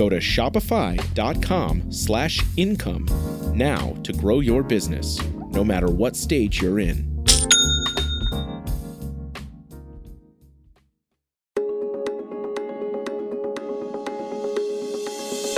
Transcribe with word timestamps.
Go 0.00 0.08
to 0.08 0.16
shopify.com 0.16 1.92
slash 1.92 2.40
income 2.56 3.04
now 3.54 3.94
to 4.02 4.14
grow 4.14 4.40
your 4.40 4.62
business, 4.62 5.22
no 5.50 5.62
matter 5.62 5.88
what 5.88 6.16
stage 6.16 6.62
you're 6.62 6.80
in. 6.80 7.06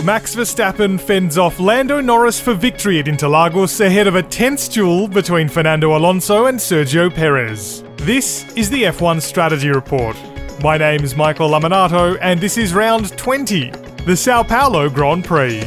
Max 0.03 0.35
Verstappen 0.35 1.01
fends 1.01 1.39
off 1.39 1.61
Lando 1.61 2.01
Norris 2.01 2.41
for 2.41 2.55
victory 2.55 2.99
at 2.99 3.07
Interlagos 3.07 3.81
ahead 3.81 4.09
of 4.09 4.17
a 4.17 4.25
tense 4.25 4.67
duel 4.67 5.07
between 5.07 5.49
Fernando 5.49 5.97
Alonso 5.97 6.47
and 6.47 6.59
Sergio 6.59 7.15
Perez. 7.15 7.85
This 7.99 8.53
is 8.57 8.69
the 8.71 8.83
F1 8.83 9.23
Strategy 9.23 9.69
Report. 9.69 10.17
My 10.61 10.79
name 10.79 11.05
is 11.05 11.17
Michael 11.17 11.49
Lamonato, 11.49 12.19
and 12.21 12.41
this 12.41 12.59
is 12.59 12.75
round 12.75 13.17
20, 13.17 13.73
the 14.05 14.17
Sao 14.17 14.43
Paulo 14.43 14.91
Grand 14.91 15.25
Prix. 15.25 15.61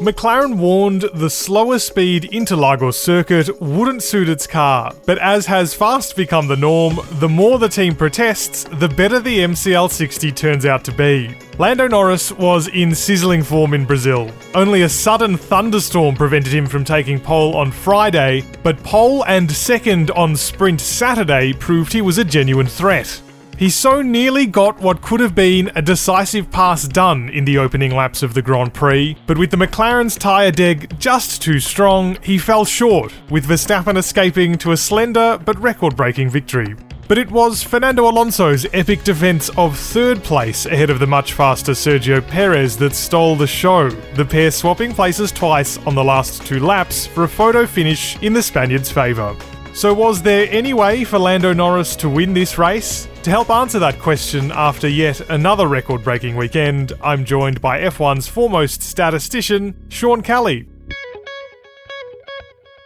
McLaren 0.00 0.56
warned 0.58 1.04
the 1.14 1.28
slower 1.28 1.80
speed 1.80 2.28
Interlagos 2.32 2.94
circuit 2.94 3.60
wouldn't 3.60 4.02
suit 4.02 4.28
its 4.28 4.46
car, 4.46 4.92
but 5.04 5.18
as 5.18 5.46
has 5.46 5.74
fast 5.74 6.14
become 6.14 6.46
the 6.46 6.56
norm, 6.56 7.00
the 7.14 7.28
more 7.28 7.58
the 7.58 7.68
team 7.68 7.96
protests, 7.96 8.62
the 8.64 8.88
better 8.88 9.18
the 9.18 9.38
MCL60 9.38 10.36
turns 10.36 10.66
out 10.66 10.84
to 10.84 10.92
be. 10.92 11.36
Lando 11.58 11.88
Norris 11.88 12.30
was 12.30 12.68
in 12.68 12.94
sizzling 12.94 13.42
form 13.42 13.74
in 13.74 13.84
Brazil. 13.84 14.30
Only 14.54 14.82
a 14.82 14.88
sudden 14.88 15.36
thunderstorm 15.36 16.14
prevented 16.14 16.52
him 16.52 16.66
from 16.66 16.84
taking 16.84 17.18
pole 17.18 17.56
on 17.56 17.72
Friday, 17.72 18.44
but 18.62 18.80
pole 18.84 19.24
and 19.24 19.50
second 19.50 20.12
on 20.12 20.36
sprint 20.36 20.80
Saturday 20.80 21.52
proved 21.54 21.92
he 21.92 22.02
was 22.02 22.18
a 22.18 22.24
genuine 22.24 22.68
threat. 22.68 23.20
He 23.56 23.70
so 23.70 24.02
nearly 24.02 24.46
got 24.46 24.80
what 24.80 25.00
could 25.00 25.20
have 25.20 25.34
been 25.34 25.70
a 25.76 25.82
decisive 25.82 26.50
pass 26.50 26.88
done 26.88 27.28
in 27.28 27.44
the 27.44 27.58
opening 27.58 27.94
laps 27.94 28.22
of 28.22 28.34
the 28.34 28.42
Grand 28.42 28.74
Prix, 28.74 29.16
but 29.26 29.38
with 29.38 29.52
the 29.52 29.56
McLaren's 29.56 30.16
tyre 30.16 30.50
deg 30.50 30.98
just 30.98 31.40
too 31.40 31.60
strong, 31.60 32.18
he 32.20 32.36
fell 32.36 32.64
short, 32.64 33.12
with 33.30 33.46
Verstappen 33.46 33.96
escaping 33.96 34.58
to 34.58 34.72
a 34.72 34.76
slender 34.76 35.38
but 35.44 35.58
record 35.60 35.96
breaking 35.96 36.30
victory. 36.30 36.74
But 37.06 37.18
it 37.18 37.30
was 37.30 37.62
Fernando 37.62 38.08
Alonso's 38.08 38.66
epic 38.72 39.04
defence 39.04 39.50
of 39.50 39.78
third 39.78 40.24
place 40.24 40.66
ahead 40.66 40.90
of 40.90 40.98
the 40.98 41.06
much 41.06 41.34
faster 41.34 41.72
Sergio 41.72 42.26
Perez 42.26 42.76
that 42.78 42.94
stole 42.94 43.36
the 43.36 43.46
show, 43.46 43.90
the 43.90 44.24
pair 44.24 44.50
swapping 44.50 44.92
places 44.92 45.30
twice 45.30 45.78
on 45.86 45.94
the 45.94 46.02
last 46.02 46.44
two 46.46 46.60
laps 46.60 47.06
for 47.06 47.24
a 47.24 47.28
photo 47.28 47.66
finish 47.66 48.20
in 48.22 48.32
the 48.32 48.42
Spaniard's 48.42 48.90
favour. 48.90 49.36
So, 49.74 49.92
was 49.92 50.22
there 50.22 50.46
any 50.52 50.72
way 50.72 51.02
for 51.02 51.18
Lando 51.18 51.52
Norris 51.52 51.96
to 51.96 52.08
win 52.08 52.32
this 52.32 52.58
race? 52.58 53.08
To 53.24 53.30
help 53.30 53.50
answer 53.50 53.80
that 53.80 53.98
question 53.98 54.52
after 54.52 54.86
yet 54.86 55.28
another 55.30 55.66
record 55.66 56.04
breaking 56.04 56.36
weekend, 56.36 56.92
I'm 57.02 57.24
joined 57.24 57.60
by 57.60 57.80
F1's 57.80 58.28
foremost 58.28 58.84
statistician, 58.84 59.74
Sean 59.88 60.22
Kelly. 60.22 60.68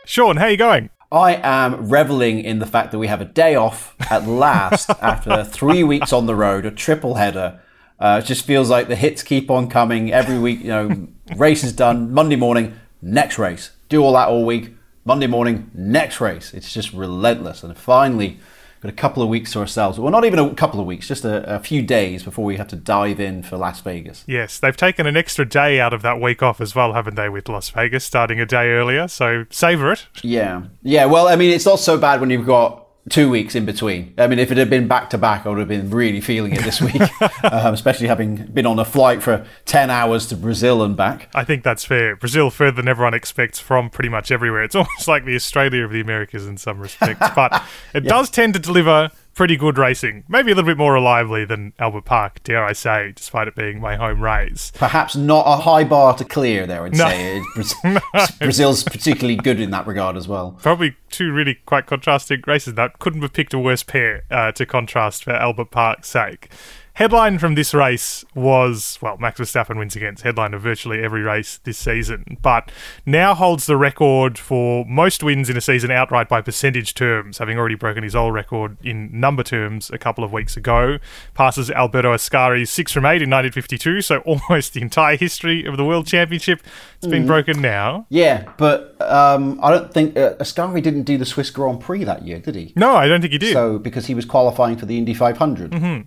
Sean, 0.06 0.38
how 0.38 0.44
are 0.44 0.50
you 0.50 0.56
going? 0.56 0.88
I 1.12 1.34
am 1.34 1.90
reveling 1.90 2.40
in 2.40 2.58
the 2.58 2.66
fact 2.66 2.92
that 2.92 2.98
we 2.98 3.08
have 3.08 3.20
a 3.20 3.26
day 3.26 3.54
off 3.54 3.94
at 4.10 4.26
last 4.26 4.88
after 5.02 5.44
three 5.44 5.84
weeks 5.84 6.14
on 6.14 6.24
the 6.24 6.34
road, 6.34 6.64
a 6.64 6.70
triple 6.70 7.16
header. 7.16 7.60
Uh, 8.00 8.22
it 8.22 8.26
just 8.26 8.46
feels 8.46 8.70
like 8.70 8.88
the 8.88 8.96
hits 8.96 9.22
keep 9.22 9.50
on 9.50 9.68
coming 9.68 10.10
every 10.10 10.38
week. 10.38 10.60
You 10.60 10.68
know, 10.68 11.08
race 11.36 11.64
is 11.64 11.74
done 11.74 12.14
Monday 12.14 12.36
morning, 12.36 12.80
next 13.02 13.38
race. 13.38 13.72
Do 13.90 14.02
all 14.02 14.14
that 14.14 14.28
all 14.28 14.46
week. 14.46 14.72
Monday 15.08 15.26
morning, 15.26 15.70
next 15.72 16.20
race. 16.20 16.52
It's 16.52 16.70
just 16.70 16.92
relentless. 16.92 17.62
And 17.62 17.74
finally, 17.74 18.38
got 18.82 18.90
a 18.90 18.94
couple 18.94 19.22
of 19.22 19.30
weeks 19.30 19.54
to 19.54 19.60
ourselves. 19.60 19.98
Well, 19.98 20.12
not 20.12 20.26
even 20.26 20.38
a 20.38 20.54
couple 20.54 20.80
of 20.80 20.86
weeks, 20.86 21.08
just 21.08 21.24
a, 21.24 21.56
a, 21.56 21.60
few 21.60 21.80
days 21.80 22.22
before 22.22 22.44
we 22.44 22.58
have 22.58 22.68
to 22.68 22.76
dive 22.76 23.18
in 23.18 23.42
for 23.42 23.56
Las 23.56 23.80
Vegas. 23.80 24.22
Yes, 24.26 24.58
they've 24.58 24.76
taken 24.76 25.06
an 25.06 25.16
extra 25.16 25.46
day 25.48 25.80
out 25.80 25.94
of 25.94 26.02
that 26.02 26.20
week 26.20 26.42
off 26.42 26.60
as 26.60 26.74
well, 26.74 26.92
haven't 26.92 27.14
they, 27.14 27.30
with 27.30 27.48
Las 27.48 27.70
Vegas 27.70 28.04
starting 28.04 28.38
a 28.38 28.44
day 28.44 28.68
earlier? 28.68 29.08
So 29.08 29.46
savour 29.48 29.92
it. 29.92 30.06
Yeah. 30.22 30.64
Yeah, 30.82 31.06
well, 31.06 31.26
I 31.26 31.36
mean, 31.36 31.54
it's 31.54 31.64
not 31.64 31.78
so 31.78 31.96
bad 31.96 32.20
when 32.20 32.28
you've 32.28 32.44
got 32.44 32.86
two 33.08 33.30
weeks 33.30 33.54
in 33.54 33.64
between. 33.64 34.14
I 34.18 34.26
mean, 34.26 34.38
if 34.38 34.50
it 34.50 34.58
had 34.58 34.70
been 34.70 34.88
back 34.88 35.10
to 35.10 35.18
back, 35.18 35.46
I 35.46 35.48
would 35.48 35.58
have 35.58 35.68
been 35.68 35.90
really 35.90 36.20
feeling 36.20 36.52
it 36.52 36.62
this 36.62 36.80
week, 36.80 37.00
um, 37.44 37.74
especially 37.74 38.06
having 38.06 38.46
been 38.46 38.66
on 38.66 38.78
a 38.78 38.84
flight 38.84 39.22
for 39.22 39.46
10 39.66 39.90
hours 39.90 40.26
to 40.28 40.36
Brazil 40.36 40.82
and 40.82 40.96
back. 40.96 41.28
I 41.34 41.44
think 41.44 41.62
that's 41.62 41.84
fair. 41.84 42.16
Brazil 42.16 42.50
further 42.50 42.76
than 42.76 42.88
everyone 42.88 43.14
expects 43.14 43.58
from 43.58 43.90
pretty 43.90 44.08
much 44.08 44.30
everywhere. 44.30 44.62
It's 44.62 44.74
almost 44.76 45.08
like 45.08 45.24
the 45.24 45.34
Australia 45.34 45.84
of 45.84 45.92
the 45.92 46.00
Americas 46.00 46.46
in 46.46 46.56
some 46.56 46.78
respects, 46.78 47.28
but 47.34 47.62
it 47.94 48.04
yeah. 48.04 48.08
does 48.08 48.30
tend 48.30 48.54
to 48.54 48.60
deliver 48.60 49.10
pretty 49.38 49.56
good 49.56 49.78
racing. 49.78 50.24
Maybe 50.26 50.50
a 50.50 50.54
little 50.56 50.68
bit 50.68 50.76
more 50.76 50.94
reliably 50.94 51.44
than 51.44 51.72
Albert 51.78 52.04
Park, 52.04 52.42
dare 52.42 52.64
I 52.64 52.72
say, 52.72 53.12
despite 53.14 53.46
it 53.46 53.54
being 53.54 53.80
my 53.80 53.94
home 53.94 54.20
race. 54.20 54.72
Perhaps 54.74 55.14
not 55.14 55.44
a 55.46 55.62
high 55.62 55.84
bar 55.84 56.16
to 56.16 56.24
clear 56.24 56.66
there, 56.66 56.82
I'd 56.82 56.96
no. 56.96 57.08
say. 57.08 57.40
no. 57.84 58.00
Brazil's 58.40 58.82
particularly 58.82 59.36
good 59.36 59.60
in 59.60 59.70
that 59.70 59.86
regard 59.86 60.16
as 60.16 60.26
well. 60.26 60.58
Probably 60.60 60.96
two 61.10 61.30
really 61.30 61.54
quite 61.66 61.86
contrasting 61.86 62.42
races. 62.48 62.74
That 62.74 62.98
couldn't 62.98 63.22
have 63.22 63.32
picked 63.32 63.54
a 63.54 63.60
worse 63.60 63.84
pair 63.84 64.24
uh, 64.28 64.50
to 64.50 64.66
contrast 64.66 65.22
for 65.22 65.30
Albert 65.30 65.70
Park's 65.70 66.08
sake. 66.08 66.50
Headline 66.98 67.38
from 67.38 67.54
this 67.54 67.74
race 67.74 68.24
was 68.34 68.98
well, 69.00 69.16
Max 69.18 69.38
Verstappen 69.38 69.78
wins 69.78 69.94
against 69.94 70.24
headline 70.24 70.52
of 70.52 70.62
virtually 70.62 71.00
every 71.00 71.22
race 71.22 71.60
this 71.62 71.78
season, 71.78 72.36
but 72.42 72.72
now 73.06 73.36
holds 73.36 73.66
the 73.66 73.76
record 73.76 74.36
for 74.36 74.84
most 74.84 75.22
wins 75.22 75.48
in 75.48 75.56
a 75.56 75.60
season 75.60 75.92
outright 75.92 76.28
by 76.28 76.40
percentage 76.40 76.94
terms, 76.94 77.38
having 77.38 77.56
already 77.56 77.76
broken 77.76 78.02
his 78.02 78.16
old 78.16 78.34
record 78.34 78.76
in 78.84 79.08
number 79.12 79.44
terms 79.44 79.90
a 79.90 79.96
couple 79.98 80.24
of 80.24 80.32
weeks 80.32 80.56
ago. 80.56 80.98
Passes 81.34 81.70
Alberto 81.70 82.12
Ascari's 82.12 82.68
6 82.70 82.90
from 82.90 83.06
8 83.06 83.22
in 83.22 83.30
1952, 83.30 84.00
so 84.00 84.18
almost 84.26 84.72
the 84.72 84.82
entire 84.82 85.16
history 85.16 85.64
of 85.66 85.76
the 85.76 85.84
World 85.84 86.08
Championship. 86.08 86.62
It's 86.96 87.06
mm. 87.06 87.10
been 87.10 87.26
broken 87.28 87.62
now. 87.62 88.06
Yeah, 88.08 88.52
but 88.56 89.00
um, 89.00 89.60
I 89.62 89.70
don't 89.70 89.94
think 89.94 90.16
uh, 90.16 90.34
Ascari 90.40 90.82
didn't 90.82 91.04
do 91.04 91.16
the 91.16 91.26
Swiss 91.26 91.50
Grand 91.50 91.80
Prix 91.80 92.02
that 92.02 92.26
year, 92.26 92.40
did 92.40 92.56
he? 92.56 92.72
No, 92.74 92.96
I 92.96 93.06
don't 93.06 93.20
think 93.20 93.34
he 93.34 93.38
did. 93.38 93.52
So, 93.52 93.78
because 93.78 94.06
he 94.06 94.16
was 94.16 94.24
qualifying 94.24 94.76
for 94.76 94.86
the 94.86 94.98
Indy 94.98 95.14
500. 95.14 95.70
Mm-hmm. 95.70 96.00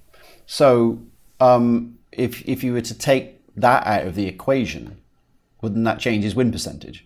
So 0.51 0.99
um, 1.39 1.97
if 2.11 2.45
if 2.45 2.61
you 2.61 2.73
were 2.73 2.81
to 2.81 2.93
take 2.93 3.39
that 3.55 3.87
out 3.87 4.05
of 4.05 4.15
the 4.15 4.27
equation, 4.27 4.97
wouldn't 5.61 5.85
that 5.85 5.97
change 5.99 6.25
his 6.25 6.35
win 6.35 6.51
percentage? 6.51 7.05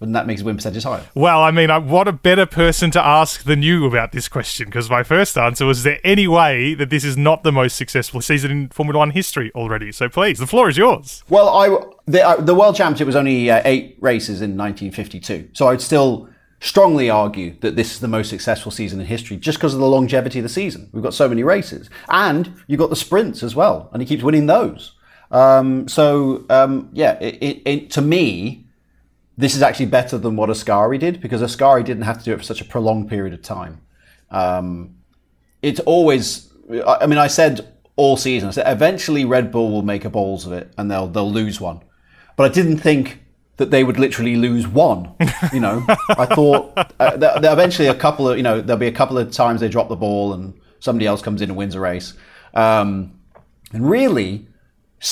Wouldn't 0.00 0.14
that 0.14 0.26
make 0.26 0.38
his 0.38 0.44
win 0.44 0.56
percentage 0.56 0.82
higher? 0.82 1.06
Well, 1.14 1.40
I 1.40 1.52
mean, 1.52 1.70
what 1.86 2.08
a 2.08 2.12
better 2.12 2.46
person 2.46 2.90
to 2.92 3.06
ask 3.06 3.44
than 3.44 3.62
you 3.62 3.86
about 3.86 4.10
this 4.10 4.26
question, 4.26 4.66
because 4.66 4.90
my 4.90 5.04
first 5.04 5.38
answer 5.38 5.66
was, 5.66 5.78
is 5.78 5.84
there 5.84 6.00
any 6.02 6.26
way 6.26 6.74
that 6.74 6.90
this 6.90 7.04
is 7.04 7.16
not 7.16 7.44
the 7.44 7.52
most 7.52 7.76
successful 7.76 8.20
season 8.22 8.50
in 8.50 8.68
Formula 8.70 8.98
One 8.98 9.10
history 9.10 9.52
already? 9.54 9.92
So 9.92 10.08
please, 10.08 10.38
the 10.38 10.46
floor 10.48 10.68
is 10.68 10.76
yours. 10.76 11.22
Well, 11.28 11.48
I 11.48 11.68
the, 12.06 12.26
uh, 12.26 12.40
the 12.40 12.56
World 12.56 12.74
Championship 12.74 13.06
was 13.06 13.14
only 13.14 13.52
uh, 13.52 13.62
eight 13.64 13.98
races 14.00 14.40
in 14.40 14.56
1952, 14.56 15.50
so 15.52 15.68
I'd 15.68 15.80
still 15.80 16.28
strongly 16.60 17.08
argue 17.08 17.56
that 17.60 17.74
this 17.74 17.92
is 17.92 18.00
the 18.00 18.08
most 18.08 18.28
successful 18.28 18.70
season 18.70 19.00
in 19.00 19.06
history 19.06 19.36
just 19.36 19.58
because 19.58 19.72
of 19.72 19.80
the 19.80 19.88
longevity 19.88 20.38
of 20.38 20.42
the 20.42 20.48
season. 20.48 20.88
We've 20.92 21.02
got 21.02 21.14
so 21.14 21.28
many 21.28 21.42
races. 21.42 21.88
And 22.08 22.62
you've 22.66 22.78
got 22.78 22.90
the 22.90 22.96
sprints 22.96 23.42
as 23.42 23.56
well, 23.56 23.88
and 23.92 24.02
he 24.02 24.06
keeps 24.06 24.22
winning 24.22 24.46
those. 24.46 24.92
Um, 25.30 25.88
so, 25.88 26.44
um, 26.50 26.90
yeah, 26.92 27.18
it, 27.20 27.36
it, 27.40 27.62
it, 27.64 27.90
to 27.92 28.02
me, 28.02 28.66
this 29.38 29.56
is 29.56 29.62
actually 29.62 29.86
better 29.86 30.18
than 30.18 30.36
what 30.36 30.50
Ascari 30.50 30.98
did 30.98 31.20
because 31.20 31.40
Ascari 31.40 31.84
didn't 31.84 32.02
have 32.02 32.18
to 32.18 32.24
do 32.24 32.32
it 32.34 32.38
for 32.38 32.42
such 32.42 32.60
a 32.60 32.64
prolonged 32.64 33.08
period 33.08 33.32
of 33.32 33.40
time. 33.40 33.80
Um, 34.30 34.96
it's 35.62 35.80
always, 35.80 36.52
I 36.86 37.06
mean, 37.06 37.18
I 37.18 37.28
said 37.28 37.72
all 37.96 38.16
season, 38.16 38.48
I 38.48 38.52
said 38.52 38.70
eventually 38.70 39.24
Red 39.24 39.50
Bull 39.50 39.70
will 39.70 39.82
make 39.82 40.04
a 40.04 40.10
balls 40.10 40.46
of 40.46 40.52
it 40.52 40.72
and 40.76 40.90
they'll, 40.90 41.06
they'll 41.06 41.30
lose 41.30 41.60
one. 41.60 41.80
But 42.36 42.50
I 42.50 42.54
didn't 42.54 42.78
think 42.78 43.22
that 43.60 43.70
they 43.70 43.84
would 43.84 43.98
literally 43.98 44.36
lose 44.36 44.66
one. 44.66 45.14
You 45.52 45.60
know, 45.60 45.84
I 46.08 46.24
thought 46.24 46.72
uh, 46.76 47.16
that, 47.18 47.42
that 47.42 47.52
eventually 47.52 47.88
a 47.88 47.94
couple 47.94 48.26
of 48.28 48.38
you 48.38 48.42
know 48.42 48.60
there'll 48.60 48.80
be 48.80 48.86
a 48.86 48.92
couple 48.92 49.18
of 49.18 49.30
times 49.30 49.60
they 49.60 49.68
drop 49.68 49.90
the 49.90 49.96
ball 49.96 50.32
and 50.32 50.58
somebody 50.78 51.06
else 51.06 51.20
comes 51.20 51.42
in 51.42 51.50
and 51.50 51.58
wins 51.58 51.74
a 51.74 51.80
race. 51.80 52.14
Um, 52.54 53.20
and 53.72 53.88
really, 53.88 54.48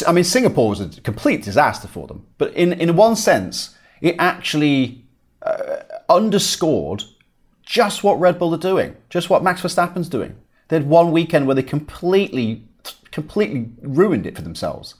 I 0.06 0.12
mean, 0.12 0.24
Singapore 0.24 0.70
was 0.70 0.80
a 0.80 0.88
complete 1.02 1.42
disaster 1.42 1.88
for 1.88 2.06
them. 2.06 2.26
But 2.38 2.54
in 2.54 2.72
in 2.72 2.96
one 2.96 3.16
sense, 3.16 3.76
it 4.00 4.16
actually 4.18 5.04
uh, 5.42 5.80
underscored 6.08 7.04
just 7.62 8.02
what 8.02 8.18
Red 8.18 8.38
Bull 8.38 8.54
are 8.54 8.58
doing, 8.58 8.96
just 9.10 9.28
what 9.28 9.44
Max 9.44 9.60
Verstappen's 9.60 10.08
doing. 10.08 10.36
They 10.68 10.76
had 10.76 10.88
one 10.88 11.12
weekend 11.12 11.46
where 11.46 11.54
they 11.54 11.62
completely, 11.62 12.64
completely 13.10 13.70
ruined 13.82 14.26
it 14.26 14.36
for 14.36 14.42
themselves. 14.42 14.94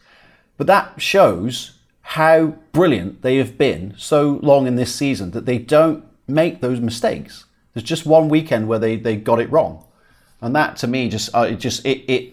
But 0.58 0.66
that 0.66 1.00
shows 1.00 1.77
how 2.12 2.46
brilliant 2.72 3.20
they 3.20 3.36
have 3.36 3.58
been 3.58 3.94
so 3.98 4.40
long 4.42 4.66
in 4.66 4.76
this 4.76 4.94
season 4.94 5.32
that 5.32 5.44
they 5.44 5.58
don't 5.58 6.02
make 6.26 6.62
those 6.62 6.80
mistakes. 6.80 7.44
There's 7.74 7.84
just 7.84 8.06
one 8.06 8.30
weekend 8.30 8.66
where 8.66 8.78
they, 8.78 8.96
they 8.96 9.14
got 9.14 9.40
it 9.40 9.52
wrong, 9.52 9.84
and 10.40 10.56
that 10.56 10.78
to 10.78 10.86
me 10.86 11.10
just 11.10 11.34
uh, 11.34 11.40
it 11.50 11.56
just 11.56 11.84
it 11.84 12.10
it 12.10 12.32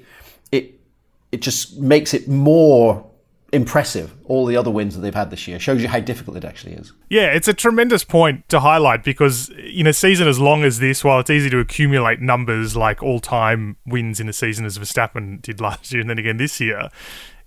it 0.50 0.80
it 1.34 1.42
just 1.42 1.78
makes 1.78 2.14
it 2.14 2.26
more 2.26 3.06
impressive. 3.52 4.14
All 4.28 4.46
the 4.46 4.58
other 4.58 4.72
wins 4.72 4.96
that 4.96 5.02
they've 5.02 5.14
had 5.14 5.30
this 5.30 5.48
year 5.48 5.60
shows 5.60 5.82
you 5.82 5.88
how 5.88 6.00
difficult 6.00 6.38
it 6.38 6.46
actually 6.46 6.74
is. 6.74 6.94
Yeah, 7.10 7.28
it's 7.28 7.48
a 7.48 7.54
tremendous 7.54 8.04
point 8.04 8.48
to 8.50 8.60
highlight 8.60 9.04
because 9.04 9.50
in 9.50 9.88
a 9.88 9.94
season 9.94 10.28
as 10.28 10.40
long 10.40 10.64
as 10.64 10.80
this, 10.80 11.04
while 11.04 11.20
it's 11.20 11.30
easy 11.30 11.50
to 11.52 11.60
accumulate 11.60 12.22
numbers 12.22 12.76
like 12.76 13.04
all-time 13.04 13.78
wins 13.86 14.20
in 14.20 14.28
a 14.28 14.34
season 14.34 14.66
as 14.66 14.78
Verstappen 14.78 15.42
did 15.42 15.62
last 15.62 15.92
year 15.92 16.02
and 16.02 16.10
then 16.10 16.20
again 16.20 16.38
this 16.38 16.60
year, 16.60 16.90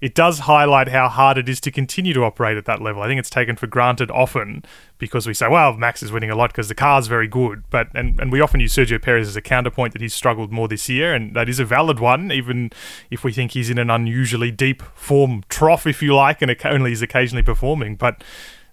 it 0.01 0.15
does 0.15 0.41
highlight 0.41 0.89
how 0.89 1.09
hard 1.09 1.39
it 1.39 1.49
is 1.49 1.61
to 1.61 1.71
continue 1.73 2.15
to 2.15 2.23
operate 2.23 2.57
at 2.57 2.67
that 2.67 2.81
level. 2.81 3.03
I 3.03 3.09
think 3.09 3.19
it's 3.19 3.31
taken 3.31 3.57
for 3.57 3.67
granted 3.67 4.11
often 4.13 4.65
because 4.99 5.27
we 5.27 5.35
say, 5.35 5.49
well, 5.49 5.77
Max 5.77 6.03
is 6.03 6.13
winning 6.13 6.31
a 6.31 6.37
lot 6.37 6.51
because 6.51 6.69
the 6.69 6.75
car's 6.75 7.09
very 7.09 7.27
good. 7.27 7.65
But 7.71 7.89
and, 7.95 8.19
and 8.21 8.31
we 8.31 8.41
often 8.41 8.61
use 8.61 8.75
Sergio 8.75 9.03
Perez 9.03 9.27
as 9.27 9.37
a 9.37 9.41
counterpoint 9.41 9.93
that 9.95 10.03
he's 10.03 10.15
struggled 10.15 10.53
more 10.53 10.69
this 10.69 10.89
year, 10.89 11.15
and 11.15 11.35
that 11.35 11.49
is 11.49 11.59
a 11.59 11.65
valid 11.65 11.99
one, 11.99 12.31
even 12.31 12.71
if 13.11 13.25
we 13.25 13.33
think 13.33 13.53
he's 13.53 13.71
in 13.71 13.79
an 13.79 13.91
unusually 13.91 14.53
deep 14.53 14.83
form 14.95 15.43
trough, 15.49 15.87
if 15.87 16.01
you 16.01 16.15
like, 16.15 16.43
and 16.43 16.51
only 16.69 16.93
is 16.93 17.03
occasionally 17.03 17.43
performing. 17.43 17.97
But 17.97 18.23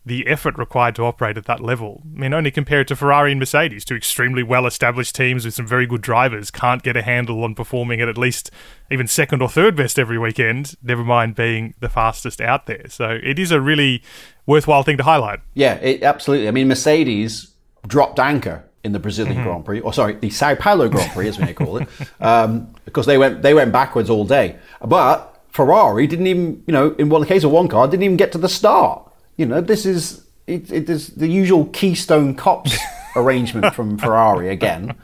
the 0.06 0.28
effort 0.28 0.58
required 0.58 0.96
to 0.96 1.04
operate 1.04 1.36
at 1.36 1.46
that 1.46 1.62
level. 1.62 2.04
I 2.16 2.20
mean, 2.20 2.34
only 2.34 2.52
compare 2.52 2.82
it 2.82 2.88
to 2.90 2.96
Ferrari 2.96 3.32
and 3.32 3.40
Mercedes, 3.40 3.84
two 3.84 3.96
extremely 3.96 4.44
well 4.44 4.68
established 4.68 5.16
teams 5.16 5.46
with 5.46 5.56
some 5.56 5.66
very 5.66 5.88
good 5.88 6.02
drivers, 6.02 6.52
can't 6.52 6.84
get 6.84 6.96
a 6.96 7.02
handle 7.02 7.44
on 7.44 7.56
performing 7.56 8.02
at 8.02 8.08
at 8.08 8.18
least 8.18 8.52
even 8.92 9.08
second 9.08 9.42
or 9.42 9.50
third 9.50 9.76
best 9.76 9.98
every 9.98 10.20
weekend, 10.20 10.76
never 10.84 11.04
mind 11.04 11.36
being 11.36 11.74
the 11.80 11.90
fastest 11.90 12.40
out 12.40 12.68
there. 12.68 12.86
So 12.88 13.18
it 13.24 13.40
is 13.40 13.52
a 13.52 13.60
really 13.60 14.04
worthwhile 14.46 14.84
thing 14.84 14.98
to 14.98 15.04
highlight. 15.04 15.40
Yeah, 15.56 15.76
it, 15.76 16.04
absolutely. 16.04 16.48
I 16.48 16.52
mean, 16.52 16.68
Mercedes 16.68 17.52
dropped 17.88 18.20
anchor 18.20 18.64
in 18.84 18.92
the 18.92 19.00
Brazilian 19.00 19.38
mm-hmm. 19.38 19.48
Grand 19.48 19.66
Prix, 19.66 19.80
or 19.80 19.92
sorry, 19.92 20.14
the 20.14 20.30
Sao 20.30 20.54
Paulo 20.54 20.88
Grand 20.88 21.12
Prix, 21.14 21.30
as 21.30 21.40
we 21.40 21.46
may 21.46 21.54
call 21.56 21.78
it, 21.78 21.88
um, 22.22 22.72
because 22.86 23.08
they 23.08 23.18
went 23.18 23.42
they 23.42 23.56
went 23.56 23.72
backwards 23.72 24.12
all 24.12 24.24
day. 24.24 24.58
But 24.80 25.35
Ferrari 25.56 26.06
didn't 26.06 26.28
even, 26.28 26.62
you 26.68 26.74
know, 26.74 26.92
in 27.00 27.08
one 27.08 27.22
the 27.22 27.28
case 27.28 27.46
of 27.46 27.52
one 27.52 27.70
car, 27.70 27.88
didn't 27.88 28.04
even 28.04 28.18
get 28.18 28.34
to 28.34 28.38
the 28.38 28.50
start. 28.50 29.10
You 29.38 29.46
know, 29.46 29.62
this 29.62 29.86
is 29.86 30.26
it, 30.48 30.70
it 30.70 30.90
is 30.90 31.08
the 31.08 31.30
usual 31.30 31.68
Keystone 31.68 32.36
Cops 32.36 32.78
arrangement 33.16 33.74
from 33.74 33.98
Ferrari 33.98 34.50
again. 34.50 34.96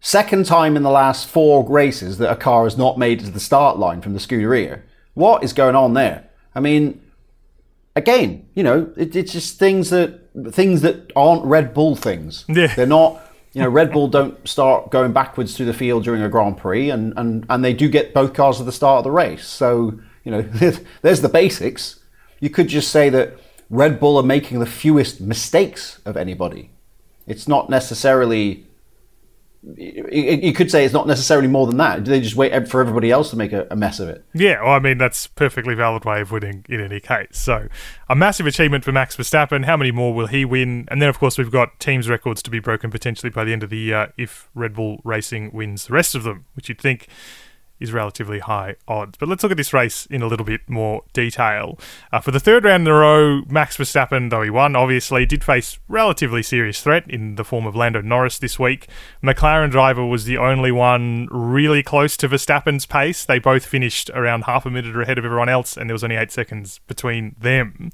Second 0.00 0.46
time 0.46 0.78
in 0.78 0.84
the 0.84 0.90
last 0.90 1.28
four 1.28 1.68
races 1.68 2.16
that 2.16 2.30
a 2.30 2.36
car 2.36 2.64
has 2.64 2.78
not 2.78 2.98
made 2.98 3.20
it 3.20 3.26
to 3.26 3.30
the 3.30 3.38
start 3.38 3.78
line 3.78 4.00
from 4.00 4.14
the 4.14 4.18
Scuderia. 4.18 4.80
What 5.12 5.44
is 5.44 5.52
going 5.52 5.76
on 5.76 5.92
there? 5.92 6.30
I 6.54 6.60
mean, 6.60 7.02
again, 7.94 8.48
you 8.54 8.62
know, 8.62 8.90
it, 8.96 9.14
it's 9.14 9.32
just 9.32 9.58
things 9.58 9.90
that 9.90 10.30
things 10.50 10.80
that 10.80 11.12
aren't 11.14 11.44
Red 11.44 11.74
Bull 11.74 11.94
things. 11.94 12.46
Yeah. 12.48 12.74
They're 12.74 12.86
not. 12.86 13.20
You 13.54 13.62
know, 13.62 13.68
Red 13.68 13.92
Bull 13.92 14.08
don't 14.08 14.46
start 14.48 14.90
going 14.90 15.12
backwards 15.12 15.56
through 15.56 15.66
the 15.66 15.74
field 15.74 16.02
during 16.02 16.22
a 16.22 16.28
Grand 16.28 16.58
Prix, 16.58 16.90
and, 16.90 17.14
and, 17.16 17.46
and 17.48 17.64
they 17.64 17.72
do 17.72 17.88
get 17.88 18.12
both 18.12 18.34
cars 18.34 18.58
at 18.58 18.66
the 18.66 18.72
start 18.72 18.98
of 18.98 19.04
the 19.04 19.12
race. 19.12 19.46
So, 19.46 19.98
you 20.24 20.32
know, 20.32 20.42
there's 21.02 21.20
the 21.20 21.28
basics. 21.28 22.00
You 22.40 22.50
could 22.50 22.68
just 22.68 22.90
say 22.90 23.10
that 23.10 23.38
Red 23.70 24.00
Bull 24.00 24.16
are 24.16 24.24
making 24.24 24.58
the 24.58 24.66
fewest 24.66 25.20
mistakes 25.20 26.00
of 26.04 26.16
anybody. 26.16 26.70
It's 27.26 27.48
not 27.48 27.70
necessarily. 27.70 28.66
You 29.76 30.52
could 30.52 30.70
say 30.70 30.84
it's 30.84 30.92
not 30.92 31.06
necessarily 31.06 31.48
more 31.48 31.66
than 31.66 31.78
that. 31.78 32.04
Do 32.04 32.10
they 32.10 32.20
just 32.20 32.36
wait 32.36 32.68
for 32.68 32.80
everybody 32.80 33.10
else 33.10 33.30
to 33.30 33.36
make 33.36 33.52
a, 33.52 33.74
mess 33.74 33.98
of 33.98 34.08
it? 34.08 34.24
Yeah, 34.34 34.62
well, 34.62 34.72
I 34.72 34.78
mean 34.78 34.98
that's 34.98 35.26
perfectly 35.26 35.74
valid 35.74 36.04
way 36.04 36.20
of 36.20 36.30
winning 36.30 36.66
in 36.68 36.80
any 36.80 37.00
case. 37.00 37.38
So, 37.38 37.68
a 38.08 38.14
massive 38.14 38.46
achievement 38.46 38.84
for 38.84 38.92
Max 38.92 39.16
Verstappen. 39.16 39.64
How 39.64 39.76
many 39.76 39.90
more 39.90 40.12
will 40.12 40.26
he 40.26 40.44
win? 40.44 40.86
And 40.88 41.00
then, 41.00 41.08
of 41.08 41.18
course, 41.18 41.38
we've 41.38 41.50
got 41.50 41.80
teams' 41.80 42.08
records 42.08 42.42
to 42.42 42.50
be 42.50 42.58
broken 42.58 42.90
potentially 42.90 43.30
by 43.30 43.44
the 43.44 43.52
end 43.52 43.62
of 43.62 43.70
the 43.70 43.78
year 43.78 44.12
if 44.18 44.50
Red 44.54 44.74
Bull 44.74 45.00
Racing 45.02 45.50
wins 45.52 45.86
the 45.86 45.94
rest 45.94 46.14
of 46.14 46.24
them, 46.24 46.44
which 46.54 46.68
you'd 46.68 46.80
think 46.80 47.08
is 47.80 47.92
relatively 47.92 48.38
high 48.38 48.76
odds. 48.88 49.18
But 49.18 49.28
let's 49.28 49.42
look 49.42 49.52
at 49.52 49.58
this 49.58 49.72
race 49.72 50.06
in 50.06 50.22
a 50.22 50.26
little 50.26 50.46
bit 50.46 50.62
more 50.68 51.02
detail. 51.12 51.78
Uh, 52.12 52.20
for 52.20 52.30
the 52.30 52.40
third 52.40 52.64
round 52.64 52.86
in 52.86 52.92
a 52.92 52.96
row, 52.96 53.42
Max 53.48 53.76
Verstappen, 53.76 54.30
though 54.30 54.42
he 54.42 54.50
won, 54.50 54.76
obviously 54.76 55.26
did 55.26 55.44
face 55.44 55.78
relatively 55.88 56.42
serious 56.42 56.80
threat 56.80 57.08
in 57.10 57.34
the 57.34 57.44
form 57.44 57.66
of 57.66 57.76
Lando 57.76 58.00
Norris 58.00 58.38
this 58.38 58.58
week. 58.58 58.88
McLaren 59.22 59.70
driver 59.70 60.04
was 60.04 60.24
the 60.24 60.38
only 60.38 60.72
one 60.72 61.28
really 61.30 61.82
close 61.82 62.16
to 62.18 62.28
Verstappen's 62.28 62.86
pace. 62.86 63.24
They 63.24 63.38
both 63.38 63.66
finished 63.66 64.10
around 64.14 64.44
half 64.44 64.64
a 64.64 64.70
minute 64.70 64.96
ahead 64.96 65.18
of 65.18 65.24
everyone 65.24 65.48
else, 65.48 65.76
and 65.76 65.90
there 65.90 65.94
was 65.94 66.04
only 66.04 66.16
eight 66.16 66.32
seconds 66.32 66.80
between 66.86 67.34
them. 67.38 67.90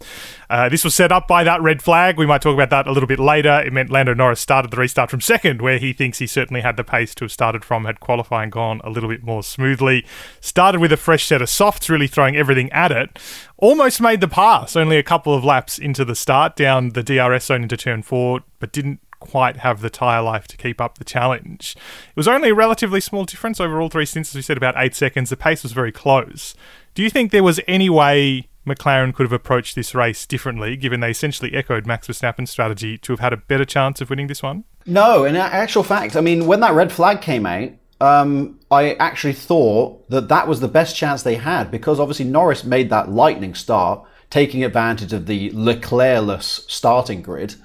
Uh, 0.49 0.69
this 0.69 0.85
was 0.85 0.95
set 0.95 1.11
up 1.11 1.27
by 1.27 1.43
that 1.45 1.63
red 1.63 1.83
flag. 1.83 2.19
We 2.19 2.27
might 2.27 2.43
talk 2.43 2.55
about 2.55 2.71
that 2.71 2.87
a 2.87 2.93
little 2.93 3.09
bit 3.09 3.19
later. 3.19 3.61
It 3.61 3.73
meant 3.73 3.91
Lando 3.91 4.15
Norris 4.15 4.41
started 4.41 4.71
the 4.71 4.77
restart 4.77 5.11
from 5.11 5.21
second, 5.21 5.63
where 5.63 5.79
he 5.79 5.93
thinks 5.93 6.19
he 6.19 6.27
certainly 6.27 6.61
had 6.61 6.77
the 6.77 6.85
pace 6.85 7.15
to 7.17 7.25
have 7.25 7.33
started 7.33 7.65
from 7.65 7.87
had 7.87 7.99
qualifying 7.99 8.51
gone 8.51 8.81
a 8.85 8.91
little 8.91 9.09
bit 9.09 9.25
more 9.25 9.43
smoothly 9.43 9.70
smoothly. 9.71 10.05
Started 10.41 10.81
with 10.81 10.93
a 10.93 10.97
fresh 10.97 11.27
set 11.27 11.43
of 11.43 11.49
softs, 11.49 11.89
really 11.89 12.07
throwing 12.07 12.37
everything 12.37 12.71
at 12.73 12.91
it. 12.91 13.19
Almost 13.57 14.01
made 14.01 14.21
the 14.21 14.29
pass, 14.29 14.77
only 14.77 14.97
a 14.97 15.03
couple 15.03 15.35
of 15.35 15.45
laps 15.45 15.79
into 15.79 16.05
the 16.05 16.15
start, 16.15 16.57
down 16.57 16.91
the 16.91 17.03
DRS 17.03 17.45
zone 17.45 17.63
into 17.63 17.77
turn 17.77 18.03
four, 18.03 18.41
but 18.59 18.73
didn't 18.73 19.01
quite 19.21 19.59
have 19.59 19.83
the 19.83 19.91
tyre 19.91 20.23
life 20.23 20.49
to 20.49 20.57
keep 20.57 20.81
up 20.81 20.97
the 20.97 21.05
challenge. 21.05 21.77
It 22.09 22.17
was 22.17 22.27
only 22.27 22.51
a 22.51 22.55
relatively 22.55 23.01
small 23.01 23.25
difference 23.25 23.61
over 23.61 23.81
all 23.81 23.91
three 23.91 24.07
stints, 24.07 24.31
as 24.31 24.35
we 24.35 24.43
said, 24.43 24.57
about 24.57 24.75
eight 24.79 24.95
seconds. 24.95 25.31
The 25.31 25.37
pace 25.37 25.63
was 25.63 25.73
very 25.73 25.93
close. 25.93 26.55
Do 26.95 27.03
you 27.03 27.11
think 27.11 27.31
there 27.31 27.45
was 27.45 27.61
any 27.69 27.91
way 27.91 28.49
McLaren 28.67 29.15
could 29.15 29.25
have 29.25 29.33
approached 29.33 29.75
this 29.75 29.95
race 29.95 30.27
differently, 30.27 30.77
given 30.77 31.01
they 31.01 31.11
essentially 31.11 31.55
echoed 31.55 31.87
Max 31.87 32.09
Verstappen's 32.09 32.51
strategy 32.51 32.97
to 32.99 33.13
have 33.13 33.21
had 33.21 33.33
a 33.35 33.37
better 33.37 33.67
chance 33.67 34.01
of 34.01 34.09
winning 34.09 34.27
this 34.27 34.43
one? 34.43 34.65
No, 34.87 35.25
in 35.25 35.37
actual 35.37 35.83
fact, 35.83 36.17
I 36.17 36.23
mean, 36.23 36.47
when 36.47 36.61
that 36.61 36.73
red 36.73 36.91
flag 36.91 37.21
came 37.21 37.45
out, 37.45 37.73
um, 38.01 38.59
I 38.71 38.95
actually 38.95 39.35
thought 39.35 40.09
that 40.09 40.29
that 40.29 40.49
was 40.49 40.61
the 40.61 40.69
best 40.69 40.97
chance 40.97 41.23
they 41.23 41.35
had 41.35 41.71
because 41.71 42.01
obviously 42.01 42.25
Norris 42.25 42.65
made 42.65 42.89
that 42.91 43.11
lightning 43.11 43.55
start, 43.55 44.05
taking 44.31 44.65
advantage 44.65 45.13
of 45.13 45.27
the 45.27 45.51
Leclerc-less 45.53 46.65
starting 46.67 47.21
grid, 47.21 47.57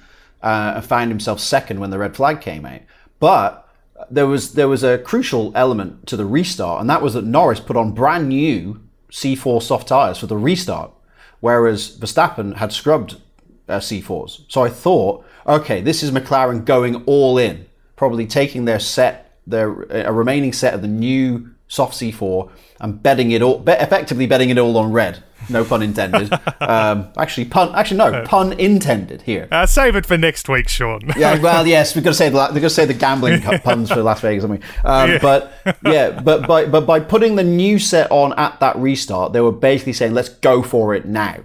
uh, 0.42 0.74
and 0.76 0.84
found 0.84 1.10
himself 1.10 1.40
second 1.40 1.80
when 1.80 1.90
the 1.90 1.98
red 1.98 2.14
flag 2.14 2.40
came 2.40 2.66
out. 2.66 2.82
But 3.18 3.66
there 4.10 4.26
was 4.26 4.52
there 4.54 4.68
was 4.68 4.84
a 4.84 4.98
crucial 4.98 5.52
element 5.54 6.06
to 6.08 6.16
the 6.16 6.26
restart, 6.26 6.80
and 6.80 6.90
that 6.90 7.02
was 7.02 7.14
that 7.14 7.24
Norris 7.24 7.60
put 7.60 7.76
on 7.76 7.92
brand 7.92 8.28
new 8.28 8.80
C4 9.10 9.62
soft 9.62 9.88
tires 9.88 10.18
for 10.18 10.26
the 10.26 10.36
restart, 10.36 10.92
whereas 11.40 11.96
Verstappen 11.98 12.56
had 12.56 12.72
scrubbed 12.72 13.16
uh, 13.68 13.78
C4s. 13.78 14.44
So 14.48 14.62
I 14.62 14.68
thought, 14.68 15.24
okay, 15.46 15.80
this 15.80 16.02
is 16.02 16.10
McLaren 16.10 16.64
going 16.64 17.04
all 17.04 17.38
in, 17.38 17.66
probably 17.96 18.26
taking 18.26 18.66
their 18.66 18.78
set 18.78 19.25
their 19.46 19.82
a 19.82 20.12
remaining 20.12 20.52
set 20.52 20.74
of 20.74 20.82
the 20.82 20.88
new 20.88 21.50
soft 21.68 21.94
C4 21.94 22.50
and 22.80 23.02
betting 23.02 23.30
it 23.30 23.42
all, 23.42 23.62
effectively 23.66 24.26
betting 24.26 24.50
it 24.50 24.58
all 24.58 24.76
on 24.76 24.92
red. 24.92 25.22
No 25.48 25.64
pun 25.64 25.82
intended. 25.82 26.32
um, 26.60 27.08
actually, 27.16 27.44
pun. 27.44 27.72
Actually, 27.74 27.98
no 27.98 28.24
pun 28.24 28.52
intended 28.54 29.22
here. 29.22 29.46
Uh, 29.52 29.64
save 29.64 29.94
it 29.94 30.04
for 30.04 30.18
next 30.18 30.48
week, 30.48 30.68
Sean. 30.68 31.00
yeah, 31.16 31.38
well, 31.38 31.66
yes, 31.76 31.94
we've 31.94 32.02
got 32.02 32.10
to 32.10 32.16
say 32.16 32.28
the, 32.28 32.50
we've 32.52 32.62
got 32.62 32.68
to 32.68 32.70
say 32.70 32.84
the 32.84 32.94
gambling 32.94 33.40
puns 33.60 33.90
for 33.90 34.02
Las 34.02 34.20
Vegas, 34.20 34.42
haven't 34.42 34.60
we? 34.60 34.66
Um, 34.84 35.10
yeah. 35.10 35.18
But 35.20 35.52
yeah, 35.84 36.20
but 36.20 36.48
by 36.48 36.66
but 36.66 36.86
by 36.86 36.98
putting 36.98 37.36
the 37.36 37.44
new 37.44 37.78
set 37.78 38.10
on 38.10 38.32
at 38.38 38.58
that 38.60 38.76
restart, 38.76 39.32
they 39.32 39.40
were 39.40 39.52
basically 39.52 39.92
saying, 39.92 40.14
"Let's 40.14 40.30
go 40.30 40.62
for 40.62 40.94
it 40.94 41.06
now. 41.06 41.36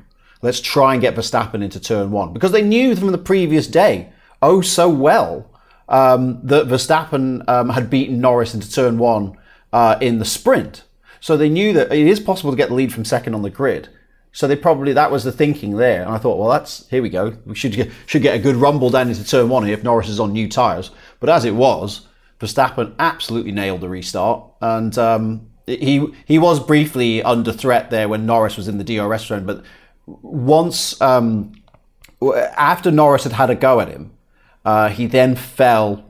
Let's 0.41 0.59
try 0.59 0.93
and 0.93 1.01
get 1.01 1.15
Verstappen 1.15 1.63
into 1.63 1.79
turn 1.79 2.09
one," 2.09 2.33
because 2.33 2.51
they 2.51 2.63
knew 2.63 2.95
from 2.95 3.11
the 3.11 3.19
previous 3.19 3.67
day 3.67 4.11
oh 4.41 4.61
so 4.61 4.89
well 4.89 5.50
um, 5.91 6.39
that 6.43 6.67
Verstappen 6.67 7.47
um, 7.47 7.69
had 7.69 7.89
beaten 7.89 8.21
Norris 8.21 8.55
into 8.55 8.71
turn 8.71 8.97
one 8.97 9.37
uh, 9.73 9.97
in 10.01 10.17
the 10.17 10.25
sprint. 10.25 10.83
So 11.19 11.37
they 11.37 11.49
knew 11.49 11.73
that 11.73 11.91
it 11.91 12.07
is 12.07 12.19
possible 12.19 12.49
to 12.49 12.57
get 12.57 12.69
the 12.69 12.75
lead 12.75 12.93
from 12.93 13.05
second 13.05 13.35
on 13.35 13.43
the 13.43 13.49
grid. 13.49 13.89
So 14.31 14.47
they 14.47 14.55
probably 14.55 14.93
that 14.93 15.11
was 15.11 15.25
the 15.25 15.31
thinking 15.31 15.75
there, 15.75 16.01
and 16.01 16.11
I 16.11 16.17
thought, 16.17 16.37
well, 16.37 16.49
that's 16.49 16.87
here 16.87 17.01
we 17.01 17.09
go. 17.09 17.35
We 17.45 17.53
should 17.53 17.73
get 17.73 17.91
should 18.05 18.21
get 18.21 18.33
a 18.33 18.39
good 18.39 18.55
rumble 18.55 18.89
down 18.89 19.09
into 19.09 19.25
turn 19.25 19.49
one 19.49 19.67
if 19.67 19.83
Norris 19.83 20.07
is 20.07 20.21
on 20.21 20.31
new 20.31 20.47
tyres. 20.47 20.89
But 21.19 21.29
as 21.29 21.43
it 21.43 21.53
was, 21.53 22.07
Verstappen 22.39 22.95
absolutely 22.97 23.51
nailed 23.51 23.81
the 23.81 23.89
restart, 23.89 24.45
and 24.61 24.97
um, 24.97 25.49
he 25.67 26.07
he 26.25 26.39
was 26.39 26.61
briefly 26.61 27.21
under 27.21 27.51
threat 27.51 27.89
there 27.89 28.07
when 28.07 28.25
Norris 28.25 28.55
was 28.55 28.69
in 28.69 28.77
the 28.77 28.85
DRS 28.85 29.25
zone. 29.25 29.45
But 29.45 29.65
once 30.07 30.99
um, 31.01 31.51
after 32.55 32.89
Norris 32.89 33.25
had 33.25 33.33
had 33.33 33.49
a 33.49 33.55
go 33.55 33.81
at 33.81 33.89
him, 33.89 34.11
uh, 34.65 34.89
he 34.89 35.07
then 35.07 35.35
fell 35.35 36.05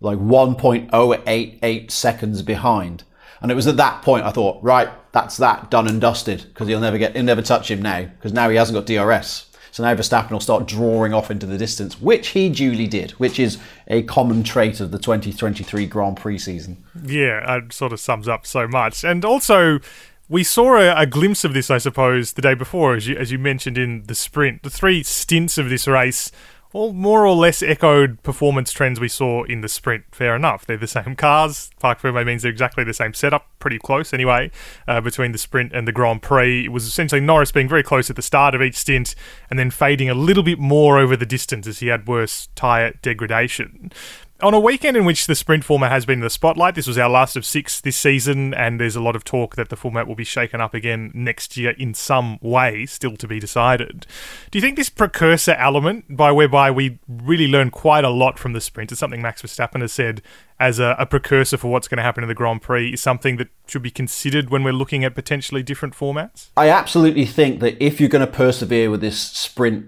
like 0.00 0.18
1.088 0.18 1.90
seconds 1.90 2.42
behind. 2.42 3.04
And 3.40 3.50
it 3.50 3.54
was 3.54 3.66
at 3.66 3.76
that 3.76 4.02
point 4.02 4.24
I 4.24 4.30
thought, 4.30 4.62
right, 4.62 4.88
that's 5.12 5.36
that 5.38 5.70
done 5.70 5.88
and 5.88 6.00
dusted 6.00 6.44
because 6.48 6.68
he'll 6.68 6.80
never 6.80 6.98
get, 6.98 7.14
he'll 7.14 7.24
never 7.24 7.42
touch 7.42 7.70
him 7.70 7.82
now 7.82 8.02
because 8.04 8.32
now 8.32 8.48
he 8.48 8.56
hasn't 8.56 8.74
got 8.74 8.86
DRS. 8.86 9.50
So 9.70 9.82
now 9.82 9.92
Verstappen 9.96 10.30
will 10.30 10.38
start 10.38 10.68
drawing 10.68 11.12
off 11.12 11.32
into 11.32 11.46
the 11.46 11.58
distance, 11.58 12.00
which 12.00 12.28
he 12.28 12.48
duly 12.48 12.86
did, 12.86 13.10
which 13.12 13.40
is 13.40 13.58
a 13.88 14.04
common 14.04 14.44
trait 14.44 14.78
of 14.78 14.92
the 14.92 15.00
2023 15.00 15.86
Grand 15.86 16.16
Prix 16.16 16.38
season. 16.38 16.84
Yeah, 17.02 17.56
it 17.56 17.72
sort 17.72 17.92
of 17.92 17.98
sums 17.98 18.28
up 18.28 18.46
so 18.46 18.68
much. 18.68 19.02
And 19.02 19.24
also, 19.24 19.80
we 20.28 20.44
saw 20.44 20.76
a, 20.76 21.02
a, 21.02 21.06
glimpse 21.06 21.42
of 21.42 21.54
this, 21.54 21.72
I 21.72 21.78
suppose, 21.78 22.34
the 22.34 22.42
day 22.42 22.54
before, 22.54 22.94
as 22.94 23.08
you, 23.08 23.16
as 23.16 23.32
you 23.32 23.38
mentioned 23.38 23.76
in 23.76 24.04
the 24.04 24.14
sprint. 24.14 24.62
The 24.62 24.70
three 24.70 25.02
stints 25.02 25.58
of 25.58 25.68
this 25.68 25.88
race 25.88 26.30
all 26.74 26.92
more 26.92 27.24
or 27.24 27.34
less 27.34 27.62
echoed 27.62 28.20
performance 28.24 28.72
trends 28.72 28.98
we 28.98 29.08
saw 29.08 29.44
in 29.44 29.60
the 29.60 29.68
sprint. 29.68 30.04
Fair 30.10 30.34
enough. 30.34 30.66
They're 30.66 30.76
the 30.76 30.88
same 30.88 31.14
cars. 31.14 31.70
Parc 31.78 32.00
Ferme 32.00 32.26
means 32.26 32.42
they're 32.42 32.50
exactly 32.50 32.82
the 32.82 32.92
same 32.92 33.14
setup, 33.14 33.46
pretty 33.60 33.78
close 33.78 34.12
anyway, 34.12 34.50
uh, 34.88 35.00
between 35.00 35.30
the 35.30 35.38
sprint 35.38 35.72
and 35.72 35.86
the 35.86 35.92
Grand 35.92 36.20
Prix. 36.20 36.64
It 36.64 36.72
was 36.72 36.84
essentially 36.84 37.20
Norris 37.20 37.52
being 37.52 37.68
very 37.68 37.84
close 37.84 38.10
at 38.10 38.16
the 38.16 38.22
start 38.22 38.56
of 38.56 38.60
each 38.60 38.76
stint 38.76 39.14
and 39.48 39.56
then 39.56 39.70
fading 39.70 40.10
a 40.10 40.14
little 40.14 40.42
bit 40.42 40.58
more 40.58 40.98
over 40.98 41.16
the 41.16 41.24
distance 41.24 41.68
as 41.68 41.78
he 41.78 41.86
had 41.86 42.08
worse 42.08 42.48
tyre 42.56 42.92
degradation 43.02 43.92
on 44.40 44.52
a 44.52 44.58
weekend 44.58 44.96
in 44.96 45.04
which 45.04 45.26
the 45.26 45.34
sprint 45.34 45.64
format 45.64 45.92
has 45.92 46.04
been 46.04 46.18
in 46.18 46.24
the 46.24 46.30
spotlight, 46.30 46.74
this 46.74 46.88
was 46.88 46.98
our 46.98 47.08
last 47.08 47.36
of 47.36 47.46
six 47.46 47.80
this 47.80 47.96
season, 47.96 48.52
and 48.52 48.80
there's 48.80 48.96
a 48.96 49.00
lot 49.00 49.14
of 49.14 49.22
talk 49.22 49.54
that 49.54 49.68
the 49.68 49.76
format 49.76 50.08
will 50.08 50.16
be 50.16 50.24
shaken 50.24 50.60
up 50.60 50.74
again 50.74 51.12
next 51.14 51.56
year 51.56 51.70
in 51.78 51.94
some 51.94 52.38
way, 52.42 52.84
still 52.84 53.16
to 53.16 53.28
be 53.28 53.38
decided. 53.38 54.06
Do 54.50 54.58
you 54.58 54.60
think 54.60 54.76
this 54.76 54.90
precursor 54.90 55.52
element, 55.52 56.16
by 56.16 56.32
whereby 56.32 56.70
we 56.72 56.98
really 57.08 57.46
learn 57.46 57.70
quite 57.70 58.04
a 58.04 58.10
lot 58.10 58.38
from 58.38 58.54
the 58.54 58.60
sprint, 58.60 58.90
is 58.90 58.98
something 58.98 59.22
Max 59.22 59.40
Verstappen 59.40 59.80
has 59.80 59.92
said 59.92 60.20
as 60.58 60.80
a, 60.80 60.96
a 60.98 61.06
precursor 61.06 61.56
for 61.56 61.70
what's 61.70 61.86
going 61.86 61.98
to 61.98 62.02
happen 62.02 62.24
in 62.24 62.28
the 62.28 62.34
Grand 62.34 62.60
Prix, 62.60 62.94
is 62.94 63.00
something 63.00 63.36
that 63.36 63.48
should 63.68 63.82
be 63.82 63.90
considered 63.90 64.50
when 64.50 64.64
we're 64.64 64.72
looking 64.72 65.04
at 65.04 65.14
potentially 65.14 65.62
different 65.62 65.94
formats? 65.94 66.48
I 66.56 66.68
absolutely 66.70 67.26
think 67.26 67.60
that 67.60 67.82
if 67.82 68.00
you're 68.00 68.08
going 68.08 68.26
to 68.26 68.32
persevere 68.32 68.90
with 68.90 69.00
this 69.00 69.18
sprint 69.18 69.86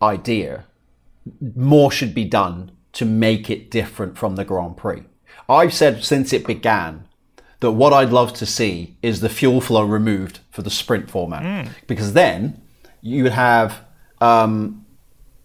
idea, 0.00 0.66
more 1.56 1.90
should 1.90 2.14
be 2.14 2.24
done 2.24 2.70
to 2.94 3.04
make 3.04 3.50
it 3.50 3.70
different 3.70 4.16
from 4.16 4.36
the 4.36 4.44
Grand 4.44 4.76
Prix. 4.76 5.02
I've 5.48 5.74
said 5.74 6.04
since 6.04 6.32
it 6.32 6.46
began 6.46 7.08
that 7.60 7.72
what 7.72 7.92
I'd 7.92 8.10
love 8.10 8.32
to 8.34 8.46
see 8.46 8.96
is 9.02 9.20
the 9.20 9.28
fuel 9.28 9.60
flow 9.60 9.84
removed 9.84 10.40
for 10.50 10.62
the 10.62 10.70
sprint 10.70 11.10
format 11.10 11.42
mm. 11.42 11.72
because 11.86 12.12
then 12.12 12.62
you 13.00 13.22
would 13.24 13.32
have 13.32 13.80
um, 14.20 14.86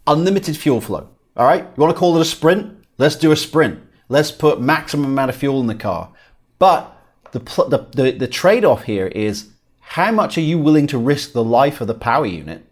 unlimited 0.07 0.57
fuel 0.57 0.81
flow. 0.81 1.09
All 1.35 1.47
right, 1.47 1.63
you 1.63 1.81
want 1.81 1.93
to 1.93 2.00
call 2.00 2.15
it 2.17 2.21
a 2.21 2.25
sprint? 2.25 2.85
Let's 2.97 3.15
do 3.15 3.31
a 3.31 3.35
sprint. 3.35 3.79
Let's 4.09 4.31
put 4.31 4.62
maximum 4.62 5.05
amount 5.05 5.29
of 5.29 5.35
fuel 5.35 5.59
in 5.62 5.67
the 5.67 5.75
car. 5.75 6.12
But 6.59 6.95
the 7.31 7.39
the, 7.39 7.88
the, 8.03 8.12
the 8.12 8.27
trade 8.27 8.63
off 8.63 8.83
here 8.83 9.07
is 9.07 9.50
how 9.79 10.12
much 10.12 10.38
are 10.38 10.41
you 10.41 10.57
willing 10.59 10.88
to 10.88 10.97
risk 10.97 11.33
the 11.33 11.43
life 11.43 11.81
of 11.81 11.88
the 11.88 11.93
power 11.93 12.25
unit 12.25 12.65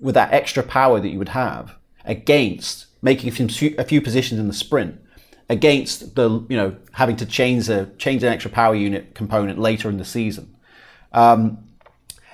with 0.00 0.14
that 0.14 0.32
extra 0.32 0.62
power 0.62 1.00
that 1.00 1.08
you 1.08 1.18
would 1.18 1.30
have 1.30 1.76
against 2.04 2.86
making 3.02 3.28
a 3.28 3.32
few, 3.32 3.74
a 3.78 3.84
few 3.84 4.00
positions 4.00 4.40
in 4.40 4.48
the 4.48 4.54
sprint 4.54 5.00
against 5.48 6.14
the 6.14 6.28
you 6.48 6.56
know 6.56 6.76
having 6.92 7.16
to 7.16 7.26
change 7.26 7.68
a 7.68 7.86
change 7.98 8.22
an 8.22 8.32
extra 8.32 8.50
power 8.50 8.74
unit 8.74 9.14
component 9.14 9.58
later 9.58 9.88
in 9.88 9.98
the 9.98 10.04
season. 10.04 10.54
Um, 11.12 11.58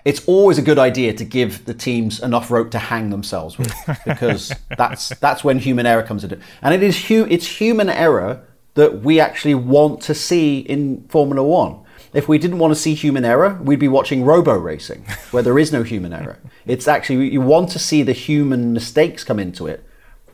it's 0.04 0.25
always 0.28 0.56
a 0.58 0.62
good 0.62 0.78
idea 0.78 1.12
to 1.14 1.25
give 1.25 1.64
the 1.64 1.75
teams 1.75 2.23
enough 2.23 2.50
rope 2.50 2.70
to 2.70 2.78
hang 2.78 3.11
themselves 3.11 3.58
with 3.58 3.75
because 4.06 4.52
that's 4.76 5.08
that's 5.18 5.42
when 5.42 5.58
human 5.58 5.87
error 5.87 6.02
comes 6.02 6.23
into 6.23 6.37
it. 6.37 6.42
and 6.62 6.75
it 6.75 6.82
is 6.82 7.06
hu- 7.06 7.26
it's 7.28 7.46
human 7.46 7.88
error 7.88 8.46
that 8.75 9.02
we 9.02 9.18
actually 9.18 9.54
want 9.54 10.02
to 10.02 10.14
see 10.14 10.58
in 10.58 11.08
Formula 11.08 11.42
One. 11.42 11.80
If 12.12 12.28
we 12.28 12.38
didn't 12.38 12.58
want 12.58 12.73
to 12.73 12.80
see 12.80 12.94
human 12.94 13.25
error, 13.25 13.58
we'd 13.62 13.78
be 13.78 13.88
watching 13.88 14.25
robo 14.25 14.54
racing 14.56 15.06
where 15.30 15.42
there 15.42 15.58
is 15.58 15.73
no 15.73 15.82
human 15.82 16.12
error. 16.12 16.38
It's 16.66 16.88
actually 16.88 17.30
you 17.30 17.40
want 17.40 17.70
to 17.70 17.78
see 17.78 18.02
the 18.02 18.12
human 18.12 18.73
mistakes 18.73 19.23
come 19.23 19.38
into 19.38 19.68
it 19.68 19.86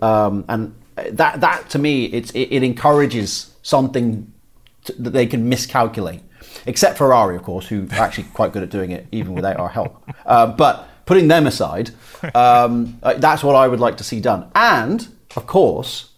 um, 0.03 0.45
and 0.49 0.75
that 1.13 1.41
that 1.41 1.71
to 1.71 1.79
me 1.79 2.05
it, 2.05 2.35
it 2.35 2.63
encourages 2.63 3.55
something 3.63 4.31
to, 4.85 4.93
that 4.95 5.11
they 5.11 5.27
can 5.27 5.49
miscalculate. 5.49 6.21
Except 6.67 6.99
Ferrari, 6.99 7.37
of 7.37 7.43
course, 7.43 7.67
who 7.67 7.89
are 7.93 8.01
actually 8.01 8.25
quite 8.35 8.53
good 8.53 8.63
at 8.63 8.71
doing 8.71 8.91
it 8.91 9.07
even 9.11 9.35
without 9.35 9.59
our 9.59 9.69
help. 9.69 10.03
Uh, 10.27 10.47
but 10.47 10.89
putting 11.07 11.29
them 11.29 11.47
aside, 11.47 11.91
um, 12.35 12.99
uh, 13.03 13.15
that's 13.15 13.43
what 13.43 13.57
I 13.57 13.67
would 13.67 13.81
like 13.81 13.97
to 13.97 14.05
see 14.05 14.21
done. 14.21 14.51
And 14.55 15.09
of 15.35 15.47
course, 15.47 16.11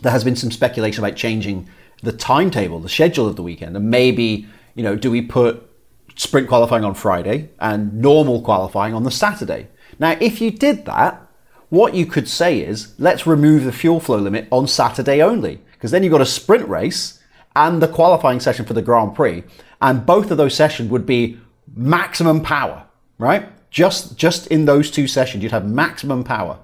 there 0.00 0.12
has 0.12 0.24
been 0.24 0.36
some 0.36 0.50
speculation 0.50 1.02
about 1.02 1.16
changing 1.16 1.68
the 2.02 2.12
timetable, 2.12 2.80
the 2.80 2.88
schedule 2.88 3.26
of 3.26 3.36
the 3.36 3.42
weekend, 3.42 3.76
and 3.76 3.90
maybe 3.90 4.46
you 4.74 4.82
know, 4.82 4.96
do 4.96 5.10
we 5.10 5.22
put 5.22 5.68
sprint 6.16 6.48
qualifying 6.48 6.84
on 6.84 6.94
Friday 6.94 7.50
and 7.58 7.94
normal 7.94 8.42
qualifying 8.42 8.94
on 8.94 9.04
the 9.04 9.10
Saturday? 9.10 9.68
Now, 9.98 10.16
if 10.20 10.40
you 10.40 10.50
did 10.50 10.84
that, 10.86 11.26
what 11.72 11.94
you 11.94 12.04
could 12.04 12.28
say 12.28 12.60
is, 12.60 12.92
let's 12.98 13.26
remove 13.26 13.64
the 13.64 13.72
fuel 13.72 13.98
flow 13.98 14.18
limit 14.18 14.46
on 14.50 14.68
Saturday 14.68 15.22
only, 15.22 15.58
because 15.72 15.90
then 15.90 16.02
you've 16.02 16.12
got 16.12 16.20
a 16.20 16.26
sprint 16.26 16.68
race 16.68 17.18
and 17.56 17.80
the 17.80 17.88
qualifying 17.88 18.40
session 18.40 18.66
for 18.66 18.74
the 18.74 18.82
Grand 18.82 19.14
Prix, 19.14 19.42
and 19.80 20.04
both 20.04 20.30
of 20.30 20.36
those 20.36 20.54
sessions 20.54 20.90
would 20.90 21.06
be 21.06 21.38
maximum 21.74 22.42
power, 22.42 22.84
right? 23.16 23.48
Just 23.70 24.18
just 24.18 24.48
in 24.48 24.66
those 24.66 24.90
two 24.90 25.06
sessions, 25.06 25.42
you'd 25.42 25.52
have 25.52 25.66
maximum 25.66 26.24
power. 26.24 26.58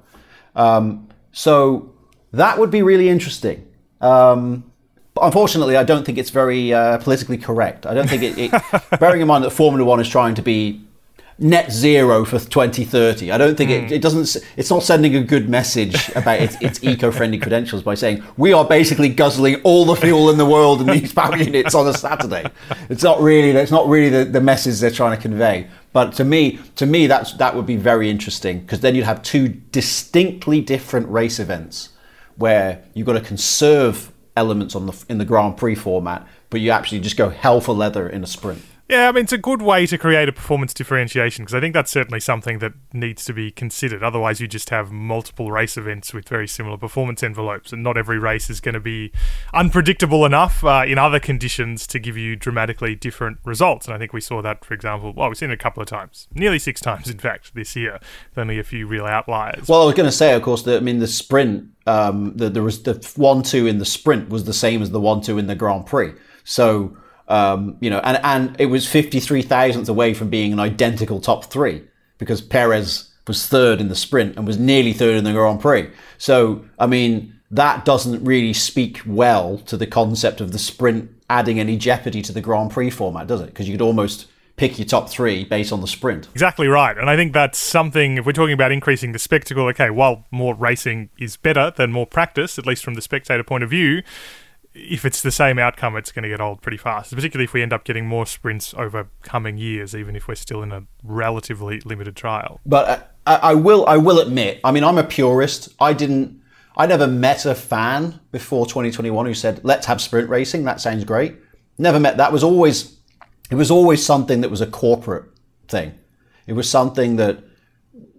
Um, 0.55 1.09
so 1.33 1.95
that 2.33 2.59
would 2.59 2.71
be 2.71 2.83
really 2.83 3.09
interesting. 3.09 3.67
Um, 4.03 4.71
but 5.15 5.25
unfortunately, 5.25 5.79
I 5.79 5.85
don't 5.85 6.05
think 6.05 6.19
it's 6.19 6.29
very 6.29 6.75
uh, 6.75 6.99
politically 6.99 7.39
correct. 7.39 7.87
I 7.87 7.95
don't 7.95 8.11
think 8.11 8.23
it, 8.23 8.37
it 8.37 9.01
bearing 9.01 9.23
in 9.23 9.27
mind 9.27 9.43
that 9.45 9.53
Formula 9.53 9.89
One 9.89 10.01
is 10.01 10.09
trying 10.11 10.35
to 10.35 10.43
be 10.43 10.87
net 11.39 11.71
zero 11.71 12.25
for 12.25 12.39
2030. 12.39 13.31
I 13.31 13.39
don't 13.39 13.57
think 13.57 13.71
mm. 13.71 13.75
it, 13.75 13.89
hmm. 13.89 13.95
it 13.95 14.03
doesn't, 14.03 14.45
it's 14.57 14.71
not 14.71 14.83
sending 14.83 15.15
a 15.15 15.23
good 15.23 15.49
message 15.49 16.09
about 16.17 16.41
its, 16.41 16.57
its 16.61 16.83
eco-friendly 16.83 17.39
credentials 17.39 17.83
by 17.83 17.95
saying 17.95 18.25
we 18.37 18.53
are 18.53 18.65
basically 18.65 19.09
guzzling 19.09 19.57
all 19.63 19.85
the 19.85 19.95
fuel 19.95 20.31
in 20.31 20.39
the 20.39 20.47
world 20.47 20.81
in 20.81 20.89
these 20.89 21.13
power 21.13 21.37
units 21.37 21.75
on 21.75 21.87
a 21.87 21.93
Saturday. 21.93 22.51
It's 22.89 23.05
not 23.05 23.21
really, 23.21 23.51
it's 23.51 23.71
not 23.71 23.89
really 23.89 24.09
the, 24.09 24.25
the 24.25 24.41
message 24.41 24.81
they're 24.81 24.91
trying 24.91 25.17
to 25.17 25.23
convey. 25.23 25.69
But 25.93 26.13
to 26.15 26.25
me, 26.25 26.59
to 26.77 26.87
me, 26.87 27.07
that's, 27.07 27.33
that 27.35 27.55
would 27.55 27.67
be 27.67 27.77
very 27.77 28.11
interesting 28.11 28.61
because 28.61 28.81
then 28.81 28.95
you'd 28.95 29.05
have 29.05 29.23
two 29.23 29.49
distinctly 29.49 30.61
different 30.61 31.09
race 31.09 31.39
events 31.39 31.91
where 32.37 32.83
you've 32.95 33.07
got 33.07 33.15
to 33.15 33.21
conserve 33.21 34.13
elements 34.37 34.75
on 34.75 34.87
the, 34.87 35.05
in 35.09 35.19
the 35.19 35.25
Grand 35.25 35.57
Prix 35.57 35.75
format, 35.77 36.27
but 36.51 36.61
you 36.61 36.71
actually 36.71 37.01
just 37.01 37.17
go 37.17 37.29
hell 37.29 37.61
for 37.61 37.75
leather 37.75 38.09
in 38.09 38.23
a 38.23 38.27
sprint. 38.27 38.63
Yeah, 38.89 39.11
I 39.11 39.13
mean, 39.13 39.25
it's 39.25 39.35
a 39.35 39.39
good 39.39 39.61
way 39.61 39.87
to 39.87 39.99
create 39.99 40.31
a 40.31 40.33
performance 40.33 40.73
differentiation 40.73 41.45
because 41.45 41.55
I 41.55 41.61
think 41.61 41.75
that's 41.75 41.91
certainly 41.91 42.21
something 42.21 42.59
that 42.61 42.73
needs 42.95 43.23
to 43.27 43.35
be 43.35 43.51
considered. 43.51 44.03
Otherwise, 44.03 44.41
you 44.41 44.49
just 44.49 44.71
have 44.71 44.91
multiple 44.91 45.53
race 45.53 45.77
events 45.77 46.15
with 46.15 46.27
very 46.27 46.49
similar 46.49 46.79
performance 46.79 47.23
envelopes, 47.23 47.71
and 47.71 47.83
not 47.83 47.99
every 47.99 48.19
race 48.19 48.49
is 48.49 48.61
going 48.61 48.73
to 48.73 48.81
be 48.81 49.13
unpredictable 49.53 50.25
enough 50.25 50.65
uh, 50.65 50.85
in 50.87 50.97
other 50.97 51.21
conditions 51.21 51.87
to 51.89 51.99
give 51.99 52.17
you 52.17 52.35
dramatically 52.35 52.95
different 52.95 53.37
results. 53.45 53.85
And 53.85 53.95
I 53.95 53.99
think 53.99 54.15
we 54.15 54.23
saw 54.23 54.41
that, 54.41 54.65
for 54.65 54.73
example, 54.73 55.13
well, 55.15 55.29
we've 55.29 55.37
seen 55.37 55.51
it 55.51 55.55
a 55.55 55.59
couple 55.59 55.83
of 55.83 55.89
times, 55.89 56.27
nearly 56.33 56.59
six 56.59 56.81
times, 56.89 57.11
in 57.11 57.19
fact, 57.19 57.55
this 57.55 57.77
year, 57.77 58.01
with 58.31 58.39
only 58.39 58.59
a 58.59 58.65
few 58.65 58.87
real 58.87 59.05
outliers. 59.05 59.69
Well, 59.69 59.83
I 59.83 59.85
was 59.85 59.97
going 59.97 60.09
to 60.09 60.17
say, 60.17 60.33
of 60.33 60.41
course, 60.41 60.63
that 60.63 60.79
I 60.79 60.81
mean, 60.81 60.99
the 60.99 61.07
sprint, 61.07 61.69
um, 61.87 62.35
the, 62.37 62.49
the 62.49 63.13
one-two 63.17 63.67
in 63.67 63.77
the 63.77 63.85
sprint 63.85 64.31
was 64.31 64.45
the 64.45 64.55
same 64.55 64.81
as 64.81 64.93
the 64.93 65.01
one-two 65.01 65.37
in 65.37 65.47
the 65.47 65.55
Grand 65.55 65.85
Prix. 65.85 66.15
So 66.45 66.97
um, 67.29 67.77
you 67.81 67.91
know, 67.91 67.99
and, 68.01 68.19
and 68.25 68.61
it 68.61 68.67
was 68.67 68.87
53 68.87 69.43
thousandths 69.43 69.89
away 69.89 70.15
from 70.15 70.31
being 70.31 70.53
an 70.53 70.61
identical 70.61 71.21
top 71.21 71.45
three 71.47 71.85
because 72.19 72.41
Perez 72.41 73.11
was 73.27 73.47
third 73.47 73.81
in 73.81 73.89
the 73.89 73.95
sprint 73.95 74.37
and 74.37 74.47
was 74.47 74.59
nearly 74.59 74.93
third 74.93 75.17
in 75.17 75.25
the 75.25 75.33
Grand 75.33 75.61
Prix. 75.61 75.91
So, 76.17 76.65
I 76.79 76.87
mean, 76.87 77.39
that 77.51 77.85
doesn't 77.85 78.25
really 78.25 78.55
speak 78.55 79.03
well 79.07 79.59
to 79.59 79.77
the 79.77 79.87
concept 79.87 80.41
of 80.41 80.53
the 80.53 80.59
sprint 80.59 81.11
adding 81.31 81.61
any 81.61 81.77
jeopardy 81.77 82.23
to 82.23 82.33
the 82.33 82.41
Grand 82.41 82.71
Prix 82.71 82.91
format, 82.91 83.27
does 83.27 83.43
it? 83.43 83.47
Because 83.47 83.69
you 83.69 83.75
could 83.75 83.83
almost 83.83 84.27
pick 84.57 84.79
your 84.79 84.87
top 84.87 85.09
three 85.09 85.45
based 85.45 85.73
on 85.73 85.81
the 85.81 85.87
sprint. 85.87 86.29
Exactly 86.33 86.67
right. 86.67 86.99
And 86.99 87.09
I 87.09 87.17
think 87.17 87.33
that's 87.33 87.59
something, 87.59 88.17
if 88.17 88.27
we're 88.27 88.33
talking 88.33 88.55
about 88.55 88.73
increasing 88.73 89.13
the 89.13 89.19
spectacle, 89.19 89.67
okay, 89.69 89.91
while 89.91 90.27
more 90.31 90.55
racing 90.55 91.11
is 91.19 91.37
better 91.37 91.73
than 91.77 91.93
more 91.93 92.07
practice, 92.07 92.59
at 92.59 92.67
least 92.67 92.85
from 92.85 92.95
the 92.95 93.03
spectator 93.03 93.45
point 93.45 93.63
of 93.63 93.71
view, 93.71 94.03
if 94.79 95.05
it's 95.05 95.23
the 95.23 95.31
same 95.31 95.59
outcome, 95.59 95.97
it's 95.97 96.13
going 96.13 96.23
to 96.23 96.29
get 96.29 96.41
old 96.41 96.63
pretty 96.63 96.77
fast, 96.77 97.15
particularly 97.15 97.45
if 97.45 97.53
we 97.53 97.63
end 97.63 97.73
up 97.73 97.85
getting 97.85 98.07
more 98.07 98.27
sprints 98.27 98.75
over 98.75 99.09
coming 99.23 99.59
years, 99.59 99.95
even 99.95 100.17
if 100.17 100.29
we're 100.29 100.35
still 100.35 100.63
in 100.63 100.73
a 100.73 100.85
relatively 101.03 101.81
limited 101.81 102.17
trial. 102.17 102.61
But 102.65 103.15
I, 103.27 103.37
I 103.37 103.55
will, 103.55 103.87
I 103.87 103.97
will 103.97 104.19
admit, 104.19 104.61
I 104.65 104.71
mean, 104.71 104.85
I'm 104.85 104.99
a 104.99 105.05
purist. 105.05 105.75
I 105.81 105.93
didn't, 105.93 106.41
I 106.77 106.87
never 106.87 107.07
met 107.07 107.45
a 107.45 107.55
fan 107.55 108.21
before 108.31 108.67
2021 108.67 109.27
who 109.27 109.35
said, 109.35 109.61
"Let's 109.65 109.87
have 109.87 110.01
sprint 110.01 110.29
racing." 110.29 110.65
That 110.65 110.81
sounds 110.81 111.05
great. 111.05 111.37
Never 111.77 111.99
met. 111.99 112.17
That 112.17 112.33
was 112.33 112.45
always, 112.45 112.99
it 113.51 113.57
was 113.57 113.71
always 113.71 114.05
something 114.05 114.41
that 114.43 114.51
was 114.51 114.61
a 114.61 114.67
corporate 114.67 115.25
thing. 115.67 115.95
It 116.47 116.53
was 116.53 116.71
something 116.71 117.17
that 117.17 117.43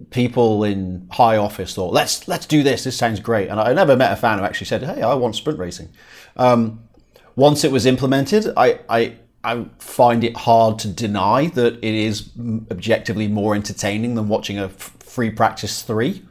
people 0.10 0.64
in 0.64 1.08
high 1.12 1.38
office 1.38 1.76
thought, 1.76 1.94
let's 1.94 2.28
let's 2.28 2.46
do 2.46 2.64
this. 2.64 2.84
This 2.84 2.98
sounds 2.98 3.20
great. 3.20 3.50
And 3.50 3.60
I 3.60 3.74
never 3.74 3.96
met 3.96 4.12
a 4.12 4.16
fan 4.16 4.40
who 4.40 4.46
actually 4.46 4.68
said, 4.68 4.84
hey, 4.84 5.02
I 5.02 5.14
want 5.14 5.36
sprint 5.36 5.60
racing. 5.60 5.90
Um, 6.36 6.84
once 7.36 7.64
it 7.64 7.72
was 7.72 7.86
implemented, 7.86 8.52
I, 8.58 8.80
I 8.90 9.18
I 9.44 9.66
find 9.80 10.24
it 10.24 10.36
hard 10.36 10.80
to 10.80 10.88
deny 10.90 11.48
that 11.48 11.78
it 11.78 11.94
is 11.94 12.30
objectively 12.70 13.28
more 13.28 13.56
entertaining 13.56 14.16
than 14.16 14.28
watching 14.28 14.60
a 14.60 14.66
f- 14.66 14.96
free 15.00 15.30
practice 15.30 15.82
three. 15.82 16.24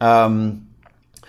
Um, 0.00 0.68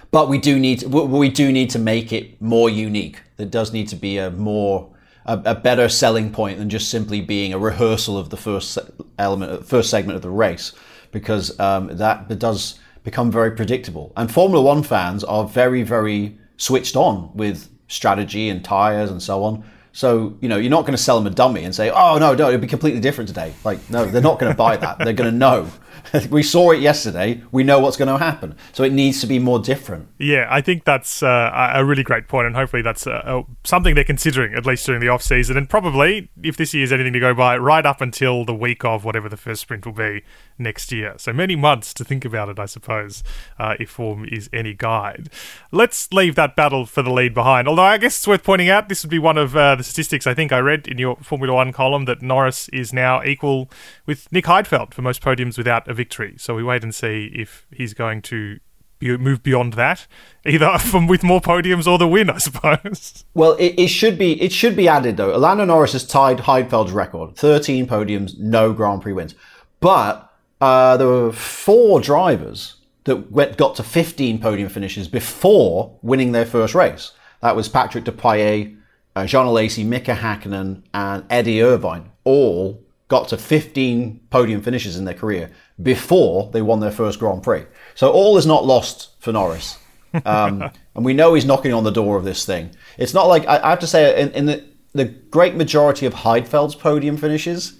but 0.09 0.29
we 0.29 0.37
do 0.37 0.59
need 0.59 0.79
to, 0.79 0.87
we 0.87 1.29
do 1.29 1.51
need 1.51 1.69
to 1.71 1.79
make 1.79 2.11
it 2.11 2.41
more 2.41 2.69
unique. 2.69 3.21
There 3.37 3.45
does 3.45 3.73
need 3.73 3.87
to 3.89 3.95
be 3.95 4.17
a 4.17 4.31
more 4.31 4.89
a, 5.25 5.41
a 5.45 5.55
better 5.55 5.89
selling 5.89 6.31
point 6.31 6.57
than 6.57 6.69
just 6.69 6.89
simply 6.89 7.21
being 7.21 7.53
a 7.53 7.59
rehearsal 7.59 8.17
of 8.17 8.29
the 8.29 8.37
first 8.37 8.77
element, 9.17 9.65
first 9.65 9.89
segment 9.89 10.15
of 10.15 10.21
the 10.21 10.29
race 10.29 10.73
because 11.13 11.57
um, 11.59 11.95
that 11.95 12.37
does 12.39 12.79
become 13.03 13.31
very 13.31 13.51
predictable. 13.51 14.11
And 14.17 14.29
Formula 14.31 14.61
One 14.61 14.83
fans 14.83 15.23
are 15.23 15.45
very, 15.45 15.83
very 15.83 16.37
switched 16.57 16.95
on 16.95 17.31
with 17.35 17.69
strategy 17.87 18.49
and 18.49 18.63
tires 18.63 19.11
and 19.11 19.21
so 19.21 19.43
on. 19.43 19.63
So, 19.91 20.35
you 20.41 20.49
know, 20.49 20.57
you're 20.57 20.71
not 20.71 20.81
going 20.81 20.97
to 20.97 21.01
sell 21.01 21.17
them 21.19 21.31
a 21.31 21.35
dummy 21.35 21.63
and 21.63 21.75
say, 21.75 21.91
oh, 21.91 22.17
no, 22.17 22.33
no, 22.33 22.47
it'll 22.47 22.59
be 22.59 22.67
completely 22.67 22.99
different 22.99 23.27
today. 23.27 23.53
Like, 23.63 23.87
no, 23.91 24.05
they're 24.05 24.21
not 24.21 24.39
going 24.39 24.51
to 24.51 24.57
buy 24.57 24.75
that. 24.75 24.97
They're 24.97 25.13
going 25.13 25.31
to 25.31 25.37
know 25.37 25.69
we 26.29 26.43
saw 26.43 26.71
it 26.71 26.81
yesterday. 26.81 27.41
We 27.51 27.63
know 27.63 27.79
what's 27.79 27.97
going 27.97 28.07
to 28.07 28.17
happen. 28.17 28.55
So 28.71 28.83
it 28.83 28.91
needs 28.91 29.21
to 29.21 29.27
be 29.27 29.39
more 29.39 29.59
different. 29.59 30.07
Yeah, 30.17 30.47
I 30.49 30.61
think 30.61 30.85
that's 30.85 31.23
uh, 31.23 31.71
a 31.73 31.83
really 31.85 32.03
great 32.03 32.27
point, 32.27 32.47
and 32.47 32.55
hopefully 32.55 32.81
that's 32.81 33.07
uh, 33.07 33.43
something 33.63 33.95
they're 33.95 34.03
considering 34.03 34.53
at 34.53 34.65
least 34.65 34.85
during 34.85 35.01
the 35.01 35.09
off 35.09 35.21
season, 35.21 35.57
and 35.57 35.69
probably 35.69 36.29
if 36.41 36.57
this 36.57 36.73
year 36.73 36.83
is 36.83 36.91
anything 36.91 37.13
to 37.13 37.19
go 37.19 37.33
by, 37.33 37.57
right 37.57 37.85
up 37.85 38.01
until 38.01 38.45
the 38.45 38.53
week 38.53 38.83
of 38.85 39.05
whatever 39.05 39.29
the 39.29 39.37
first 39.37 39.61
sprint 39.61 39.85
will 39.85 39.93
be 39.93 40.23
next 40.57 40.91
year. 40.91 41.15
So 41.17 41.33
many 41.33 41.55
months 41.55 41.93
to 41.95 42.03
think 42.03 42.25
about 42.25 42.49
it, 42.49 42.59
I 42.59 42.65
suppose, 42.65 43.23
uh, 43.59 43.75
if 43.79 43.89
form 43.89 44.25
is 44.25 44.49
any 44.53 44.73
guide. 44.73 45.29
Let's 45.71 46.11
leave 46.11 46.35
that 46.35 46.55
battle 46.55 46.85
for 46.85 47.01
the 47.01 47.11
lead 47.11 47.33
behind. 47.33 47.67
Although 47.67 47.83
I 47.83 47.97
guess 47.97 48.17
it's 48.17 48.27
worth 48.27 48.43
pointing 48.43 48.69
out 48.69 48.89
this 48.89 49.03
would 49.03 49.09
be 49.11 49.19
one 49.19 49.37
of 49.37 49.55
uh, 49.55 49.75
the 49.75 49.83
statistics 49.83 50.27
I 50.27 50.33
think 50.33 50.51
I 50.51 50.59
read 50.59 50.87
in 50.87 50.97
your 50.97 51.17
Formula 51.17 51.53
One 51.53 51.71
column 51.71 52.05
that 52.05 52.21
Norris 52.21 52.69
is 52.69 52.93
now 52.93 53.23
equal 53.23 53.69
with 54.05 54.31
Nick 54.31 54.45
Heidfeld 54.45 54.93
for 54.93 55.01
most 55.01 55.21
podiums 55.21 55.57
without 55.57 55.87
victory. 55.93 56.35
So 56.37 56.55
we 56.55 56.63
wait 56.63 56.83
and 56.83 56.93
see 56.93 57.31
if 57.33 57.67
he's 57.71 57.93
going 57.93 58.21
to 58.23 58.59
move 59.01 59.43
beyond 59.43 59.73
that, 59.73 60.07
either 60.45 60.77
from 60.79 61.07
with 61.07 61.23
more 61.23 61.41
podiums 61.41 61.87
or 61.87 61.97
the 61.97 62.07
win, 62.07 62.29
I 62.29 62.37
suppose. 62.37 63.25
Well, 63.33 63.53
it, 63.53 63.75
it 63.77 63.87
should 63.87 64.17
be 64.17 64.41
it 64.41 64.51
should 64.51 64.75
be 64.75 64.87
added 64.87 65.17
though. 65.17 65.35
Lando 65.37 65.65
Norris 65.65 65.93
has 65.93 66.05
tied 66.05 66.39
Heidfeld's 66.39 66.91
record: 66.91 67.35
thirteen 67.35 67.87
podiums, 67.87 68.37
no 68.39 68.73
Grand 68.73 69.01
Prix 69.01 69.13
wins. 69.13 69.35
But 69.79 70.31
uh, 70.61 70.95
there 70.95 71.07
were 71.07 71.33
four 71.33 71.99
drivers 71.99 72.75
that 73.03 73.31
went, 73.31 73.57
got 73.57 73.75
to 73.75 73.83
15 73.83 74.39
podium 74.39 74.69
finishes 74.69 75.09
before 75.09 75.97
winning 76.01 76.31
their 76.31 76.45
first 76.45 76.73
race. 76.73 77.11
That 77.41 77.57
was 77.57 77.67
Patrick 77.67 78.05
Depailler, 78.05 78.77
uh, 79.15 79.25
Jean 79.25 79.45
Alesi, 79.45 79.85
Mika 79.85 80.15
Hakkinen, 80.15 80.83
and 80.93 81.25
Eddie 81.29 81.61
Irvine. 81.61 82.09
All 82.23 82.81
got 83.09 83.27
to 83.27 83.37
15 83.37 84.21
podium 84.29 84.61
finishes 84.61 84.95
in 84.95 85.03
their 85.03 85.13
career 85.13 85.51
before 85.81 86.49
they 86.51 86.61
won 86.61 86.79
their 86.79 86.91
first 86.91 87.19
Grand 87.19 87.43
Prix. 87.43 87.65
So 87.95 88.11
all 88.11 88.37
is 88.37 88.45
not 88.45 88.65
lost 88.65 89.09
for 89.19 89.31
Norris. 89.31 89.77
Um, 90.25 90.61
and 90.95 91.03
we 91.03 91.13
know 91.13 91.33
he's 91.33 91.45
knocking 91.45 91.73
on 91.73 91.83
the 91.83 91.91
door 91.91 92.17
of 92.17 92.23
this 92.23 92.45
thing. 92.45 92.71
It's 92.97 93.13
not 93.13 93.27
like, 93.27 93.47
I, 93.47 93.59
I 93.63 93.69
have 93.71 93.79
to 93.79 93.87
say, 93.87 94.21
in, 94.21 94.31
in, 94.31 94.45
the, 94.45 94.63
the 94.93 95.05
great 95.05 95.55
majority 95.55 96.05
of 96.05 96.13
Heidfeld's 96.13 96.75
podium 96.75 97.17
finishes, 97.17 97.79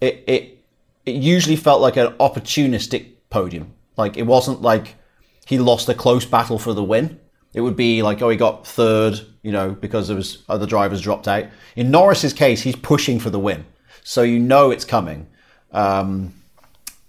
it, 0.00 0.24
it 0.26 0.52
it 1.04 1.14
usually 1.14 1.56
felt 1.56 1.80
like 1.80 1.96
an 1.96 2.08
opportunistic 2.14 3.12
podium. 3.30 3.74
Like 3.96 4.16
it 4.16 4.24
wasn't 4.24 4.62
like 4.62 4.96
he 5.46 5.58
lost 5.58 5.88
a 5.88 5.94
close 5.94 6.24
battle 6.24 6.58
for 6.58 6.74
the 6.74 6.84
win. 6.84 7.20
It 7.54 7.60
would 7.60 7.76
be 7.76 8.02
like, 8.02 8.22
oh, 8.22 8.30
he 8.30 8.36
got 8.36 8.66
third, 8.66 9.20
you 9.42 9.52
know, 9.52 9.72
because 9.72 10.08
there 10.08 10.16
was 10.16 10.42
other 10.48 10.66
drivers 10.66 11.02
dropped 11.02 11.28
out. 11.28 11.46
In 11.76 11.90
Norris's 11.90 12.32
case, 12.32 12.62
he's 12.62 12.76
pushing 12.76 13.18
for 13.18 13.28
the 13.28 13.38
win, 13.38 13.66
so 14.02 14.22
you 14.22 14.38
know 14.38 14.70
it's 14.70 14.84
coming. 14.84 15.26
Um, 15.70 16.34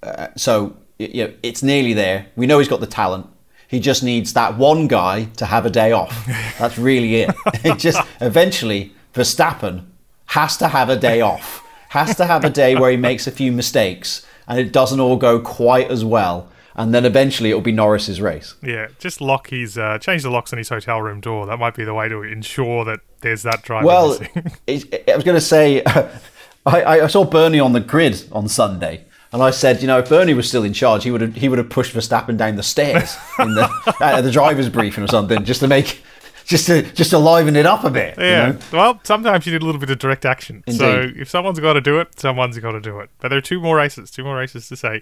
uh, 0.04 0.28
so 0.36 0.78
you 1.00 1.28
know, 1.28 1.34
it's 1.44 1.64
nearly 1.64 1.94
there. 1.94 2.28
We 2.36 2.48
know 2.48 2.60
he's 2.60 2.68
got 2.68 2.80
the 2.80 2.88
talent. 2.88 3.28
He 3.68 3.80
just 3.80 4.04
needs 4.04 4.34
that 4.34 4.58
one 4.58 4.88
guy 4.88 5.26
to 5.38 5.46
have 5.48 5.66
a 5.66 5.70
day 5.70 5.92
off. 5.92 6.26
That's 6.60 6.78
really 6.78 7.16
it. 7.22 7.36
it 7.64 7.80
just 7.80 8.00
eventually 8.22 8.94
Verstappen 9.14 9.86
has 10.28 10.58
to 10.58 10.68
have 10.68 10.90
a 10.90 10.96
day 10.96 11.22
off 11.22 11.64
has 11.94 12.16
to 12.16 12.26
have 12.26 12.44
a 12.44 12.50
day 12.50 12.76
where 12.76 12.90
he 12.90 12.98
makes 12.98 13.28
a 13.28 13.32
few 13.32 13.52
mistakes 13.52 14.26
and 14.48 14.60
it 14.60 14.72
doesn't 14.72 15.00
all 15.00 15.16
go 15.16 15.40
quite 15.40 15.92
as 15.92 16.04
well. 16.04 16.50
And 16.76 16.92
then 16.92 17.06
eventually 17.06 17.52
it'll 17.52 17.62
be 17.62 17.72
Norris's 17.72 18.20
race. 18.20 18.56
Yeah, 18.64 18.88
just 18.98 19.22
lock 19.22 19.52
his, 19.52 19.78
uh, 19.78 20.00
change 20.00 20.24
the 20.24 20.32
locks 20.32 20.52
on 20.52 20.58
his 20.58 20.70
hotel 20.70 21.04
room 21.04 21.22
door. 21.22 21.46
That 21.46 21.60
might 21.60 21.76
be 21.76 21.84
the 21.84 21.94
way 21.94 22.10
to 22.10 22.24
ensure 22.24 22.84
that 22.86 23.02
there's 23.22 23.44
that 23.44 23.62
driver. 23.62 23.86
Well, 23.86 24.20
I 24.68 25.14
was 25.16 25.24
going 25.24 25.36
to 25.36 25.40
say, 25.40 25.84
I, 25.86 27.02
I 27.02 27.08
saw 27.08 27.26
Bernie 27.26 27.60
on 27.60 27.74
the 27.74 27.80
grid 27.80 28.28
on 28.32 28.48
Sunday. 28.48 29.06
And 29.34 29.42
I 29.42 29.50
said, 29.50 29.82
you 29.82 29.88
know, 29.88 29.98
if 29.98 30.10
Bernie 30.10 30.36
was 30.36 30.48
still 30.48 30.64
in 30.64 30.74
charge, 30.74 31.04
he 31.04 31.12
would 31.12 31.22
have 31.22 31.36
he 31.36 31.50
would 31.50 31.58
have 31.58 31.70
pushed 31.70 31.94
Verstappen 31.94 32.38
down 32.38 32.56
the 32.56 32.64
stairs 32.64 33.18
in 33.40 33.56
the 33.56 34.22
the 34.24 34.32
driver's 34.32 34.70
briefing 34.70 35.04
or 35.04 35.08
something, 35.08 35.44
just 35.44 35.60
to 35.62 35.68
make 35.68 36.04
just 36.46 36.68
to 36.68 36.84
just 36.94 37.10
to 37.10 37.18
liven 37.18 37.56
it 37.56 37.66
up 37.66 37.84
a 37.84 37.90
bit. 37.90 38.16
Yeah. 38.20 38.48
You 38.48 38.54
know? 38.54 38.60
Well, 38.72 39.02
sometimes 39.04 39.48
you 39.48 39.54
need 39.54 39.64
a 39.64 39.66
little 39.66 39.82
bit 39.82 39.90
of 39.90 39.98
direct 39.98 40.26
action. 40.26 40.64
Indeed. 40.68 40.80
So 40.80 41.12
if 41.16 41.30
someone's 41.30 41.60
got 41.60 41.74
to 41.74 41.82
do 41.82 42.00
it, 42.00 42.20
someone's 42.20 42.58
got 42.60 42.74
to 42.74 42.80
do 42.80 43.00
it. 43.00 43.10
But 43.20 43.30
there 43.30 43.38
are 43.38 43.42
two 43.42 43.60
more 43.60 43.76
races. 43.76 44.12
Two 44.12 44.24
more 44.24 44.36
races 44.38 44.68
to 44.70 44.76
say. 44.76 45.02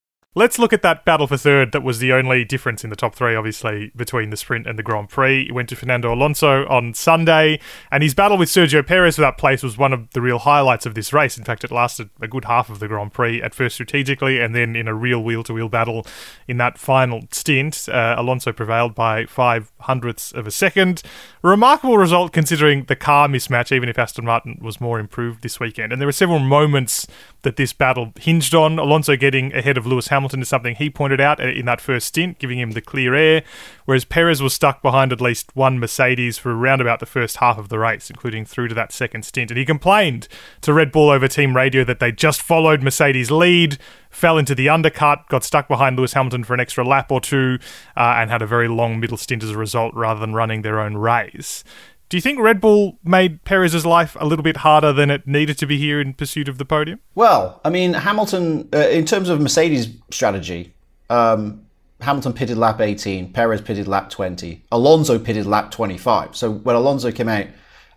Let's 0.33 0.57
look 0.57 0.71
at 0.71 0.81
that 0.81 1.03
battle 1.03 1.27
for 1.27 1.35
third. 1.35 1.73
That 1.73 1.83
was 1.83 1.99
the 1.99 2.13
only 2.13 2.45
difference 2.45 2.85
in 2.85 2.89
the 2.89 2.95
top 2.95 3.15
three, 3.15 3.35
obviously, 3.35 3.91
between 3.97 4.29
the 4.29 4.37
sprint 4.37 4.65
and 4.65 4.79
the 4.79 4.83
Grand 4.83 5.09
Prix. 5.09 5.47
It 5.47 5.51
went 5.51 5.67
to 5.67 5.75
Fernando 5.75 6.13
Alonso 6.13 6.65
on 6.69 6.93
Sunday, 6.93 7.59
and 7.91 8.01
his 8.01 8.13
battle 8.13 8.37
with 8.37 8.47
Sergio 8.47 8.87
Perez 8.87 9.17
for 9.17 9.23
that 9.23 9.37
place 9.37 9.61
was 9.61 9.77
one 9.77 9.91
of 9.91 10.09
the 10.11 10.21
real 10.21 10.39
highlights 10.39 10.85
of 10.85 10.95
this 10.95 11.11
race. 11.11 11.37
In 11.37 11.43
fact, 11.43 11.65
it 11.65 11.71
lasted 11.71 12.11
a 12.21 12.29
good 12.29 12.45
half 12.45 12.69
of 12.69 12.79
the 12.79 12.87
Grand 12.87 13.11
Prix, 13.11 13.41
at 13.41 13.53
first 13.53 13.75
strategically, 13.75 14.39
and 14.39 14.55
then 14.55 14.73
in 14.73 14.87
a 14.87 14.93
real 14.93 15.21
wheel 15.21 15.43
to 15.43 15.53
wheel 15.53 15.67
battle 15.67 16.07
in 16.47 16.55
that 16.55 16.77
final 16.77 17.23
stint. 17.31 17.89
Uh, 17.89 18.15
Alonso 18.17 18.53
prevailed 18.53 18.95
by 18.95 19.25
five 19.25 19.73
hundredths 19.81 20.31
of 20.31 20.47
a 20.47 20.51
second. 20.51 21.03
Remarkable 21.41 21.97
result 21.97 22.31
considering 22.31 22.85
the 22.85 22.95
car 22.95 23.27
mismatch, 23.27 23.75
even 23.75 23.89
if 23.89 23.99
Aston 23.99 24.23
Martin 24.23 24.59
was 24.61 24.79
more 24.79 24.97
improved 24.97 25.43
this 25.43 25.59
weekend. 25.59 25.91
And 25.91 26.01
there 26.01 26.07
were 26.07 26.13
several 26.13 26.39
moments 26.39 27.05
that 27.43 27.55
this 27.55 27.73
battle 27.73 28.13
hinged 28.19 28.53
on. 28.53 28.77
Alonso 28.77 29.15
getting 29.15 29.53
ahead 29.53 29.77
of 29.77 29.85
Lewis 29.85 30.09
Hamilton 30.09 30.41
is 30.41 30.49
something 30.49 30.75
he 30.75 30.89
pointed 30.89 31.19
out 31.19 31.39
in 31.39 31.65
that 31.65 31.81
first 31.81 32.07
stint, 32.07 32.39
giving 32.39 32.59
him 32.59 32.71
the 32.71 32.81
clear 32.81 33.15
air, 33.15 33.43
whereas 33.85 34.05
Perez 34.05 34.41
was 34.41 34.53
stuck 34.53 34.81
behind 34.81 35.11
at 35.11 35.21
least 35.21 35.55
one 35.55 35.79
Mercedes 35.79 36.37
for 36.37 36.55
around 36.55 36.81
about 36.81 36.99
the 36.99 37.05
first 37.05 37.37
half 37.37 37.57
of 37.57 37.69
the 37.69 37.79
race, 37.79 38.09
including 38.09 38.45
through 38.45 38.67
to 38.67 38.75
that 38.75 38.91
second 38.91 39.23
stint. 39.23 39.51
And 39.51 39.57
he 39.57 39.65
complained 39.65 40.27
to 40.61 40.73
Red 40.73 40.91
Bull 40.91 41.09
over 41.09 41.27
team 41.27 41.55
radio 41.55 41.83
that 41.83 41.99
they 41.99 42.11
just 42.11 42.41
followed 42.41 42.83
Mercedes' 42.83 43.31
lead, 43.31 43.77
fell 44.09 44.37
into 44.37 44.53
the 44.53 44.69
undercut, 44.69 45.27
got 45.29 45.43
stuck 45.43 45.67
behind 45.67 45.97
Lewis 45.97 46.13
Hamilton 46.13 46.43
for 46.43 46.53
an 46.53 46.59
extra 46.59 46.83
lap 46.83 47.11
or 47.11 47.21
two, 47.21 47.57
uh, 47.95 48.15
and 48.17 48.29
had 48.29 48.41
a 48.41 48.47
very 48.47 48.67
long 48.67 48.99
middle 48.99 49.17
stint 49.17 49.43
as 49.43 49.51
a 49.51 49.57
result 49.57 49.93
rather 49.93 50.19
than 50.19 50.33
running 50.33 50.61
their 50.61 50.79
own 50.79 50.97
race. 50.97 51.63
Do 52.11 52.17
you 52.17 52.21
think 52.21 52.41
Red 52.41 52.59
Bull 52.59 52.99
made 53.05 53.41
Perez's 53.45 53.85
life 53.85 54.17
a 54.19 54.25
little 54.25 54.43
bit 54.43 54.57
harder 54.57 54.91
than 54.91 55.09
it 55.09 55.25
needed 55.25 55.57
to 55.59 55.65
be 55.65 55.77
here 55.77 56.01
in 56.01 56.13
pursuit 56.13 56.49
of 56.49 56.57
the 56.57 56.65
podium? 56.65 56.99
Well, 57.15 57.61
I 57.63 57.69
mean, 57.69 57.93
Hamilton, 57.93 58.67
uh, 58.73 58.79
in 58.79 59.05
terms 59.05 59.29
of 59.29 59.39
Mercedes' 59.39 59.87
strategy, 60.11 60.73
um, 61.09 61.65
Hamilton 62.01 62.33
pitted 62.33 62.57
lap 62.57 62.81
18, 62.81 63.31
Perez 63.31 63.61
pitted 63.61 63.87
lap 63.87 64.09
20, 64.09 64.61
Alonso 64.73 65.19
pitted 65.19 65.45
lap 65.45 65.71
25. 65.71 66.35
So 66.35 66.51
when 66.51 66.75
Alonso 66.75 67.13
came 67.13 67.29
out, 67.29 67.47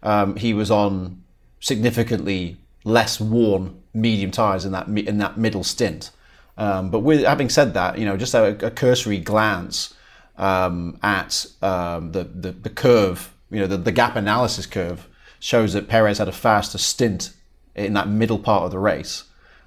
um, 0.05 0.37
he 0.37 0.55
was 0.55 0.71
on 0.71 1.21
significantly 1.59 2.57
less 2.85 3.21
worn 3.21 3.83
medium 3.95 4.31
tyres 4.31 4.65
in 4.65 4.71
that 4.71 4.87
in 4.87 5.19
that 5.19 5.39
middle 5.39 5.65
stint. 5.65 6.13
Um, 6.57 6.89
but 6.89 7.01
with 7.01 7.25
having 7.25 7.49
said 7.49 7.75
that, 7.75 7.99
you 7.99 8.05
know, 8.05 8.17
just 8.17 8.33
a, 8.33 8.65
a 8.65 8.71
cursory 8.71 9.19
glance 9.19 9.93
um, 10.39 11.01
at 11.03 11.47
um, 11.63 12.13
the, 12.13 12.23
the 12.23 12.53
the 12.53 12.71
curve 12.71 13.34
you 13.55 13.61
know, 13.61 13.67
the, 13.67 13.77
the 13.77 13.93
gap 13.93 14.17
analysis 14.17 14.67
curve 14.67 15.09
shows 15.41 15.73
that 15.75 15.89
Perez 15.89 16.19
had 16.19 16.29
a 16.29 16.33
faster 16.33 16.79
stint 16.79 17.33
in 17.75 17.93
that 17.95 18.09
middle 18.09 18.39
part 18.39 18.65
of 18.65 18.71
the 18.71 18.79
race 18.79 19.25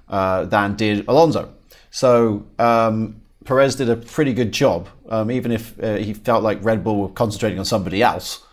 uh, 0.08 0.44
than 0.44 0.76
did 0.76 1.06
Alonso. 1.08 1.52
So 1.90 2.46
um, 2.58 3.22
Perez 3.44 3.76
did 3.76 3.88
a 3.88 3.96
pretty 3.96 4.32
good 4.32 4.52
job, 4.52 4.88
um, 5.08 5.30
even 5.30 5.52
if 5.52 5.82
uh, 5.82 5.96
he 5.96 6.14
felt 6.14 6.42
like 6.42 6.62
Red 6.62 6.84
Bull 6.84 7.00
were 7.00 7.08
concentrating 7.08 7.58
on 7.58 7.64
somebody 7.64 8.02
else. 8.02 8.44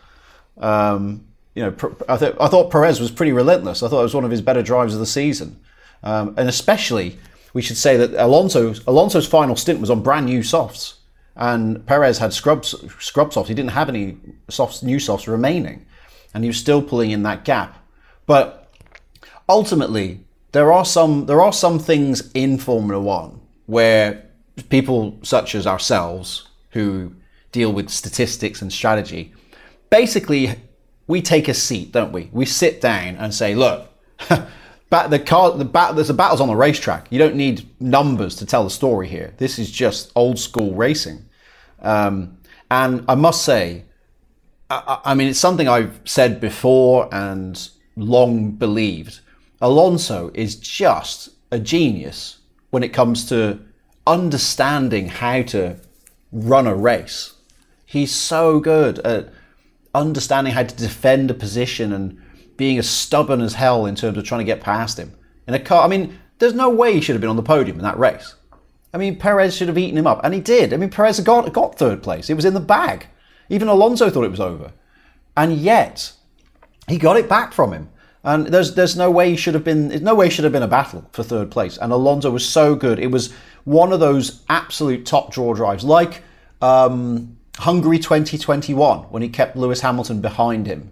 Um, 0.58 1.26
you 1.54 1.64
know, 1.64 1.96
I, 2.08 2.18
th- 2.18 2.36
I 2.40 2.48
thought 2.48 2.72
Perez 2.72 3.00
was 3.00 3.12
pretty 3.12 3.32
relentless. 3.32 3.82
I 3.82 3.88
thought 3.88 4.00
it 4.00 4.04
was 4.04 4.16
one 4.16 4.26
of 4.26 4.32
his 4.32 4.42
better 4.42 4.62
drives 4.62 4.94
of 4.94 5.00
the 5.00 5.06
season, 5.06 5.60
um, 6.04 6.34
and 6.38 6.48
especially 6.50 7.18
we 7.54 7.62
should 7.62 7.78
say 7.78 7.96
that 7.98 8.14
Alonso's 8.14 8.86
Alonso's 8.86 9.28
final 9.28 9.56
stint 9.56 9.80
was 9.80 9.90
on 9.90 10.04
brand 10.04 10.26
new 10.26 10.44
softs, 10.44 10.96
and 11.36 11.86
Perez 11.86 12.18
had 12.18 12.34
scrub 12.34 12.66
scrub 12.66 13.34
softs. 13.34 13.50
He 13.50 13.56
didn't 13.56 13.72
have 13.72 13.90
any 13.90 14.18
softs, 14.50 14.84
new 14.84 15.00
softs 15.00 15.28
remaining, 15.28 15.86
and 16.34 16.44
he 16.44 16.50
was 16.50 16.58
still 16.58 16.82
pulling 16.82 17.12
in 17.12 17.24
that 17.24 17.46
gap. 17.46 17.78
But 18.26 18.72
ultimately, 19.48 20.26
there 20.52 20.72
are 20.72 20.86
some 20.86 21.26
there 21.26 21.42
are 21.42 21.54
some 21.54 21.80
things 21.80 22.32
in 22.34 22.58
Formula 22.58 23.02
One 23.02 23.42
where 23.66 24.26
people 24.70 25.20
such 25.24 25.56
as 25.56 25.68
ourselves 25.68 26.48
who 26.72 27.16
deal 27.52 27.72
with 27.72 27.90
statistics 27.90 28.62
and 28.62 28.72
strategy 28.72 29.34
basically 29.90 30.54
we 31.08 31.22
take 31.22 31.48
a 31.48 31.54
seat, 31.54 31.92
don't 31.92 32.12
we? 32.12 32.30
We 32.32 32.46
sit 32.46 32.82
down 32.82 33.16
and 33.16 33.34
say, 33.34 33.56
look, 33.56 33.90
the 35.04 35.20
car, 35.20 35.52
the 35.52 35.66
bat, 35.66 35.96
there's 35.96 36.10
a 36.10 36.14
battles 36.14 36.42
on 36.42 36.48
the 36.48 36.56
racetrack. 36.56 37.08
You 37.10 37.20
don't 37.20 37.36
need 37.36 37.68
numbers 37.80 38.36
to 38.38 38.46
tell 38.46 38.64
the 38.64 38.70
story 38.70 39.08
here. 39.08 39.34
This 39.38 39.60
is 39.60 39.72
just 39.72 40.12
old 40.16 40.40
school 40.40 40.74
racing. 40.74 41.26
Um, 41.82 42.38
and 42.72 43.06
I 43.08 43.16
must 43.16 43.44
say, 43.44 43.86
I, 44.70 45.00
I 45.06 45.14
mean, 45.16 45.28
it's 45.28 45.40
something 45.40 45.68
I've 45.68 46.00
said 46.06 46.42
before 46.42 47.08
and 47.14 47.70
long 47.96 48.52
believed. 48.52 49.20
Alonso 49.62 50.32
is 50.34 50.56
just 50.56 51.30
a 51.52 51.60
genius 51.60 52.40
when 52.72 52.84
it 52.84 52.90
comes 52.90 53.28
to 53.30 53.60
understanding 54.08 55.08
how 55.08 55.42
to 55.44 55.78
run 56.32 56.68
a 56.68 56.76
race. 56.76 57.34
He's 57.86 58.14
so 58.14 58.60
good 58.60 59.00
at 59.00 59.30
understanding 59.94 60.54
how 60.54 60.64
to 60.64 60.76
defend 60.76 61.32
a 61.32 61.34
position 61.34 61.94
and 61.94 62.22
being 62.58 62.78
as 62.78 62.90
stubborn 62.90 63.42
as 63.42 63.54
hell 63.54 63.86
in 63.86 63.96
terms 63.96 64.18
of 64.18 64.24
trying 64.24 64.40
to 64.40 64.46
get 64.46 64.62
past 64.62 64.98
him. 64.98 65.14
In 65.48 65.54
a 65.54 65.60
car, 65.60 65.84
I 65.84 65.88
mean, 65.88 66.18
there's 66.40 66.54
no 66.54 66.70
way 66.70 66.94
he 66.94 67.02
should 67.02 67.16
have 67.16 67.22
been 67.22 67.30
on 67.30 67.36
the 67.36 67.44
podium 67.44 67.78
in 67.78 67.84
that 67.84 68.00
race. 68.00 68.36
I 68.94 68.98
mean, 68.98 69.18
Perez 69.18 69.56
should 69.56 69.68
have 69.68 69.78
eaten 69.78 69.98
him 69.98 70.08
up, 70.08 70.22
and 70.24 70.34
he 70.34 70.40
did. 70.40 70.74
I 70.74 70.78
mean, 70.78 70.90
Perez 70.90 71.20
got, 71.20 71.52
got 71.52 71.78
third 71.78 72.02
place. 72.02 72.30
It 72.30 72.36
was 72.36 72.46
in 72.46 72.54
the 72.54 72.60
bag. 72.60 73.08
Even 73.50 73.68
Alonso 73.68 74.10
thought 74.10 74.24
it 74.24 74.32
was 74.32 74.40
over. 74.40 74.72
And 75.36 75.58
yet, 75.58 76.14
he 76.88 76.98
got 76.98 77.18
it 77.18 77.28
back 77.28 77.54
from 77.54 77.74
him. 77.74 77.90
And 78.24 78.48
there's 78.48 78.74
there's 78.74 78.96
no 78.96 79.12
way 79.12 79.30
he 79.30 79.36
should 79.36 79.54
have 79.54 79.64
been 79.64 80.04
no 80.04 80.16
way 80.16 80.30
should 80.30 80.46
have 80.46 80.54
been 80.54 80.64
a 80.64 80.68
battle 80.68 81.08
for 81.12 81.22
third 81.22 81.52
place. 81.52 81.78
And 81.78 81.92
Alonso 81.92 82.32
was 82.32 82.48
so 82.48 82.74
good. 82.74 82.98
It 82.98 83.12
was 83.12 83.32
one 83.66 83.94
of 83.94 84.00
those 84.00 84.44
absolute 84.50 85.06
top 85.06 85.32
draw 85.32 85.54
drives, 85.54 85.84
like 85.84 86.24
um, 86.60 87.38
Hungary 87.58 88.00
2021 88.00 89.00
when 89.12 89.22
he 89.22 89.30
kept 89.30 89.56
Lewis 89.56 89.82
Hamilton 89.82 90.22
behind 90.22 90.66
him 90.66 90.92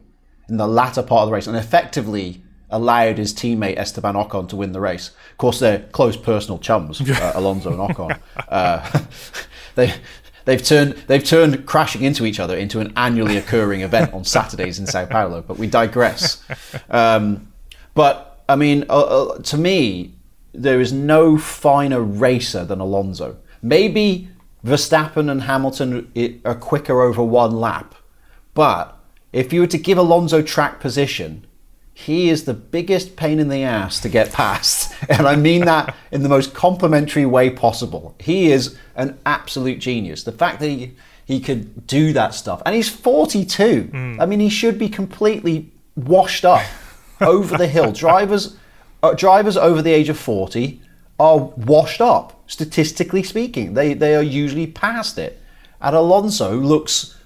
in 0.50 0.58
the 0.58 0.68
latter 0.68 1.02
part 1.04 1.24
of 1.24 1.28
the 1.30 1.34
race 1.34 1.48
and 1.48 1.56
effectively 1.56 2.42
allowed 2.70 3.18
his 3.18 3.34
teammate 3.34 3.78
Esteban 3.78 4.16
Ocon 4.16 4.50
to 4.50 4.56
win 4.56 4.72
the 4.72 4.82
race. 4.82 5.10
Of 5.32 5.38
course, 5.38 5.60
they're 5.60 5.80
close 5.92 6.18
personal 6.18 6.58
chums, 6.58 7.00
uh, 7.02 7.32
Alonso 7.36 7.72
and 7.72 7.80
Ocon. 7.80 8.20
Uh, 8.50 9.04
they 9.76 9.94
they've 10.46 10.62
turned 10.62 10.94
they've 11.08 11.24
turned 11.24 11.66
crashing 11.66 12.04
into 12.04 12.26
each 12.26 12.40
other 12.40 12.56
into 12.58 12.80
an 12.80 12.94
annually 12.96 13.38
occurring 13.38 13.82
event 13.90 14.14
on 14.14 14.24
Saturdays 14.24 14.80
in 14.80 14.86
Sao 14.86 15.06
Paulo. 15.06 15.42
But 15.42 15.58
we 15.58 15.68
digress. 15.68 16.44
Um, 16.90 17.52
but 17.94 18.44
I 18.50 18.56
mean, 18.56 18.86
uh, 18.90 19.02
uh, 19.02 19.40
to 19.40 19.58
me, 19.58 20.16
there 20.54 20.82
is 20.82 20.92
no 20.92 21.38
finer 21.38 22.02
racer 22.02 22.66
than 22.66 22.80
Alonso. 22.80 23.38
Maybe 23.62 24.30
Verstappen 24.66 25.30
and 25.30 25.44
Hamilton 25.44 26.42
are 26.46 26.56
quicker 26.56 27.02
over 27.02 27.24
one 27.24 27.52
lap. 27.52 27.96
But 28.54 28.98
if 29.34 29.52
you 29.52 29.62
were 29.62 29.68
to 29.68 29.78
give 29.78 29.98
Alonso 29.98 30.42
track 30.42 30.80
position, 30.80 31.46
he 31.94 32.30
is 32.30 32.46
the 32.46 32.54
biggest 32.54 33.16
pain 33.16 33.40
in 33.40 33.50
the 33.50 33.64
ass 33.64 34.00
to 34.02 34.10
get 34.10 34.32
past. 34.32 34.94
And 35.10 35.28
I 35.28 35.36
mean 35.36 35.66
that 35.66 35.96
in 36.12 36.24
the 36.24 36.30
most 36.30 36.54
complimentary 36.54 37.26
way 37.26 37.50
possible. 37.50 38.16
He 38.20 38.52
is 38.52 38.78
an 38.96 39.20
absolute 39.26 39.80
genius. 39.80 40.24
The 40.24 40.32
fact 40.32 40.60
that 40.62 40.70
he, 40.70 40.94
he 41.26 41.42
could 41.42 41.86
do 41.86 42.14
that 42.14 42.34
stuff. 42.34 42.62
And 42.66 42.74
he's 42.74 42.90
42. 42.90 43.90
Mm. 43.92 44.22
I 44.22 44.26
mean, 44.26 44.40
he 44.40 44.50
should 44.50 44.80
be 44.80 44.88
completely 44.88 45.72
washed 45.96 46.46
up 46.46 46.64
over 47.22 47.58
the 47.58 47.68
hill. 47.68 47.92
Drivers, 47.92 48.56
uh, 49.04 49.14
drivers 49.14 49.58
over 49.58 49.82
the 49.82 49.92
age 49.92 50.10
of 50.10 50.18
40 50.18 50.82
are 51.20 51.38
washed 51.38 52.02
up, 52.02 52.44
statistically 52.48 53.24
speaking. 53.24 53.74
They, 53.74 53.94
they 53.94 54.16
are 54.16 54.24
usually 54.24 54.68
past 54.68 55.18
it. 55.18 55.42
And 55.82 55.96
Alonso 55.96 56.56
looks, 56.56 57.18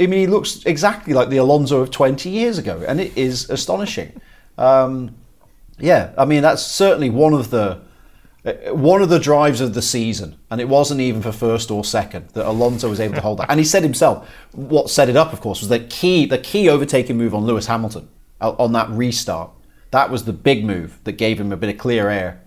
I 0.00 0.06
mean, 0.06 0.20
he 0.20 0.26
looks 0.26 0.64
exactly 0.64 1.12
like 1.12 1.28
the 1.28 1.36
Alonso 1.36 1.80
of 1.80 1.90
20 1.90 2.28
years 2.28 2.58
ago, 2.58 2.84
and 2.86 3.00
it 3.00 3.16
is 3.16 3.48
astonishing. 3.50 4.20
Um, 4.58 5.14
yeah, 5.78 6.12
I 6.18 6.24
mean, 6.24 6.42
that's 6.42 6.62
certainly 6.62 7.10
one 7.10 7.34
of 7.34 7.50
the 7.50 7.80
uh, 8.44 8.74
one 8.74 9.00
of 9.02 9.08
the 9.08 9.20
drives 9.20 9.60
of 9.60 9.72
the 9.74 9.82
season, 9.82 10.36
and 10.50 10.60
it 10.60 10.68
wasn't 10.68 11.00
even 11.00 11.22
for 11.22 11.30
first 11.30 11.70
or 11.70 11.84
second 11.84 12.28
that 12.30 12.48
Alonso 12.48 12.88
was 12.88 12.98
able 12.98 13.14
to 13.14 13.20
hold 13.20 13.38
that. 13.38 13.48
And 13.48 13.60
he 13.60 13.64
said 13.64 13.84
himself, 13.84 14.28
what 14.52 14.90
set 14.90 15.08
it 15.08 15.16
up, 15.16 15.32
of 15.32 15.40
course, 15.40 15.60
was 15.60 15.68
the 15.68 15.78
key 15.78 16.26
the 16.26 16.38
key 16.38 16.68
overtaking 16.68 17.16
move 17.16 17.34
on 17.34 17.44
Lewis 17.44 17.66
Hamilton 17.66 18.08
uh, 18.40 18.50
on 18.58 18.72
that 18.72 18.90
restart. 18.90 19.50
That 19.92 20.10
was 20.10 20.24
the 20.24 20.32
big 20.32 20.64
move 20.64 20.98
that 21.04 21.12
gave 21.12 21.38
him 21.38 21.52
a 21.52 21.56
bit 21.56 21.70
of 21.70 21.78
clear 21.78 22.08
air 22.08 22.42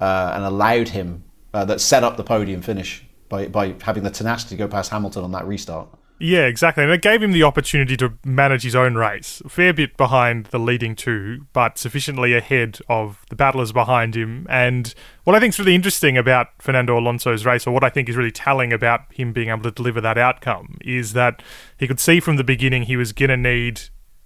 uh, 0.00 0.32
and 0.34 0.44
allowed 0.44 0.88
him 0.88 1.24
uh, 1.54 1.64
that 1.64 1.80
set 1.80 2.04
up 2.04 2.16
the 2.16 2.24
podium 2.24 2.60
finish 2.60 3.04
by, 3.28 3.46
by 3.46 3.74
having 3.82 4.02
the 4.02 4.10
tenacity 4.10 4.56
to 4.56 4.58
go 4.58 4.68
past 4.68 4.90
Hamilton 4.90 5.24
on 5.24 5.32
that 5.32 5.46
restart. 5.46 5.88
Yeah, 6.20 6.46
exactly. 6.46 6.82
And 6.82 6.92
it 6.92 7.00
gave 7.00 7.22
him 7.22 7.30
the 7.30 7.44
opportunity 7.44 7.96
to 7.98 8.14
manage 8.24 8.64
his 8.64 8.74
own 8.74 8.96
race. 8.96 9.40
A 9.44 9.48
fair 9.48 9.72
bit 9.72 9.96
behind 9.96 10.46
the 10.46 10.58
leading 10.58 10.96
two, 10.96 11.46
but 11.52 11.78
sufficiently 11.78 12.34
ahead 12.34 12.80
of 12.88 13.24
the 13.30 13.36
battlers 13.36 13.70
behind 13.70 14.16
him. 14.16 14.44
And 14.50 14.92
what 15.22 15.36
I 15.36 15.40
think 15.40 15.54
is 15.54 15.60
really 15.60 15.76
interesting 15.76 16.18
about 16.18 16.48
Fernando 16.58 16.98
Alonso's 16.98 17.46
race, 17.46 17.66
or 17.66 17.70
what 17.72 17.84
I 17.84 17.88
think 17.88 18.08
is 18.08 18.16
really 18.16 18.32
telling 18.32 18.72
about 18.72 19.02
him 19.12 19.32
being 19.32 19.48
able 19.48 19.62
to 19.62 19.70
deliver 19.70 20.00
that 20.00 20.18
outcome, 20.18 20.78
is 20.80 21.12
that 21.12 21.40
he 21.78 21.86
could 21.86 22.00
see 22.00 22.18
from 22.18 22.36
the 22.36 22.44
beginning 22.44 22.82
he 22.82 22.96
was 22.96 23.12
going 23.12 23.30
to 23.30 23.36
need 23.36 23.82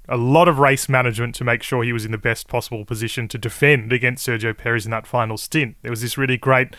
a 0.08 0.16
lot 0.16 0.48
of 0.48 0.58
race 0.58 0.88
management 0.88 1.34
to 1.36 1.44
make 1.44 1.62
sure 1.62 1.84
he 1.84 1.92
was 1.92 2.04
in 2.04 2.10
the 2.10 2.18
best 2.18 2.48
possible 2.48 2.84
position 2.84 3.28
to 3.28 3.38
defend 3.38 3.92
against 3.92 4.26
Sergio 4.26 4.56
Perez 4.56 4.84
in 4.84 4.90
that 4.90 5.06
final 5.06 5.36
stint. 5.36 5.76
There 5.82 5.90
was 5.90 6.00
this 6.00 6.18
really 6.18 6.36
great 6.36 6.74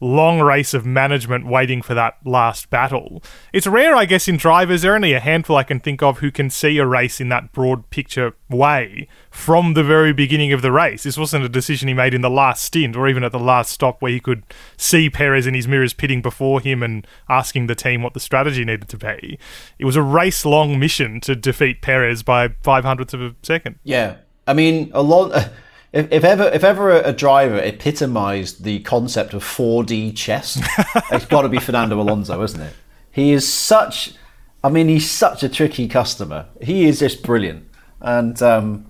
long 0.00 0.40
race 0.40 0.74
of 0.74 0.84
management 0.84 1.46
waiting 1.46 1.82
for 1.82 1.94
that 1.94 2.18
last 2.24 2.70
battle. 2.70 3.22
It's 3.52 3.66
rare, 3.66 3.94
I 3.94 4.04
guess, 4.04 4.28
in 4.28 4.36
drivers. 4.36 4.82
There 4.82 4.92
are 4.92 4.96
only 4.96 5.12
a 5.12 5.20
handful 5.20 5.56
I 5.56 5.62
can 5.62 5.80
think 5.80 6.02
of 6.02 6.18
who 6.18 6.30
can 6.30 6.50
see 6.50 6.78
a 6.78 6.86
race 6.86 7.20
in 7.20 7.28
that 7.30 7.52
broad 7.52 7.90
picture 7.90 8.34
way 8.50 9.08
from 9.30 9.74
the 9.74 9.82
very 9.82 10.12
beginning 10.12 10.52
of 10.52 10.62
the 10.62 10.72
race. 10.72 11.04
This 11.04 11.18
wasn't 11.18 11.44
a 11.44 11.48
decision 11.48 11.88
he 11.88 11.94
made 11.94 12.14
in 12.14 12.20
the 12.20 12.30
last 12.30 12.64
stint 12.64 12.96
or 12.96 13.08
even 13.08 13.24
at 13.24 13.32
the 13.32 13.38
last 13.38 13.72
stop 13.72 14.02
where 14.02 14.12
he 14.12 14.20
could 14.20 14.44
see 14.76 15.08
Perez 15.08 15.46
in 15.46 15.54
his 15.54 15.68
mirrors 15.68 15.94
pitting 15.94 16.22
before 16.22 16.60
him 16.60 16.82
and 16.82 17.06
asking 17.28 17.66
the 17.66 17.74
team 17.74 18.02
what 18.02 18.14
the 18.14 18.20
strategy 18.20 18.64
needed 18.64 18.88
to 18.88 18.98
be. 18.98 19.38
It 19.78 19.84
was 19.84 19.96
a 19.96 20.02
race 20.02 20.44
long 20.44 20.78
mission 20.78 21.20
to 21.22 21.34
defeat 21.34 21.82
Perez 21.82 22.22
by 22.22 22.48
five 22.62 22.84
hundredths 22.84 23.14
of 23.14 23.22
a 23.22 23.34
second. 23.42 23.78
Yeah. 23.84 24.16
I 24.46 24.52
mean, 24.52 24.90
a 24.92 25.02
lot. 25.02 25.50
if, 25.94 26.10
if 26.10 26.24
ever 26.24 26.50
if 26.52 26.64
ever 26.64 26.90
a, 26.90 27.10
a 27.10 27.12
driver 27.12 27.58
epitomized 27.58 28.64
the 28.64 28.80
concept 28.80 29.32
of 29.32 29.44
4D 29.44 30.16
chess, 30.16 30.60
it's 31.12 31.26
got 31.26 31.42
to 31.42 31.48
be 31.48 31.58
Fernando 31.58 32.00
Alonso, 32.00 32.42
isn't 32.42 32.60
it? 32.60 32.74
He 33.12 33.32
is 33.32 33.50
such, 33.50 34.14
I 34.64 34.70
mean, 34.70 34.88
he's 34.88 35.08
such 35.08 35.44
a 35.44 35.48
tricky 35.48 35.86
customer. 35.86 36.46
He 36.60 36.86
is 36.86 36.98
just 36.98 37.22
brilliant, 37.22 37.68
and 38.00 38.42
um, 38.42 38.86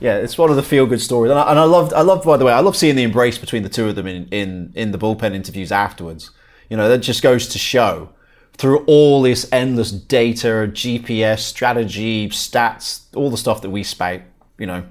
yeah, 0.00 0.16
it's 0.16 0.36
one 0.36 0.50
of 0.50 0.56
the 0.56 0.64
feel 0.64 0.84
good 0.84 1.00
stories. 1.00 1.30
And 1.30 1.38
I, 1.38 1.48
and 1.50 1.60
I 1.60 1.64
loved, 1.64 1.92
I 1.92 2.00
loved, 2.00 2.24
by 2.26 2.36
the 2.36 2.44
way, 2.44 2.52
I 2.52 2.58
love 2.58 2.76
seeing 2.76 2.96
the 2.96 3.04
embrace 3.04 3.38
between 3.38 3.62
the 3.62 3.68
two 3.68 3.88
of 3.88 3.94
them 3.94 4.08
in 4.08 4.26
in 4.32 4.72
in 4.74 4.90
the 4.90 4.98
bullpen 4.98 5.34
interviews 5.34 5.70
afterwards. 5.70 6.32
You 6.68 6.76
know, 6.76 6.88
that 6.88 6.98
just 6.98 7.22
goes 7.22 7.46
to 7.48 7.58
show 7.58 8.10
through 8.54 8.78
all 8.86 9.22
this 9.22 9.48
endless 9.52 9.92
data, 9.92 10.68
GPS, 10.72 11.38
strategy, 11.38 12.28
stats, 12.30 13.02
all 13.14 13.30
the 13.30 13.36
stuff 13.36 13.62
that 13.62 13.70
we 13.70 13.84
spout. 13.84 14.22
You 14.58 14.66
know 14.66 14.84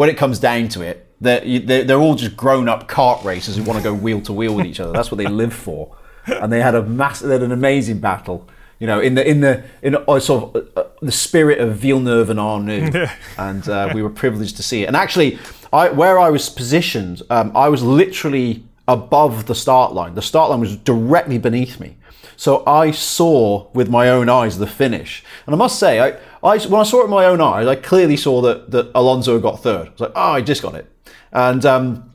when 0.00 0.08
it 0.08 0.16
comes 0.16 0.38
down 0.38 0.66
to 0.66 0.80
it, 0.80 1.06
they're, 1.20 1.84
they're, 1.84 1.98
all 1.98 2.14
just 2.14 2.34
grown 2.34 2.70
up 2.70 2.88
kart 2.88 3.22
racers 3.22 3.56
who 3.56 3.62
want 3.64 3.76
to 3.76 3.82
go 3.82 3.92
wheel 3.92 4.22
to 4.22 4.32
wheel 4.32 4.54
with 4.54 4.64
each 4.64 4.80
other. 4.80 4.92
That's 4.92 5.10
what 5.10 5.18
they 5.18 5.26
live 5.26 5.52
for. 5.52 5.94
And 6.24 6.50
they 6.50 6.62
had 6.62 6.74
a 6.74 6.82
mass, 6.82 7.20
they 7.20 7.34
had 7.34 7.42
an 7.42 7.52
amazing 7.52 7.98
battle. 8.00 8.48
You 8.78 8.86
know, 8.86 8.98
in 8.98 9.14
the 9.14 9.28
in 9.28 9.40
the 9.42 9.62
in 9.82 9.96
uh, 9.96 10.18
sort 10.20 10.56
of 10.56 10.56
uh, 10.56 10.80
uh, 10.80 10.88
the 11.02 11.12
spirit 11.12 11.58
of 11.60 11.76
Villeneuve 11.76 12.30
and 12.30 12.40
Arnoux, 12.40 13.10
and 13.36 13.68
uh, 13.68 13.92
we 13.94 14.02
were 14.02 14.08
privileged 14.08 14.56
to 14.56 14.62
see 14.62 14.84
it. 14.84 14.86
And 14.86 14.96
actually, 14.96 15.38
I, 15.70 15.90
where 15.90 16.18
I 16.18 16.30
was 16.30 16.48
positioned, 16.48 17.20
um, 17.28 17.54
I 17.54 17.68
was 17.68 17.82
literally 17.82 18.64
above 18.88 19.44
the 19.44 19.54
start 19.54 19.92
line. 19.92 20.14
The 20.14 20.22
start 20.22 20.48
line 20.48 20.60
was 20.60 20.76
directly 20.76 21.36
beneath 21.36 21.78
me, 21.78 21.98
so 22.40 22.64
I 22.66 22.90
saw 22.90 23.68
with 23.74 23.90
my 23.90 24.08
own 24.08 24.30
eyes 24.30 24.56
the 24.56 24.66
finish. 24.66 25.22
And 25.44 25.54
I 25.54 25.58
must 25.58 25.78
say, 25.78 26.00
I, 26.00 26.18
I, 26.42 26.56
when 26.68 26.80
I 26.80 26.84
saw 26.84 27.00
it 27.00 27.02
with 27.02 27.10
my 27.10 27.26
own 27.26 27.38
eyes, 27.38 27.66
I 27.66 27.74
clearly 27.74 28.16
saw 28.16 28.40
that, 28.40 28.70
that 28.70 28.90
Alonso 28.94 29.38
got 29.38 29.62
third. 29.62 29.88
I 29.88 29.90
was 29.90 30.00
like, 30.00 30.12
oh, 30.14 30.32
I 30.32 30.40
just 30.40 30.62
got 30.62 30.74
it. 30.74 30.90
And 31.32 31.66
um, 31.66 32.14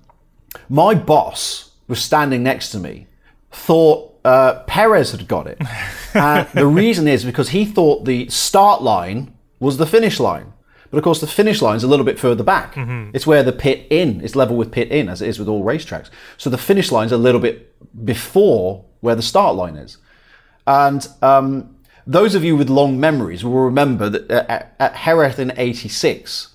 my 0.68 0.96
boss 0.96 1.74
was 1.88 2.02
standing 2.02 2.42
next 2.42 2.72
to 2.72 2.80
me, 2.80 3.06
thought 3.52 4.20
uh, 4.26 4.64
Perez 4.64 5.12
had 5.12 5.28
got 5.28 5.46
it. 5.46 5.62
and 6.16 6.48
the 6.56 6.66
reason 6.66 7.08
is 7.08 7.24
because 7.24 7.50
he 7.50 7.64
thought 7.64 8.06
the 8.06 8.28
start 8.30 8.82
line 8.82 9.32
was 9.60 9.78
the 9.78 9.86
finish 9.86 10.20
line. 10.20 10.54
But 10.90 10.98
of 10.98 11.04
course, 11.04 11.22
the 11.22 11.28
finish 11.28 11.62
line 11.62 11.76
is 11.76 11.84
a 11.84 11.88
little 11.88 12.06
bit 12.06 12.18
further 12.18 12.44
back. 12.44 12.76
It's 13.14 13.28
where 13.28 13.44
the 13.44 13.54
pit 13.54 13.86
in 13.92 14.22
is 14.22 14.36
level 14.36 14.58
with 14.58 14.72
pit 14.72 14.90
in, 14.90 15.08
as 15.08 15.22
it 15.22 15.30
is 15.30 15.38
with 15.38 15.48
all 15.48 15.64
racetracks. 15.64 16.10
So 16.38 16.50
the 16.50 16.58
finish 16.58 16.92
line's 16.92 17.12
a 17.12 17.18
little 17.18 17.40
bit 17.40 17.76
before 18.04 18.86
where 19.02 19.14
the 19.14 19.22
start 19.22 19.56
line 19.56 19.76
is. 19.76 20.00
And 20.67 21.08
um, 21.21 21.75
those 22.08 22.36
of 22.36 22.43
you 22.43 22.56
with 22.56 22.69
long 22.69 22.99
memories 22.99 23.43
will 23.43 23.54
remember 23.54 24.10
that 24.10 24.30
at, 24.32 24.75
at 24.80 24.95
Jerez 24.95 25.39
in 25.39 25.54
'86, 25.58 26.54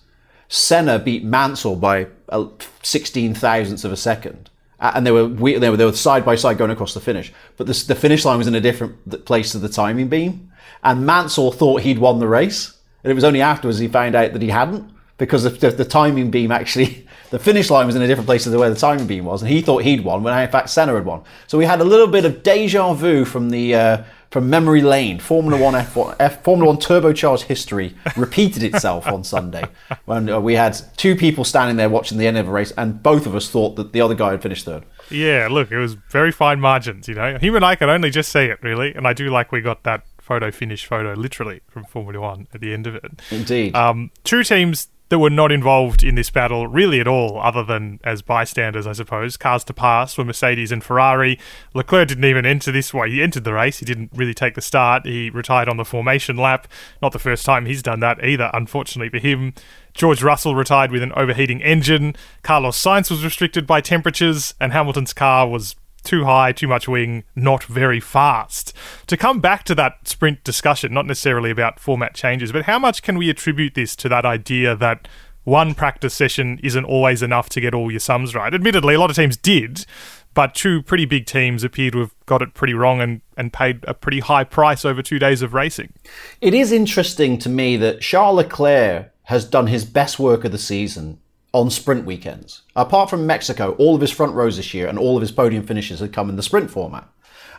Senna 0.48 0.98
beat 0.98 1.24
Mansell 1.24 1.76
by 1.76 2.08
a 2.28 2.46
16 2.82 3.34
thousandths 3.34 3.84
of 3.84 3.92
a 3.92 3.96
second. 3.96 4.50
Uh, 4.80 4.92
And 4.94 5.06
they 5.06 5.10
were 5.10 5.26
we, 5.26 5.58
they 5.58 5.70
were 5.70 5.76
they 5.76 5.84
were 5.84 5.92
side 5.92 6.24
by 6.24 6.34
side 6.34 6.58
going 6.58 6.70
across 6.70 6.94
the 6.94 7.00
finish, 7.00 7.32
but 7.56 7.66
the, 7.66 7.84
the 7.86 7.94
finish 7.94 8.24
line 8.24 8.38
was 8.38 8.46
in 8.46 8.54
a 8.54 8.60
different 8.60 9.24
place 9.24 9.52
to 9.52 9.58
the 9.58 9.68
timing 9.68 10.08
beam. 10.08 10.50
And 10.82 11.04
Mansell 11.06 11.52
thought 11.52 11.82
he'd 11.82 11.98
won 11.98 12.18
the 12.18 12.28
race, 12.28 12.78
and 13.04 13.10
it 13.10 13.14
was 13.14 13.24
only 13.24 13.42
afterwards 13.42 13.78
he 13.78 13.88
found 13.88 14.14
out 14.14 14.32
that 14.32 14.42
he 14.42 14.48
hadn't 14.48 14.90
because 15.18 15.42
the, 15.42 15.50
the, 15.50 15.70
the 15.70 15.84
timing 15.84 16.30
beam 16.30 16.50
actually 16.50 17.06
the 17.30 17.38
finish 17.38 17.70
line 17.70 17.86
was 17.86 17.96
in 17.96 18.02
a 18.02 18.06
different 18.06 18.26
place 18.26 18.44
to 18.44 18.58
where 18.58 18.70
the 18.70 18.76
timing 18.76 19.06
beam 19.06 19.24
was, 19.24 19.42
and 19.42 19.50
he 19.50 19.62
thought 19.62 19.82
he'd 19.82 20.04
won 20.04 20.22
when 20.22 20.38
in 20.38 20.50
fact 20.50 20.70
Senna 20.70 20.94
had 20.94 21.04
won. 21.04 21.22
So 21.46 21.58
we 21.58 21.64
had 21.64 21.80
a 21.80 21.84
little 21.84 22.06
bit 22.06 22.24
of 22.24 22.42
deja 22.42 22.92
vu 22.92 23.24
from 23.24 23.50
the 23.50 23.74
uh, 23.74 24.02
from 24.30 24.48
memory 24.50 24.82
lane. 24.82 25.18
Formula 25.18 25.60
One 25.60 25.74
F1 25.74 26.16
F, 26.18 26.42
Formula 26.42 26.72
One 26.72 26.80
turbocharged 26.80 27.42
history 27.42 27.94
repeated 28.16 28.62
itself 28.62 29.06
on 29.06 29.24
Sunday 29.24 29.64
when 30.04 30.28
uh, 30.28 30.40
we 30.40 30.54
had 30.54 30.80
two 30.96 31.16
people 31.16 31.44
standing 31.44 31.76
there 31.76 31.88
watching 31.88 32.18
the 32.18 32.26
end 32.26 32.36
of 32.36 32.48
a 32.48 32.50
race, 32.50 32.72
and 32.72 33.02
both 33.02 33.26
of 33.26 33.34
us 33.34 33.48
thought 33.48 33.76
that 33.76 33.92
the 33.92 34.00
other 34.00 34.14
guy 34.14 34.32
had 34.32 34.42
finished 34.42 34.64
third. 34.64 34.84
Yeah, 35.10 35.48
look, 35.50 35.70
it 35.70 35.78
was 35.78 35.94
very 35.94 36.32
fine 36.32 36.60
margins, 36.60 37.08
you 37.08 37.14
know. 37.14 37.38
Him 37.38 37.56
and 37.56 37.64
I 37.64 37.74
could 37.76 37.88
only 37.88 38.10
just 38.10 38.30
see 38.30 38.44
it, 38.44 38.62
really. 38.62 38.94
And 38.94 39.06
I 39.06 39.12
do 39.12 39.30
like 39.30 39.52
we 39.52 39.60
got 39.60 39.82
that 39.84 40.04
photo 40.20 40.50
finish 40.52 40.86
photo 40.86 41.14
literally 41.14 41.60
from 41.68 41.84
Formula 41.84 42.20
One 42.20 42.46
at 42.54 42.60
the 42.60 42.72
end 42.72 42.86
of 42.86 42.94
it. 42.94 43.20
Indeed. 43.30 43.74
Um, 43.74 44.10
two 44.22 44.44
teams 44.44 44.88
that 45.10 45.18
were 45.18 45.28
not 45.28 45.52
involved 45.52 46.02
in 46.02 46.14
this 46.14 46.30
battle 46.30 46.68
really 46.68 47.00
at 47.00 47.08
all, 47.08 47.38
other 47.40 47.64
than 47.64 48.00
as 48.04 48.22
bystanders, 48.22 48.86
I 48.86 48.92
suppose. 48.92 49.36
Cars 49.36 49.64
to 49.64 49.74
pass 49.74 50.16
were 50.16 50.24
Mercedes 50.24 50.72
and 50.72 50.82
Ferrari. 50.82 51.38
Leclerc 51.74 52.08
didn't 52.08 52.24
even 52.24 52.46
enter 52.46 52.70
this 52.70 52.94
way. 52.94 53.10
He 53.10 53.22
entered 53.22 53.42
the 53.42 53.52
race. 53.52 53.78
He 53.78 53.84
didn't 53.84 54.10
really 54.14 54.34
take 54.34 54.54
the 54.54 54.60
start. 54.60 55.04
He 55.04 55.28
retired 55.28 55.68
on 55.68 55.76
the 55.76 55.84
formation 55.84 56.36
lap. 56.36 56.68
Not 57.02 57.12
the 57.12 57.18
first 57.18 57.44
time 57.44 57.66
he's 57.66 57.82
done 57.82 58.00
that 58.00 58.24
either, 58.24 58.50
unfortunately 58.54 59.10
for 59.10 59.24
him. 59.24 59.52
George 59.94 60.22
Russell 60.22 60.54
retired 60.54 60.92
with 60.92 61.02
an 61.02 61.12
overheating 61.16 61.60
engine. 61.60 62.14
Carlos 62.44 62.80
Sainz 62.80 63.10
was 63.10 63.24
restricted 63.24 63.66
by 63.66 63.80
temperatures, 63.80 64.54
and 64.60 64.72
Hamilton's 64.72 65.12
car 65.12 65.48
was 65.48 65.74
too 66.00 66.24
high, 66.24 66.52
too 66.52 66.68
much 66.68 66.88
wing, 66.88 67.24
not 67.34 67.64
very 67.64 68.00
fast. 68.00 68.72
To 69.06 69.16
come 69.16 69.40
back 69.40 69.64
to 69.64 69.74
that 69.76 70.08
sprint 70.08 70.44
discussion, 70.44 70.92
not 70.92 71.06
necessarily 71.06 71.50
about 71.50 71.80
format 71.80 72.14
changes, 72.14 72.52
but 72.52 72.64
how 72.64 72.78
much 72.78 73.02
can 73.02 73.18
we 73.18 73.30
attribute 73.30 73.74
this 73.74 73.94
to 73.96 74.08
that 74.08 74.24
idea 74.24 74.74
that 74.76 75.08
one 75.44 75.74
practice 75.74 76.14
session 76.14 76.60
isn't 76.62 76.84
always 76.84 77.22
enough 77.22 77.48
to 77.50 77.60
get 77.60 77.74
all 77.74 77.90
your 77.90 78.00
sums 78.00 78.34
right? 78.34 78.52
Admittedly, 78.52 78.94
a 78.94 79.00
lot 79.00 79.10
of 79.10 79.16
teams 79.16 79.36
did, 79.36 79.86
but 80.34 80.54
two 80.54 80.82
pretty 80.82 81.06
big 81.06 81.26
teams 81.26 81.64
appear 81.64 81.90
to 81.90 81.98
have 81.98 82.14
got 82.26 82.42
it 82.42 82.54
pretty 82.54 82.74
wrong 82.74 83.00
and, 83.00 83.20
and 83.36 83.52
paid 83.52 83.84
a 83.88 83.94
pretty 83.94 84.20
high 84.20 84.44
price 84.44 84.84
over 84.84 85.02
two 85.02 85.18
days 85.18 85.42
of 85.42 85.54
racing. 85.54 85.92
It 86.40 86.54
is 86.54 86.72
interesting 86.72 87.38
to 87.38 87.48
me 87.48 87.76
that 87.78 88.00
Charles 88.00 88.36
Leclerc 88.36 89.12
has 89.24 89.44
done 89.44 89.68
his 89.68 89.84
best 89.84 90.18
work 90.18 90.44
of 90.44 90.52
the 90.52 90.58
season 90.58 91.18
on 91.52 91.70
sprint 91.70 92.04
weekends. 92.04 92.62
Apart 92.76 93.10
from 93.10 93.26
Mexico, 93.26 93.72
all 93.72 93.94
of 93.94 94.00
his 94.00 94.10
front 94.10 94.34
rows 94.34 94.56
this 94.56 94.72
year 94.72 94.86
and 94.86 94.98
all 94.98 95.16
of 95.16 95.20
his 95.20 95.32
podium 95.32 95.66
finishes 95.66 96.00
had 96.00 96.12
come 96.12 96.30
in 96.30 96.36
the 96.36 96.42
sprint 96.42 96.70
format. 96.70 97.08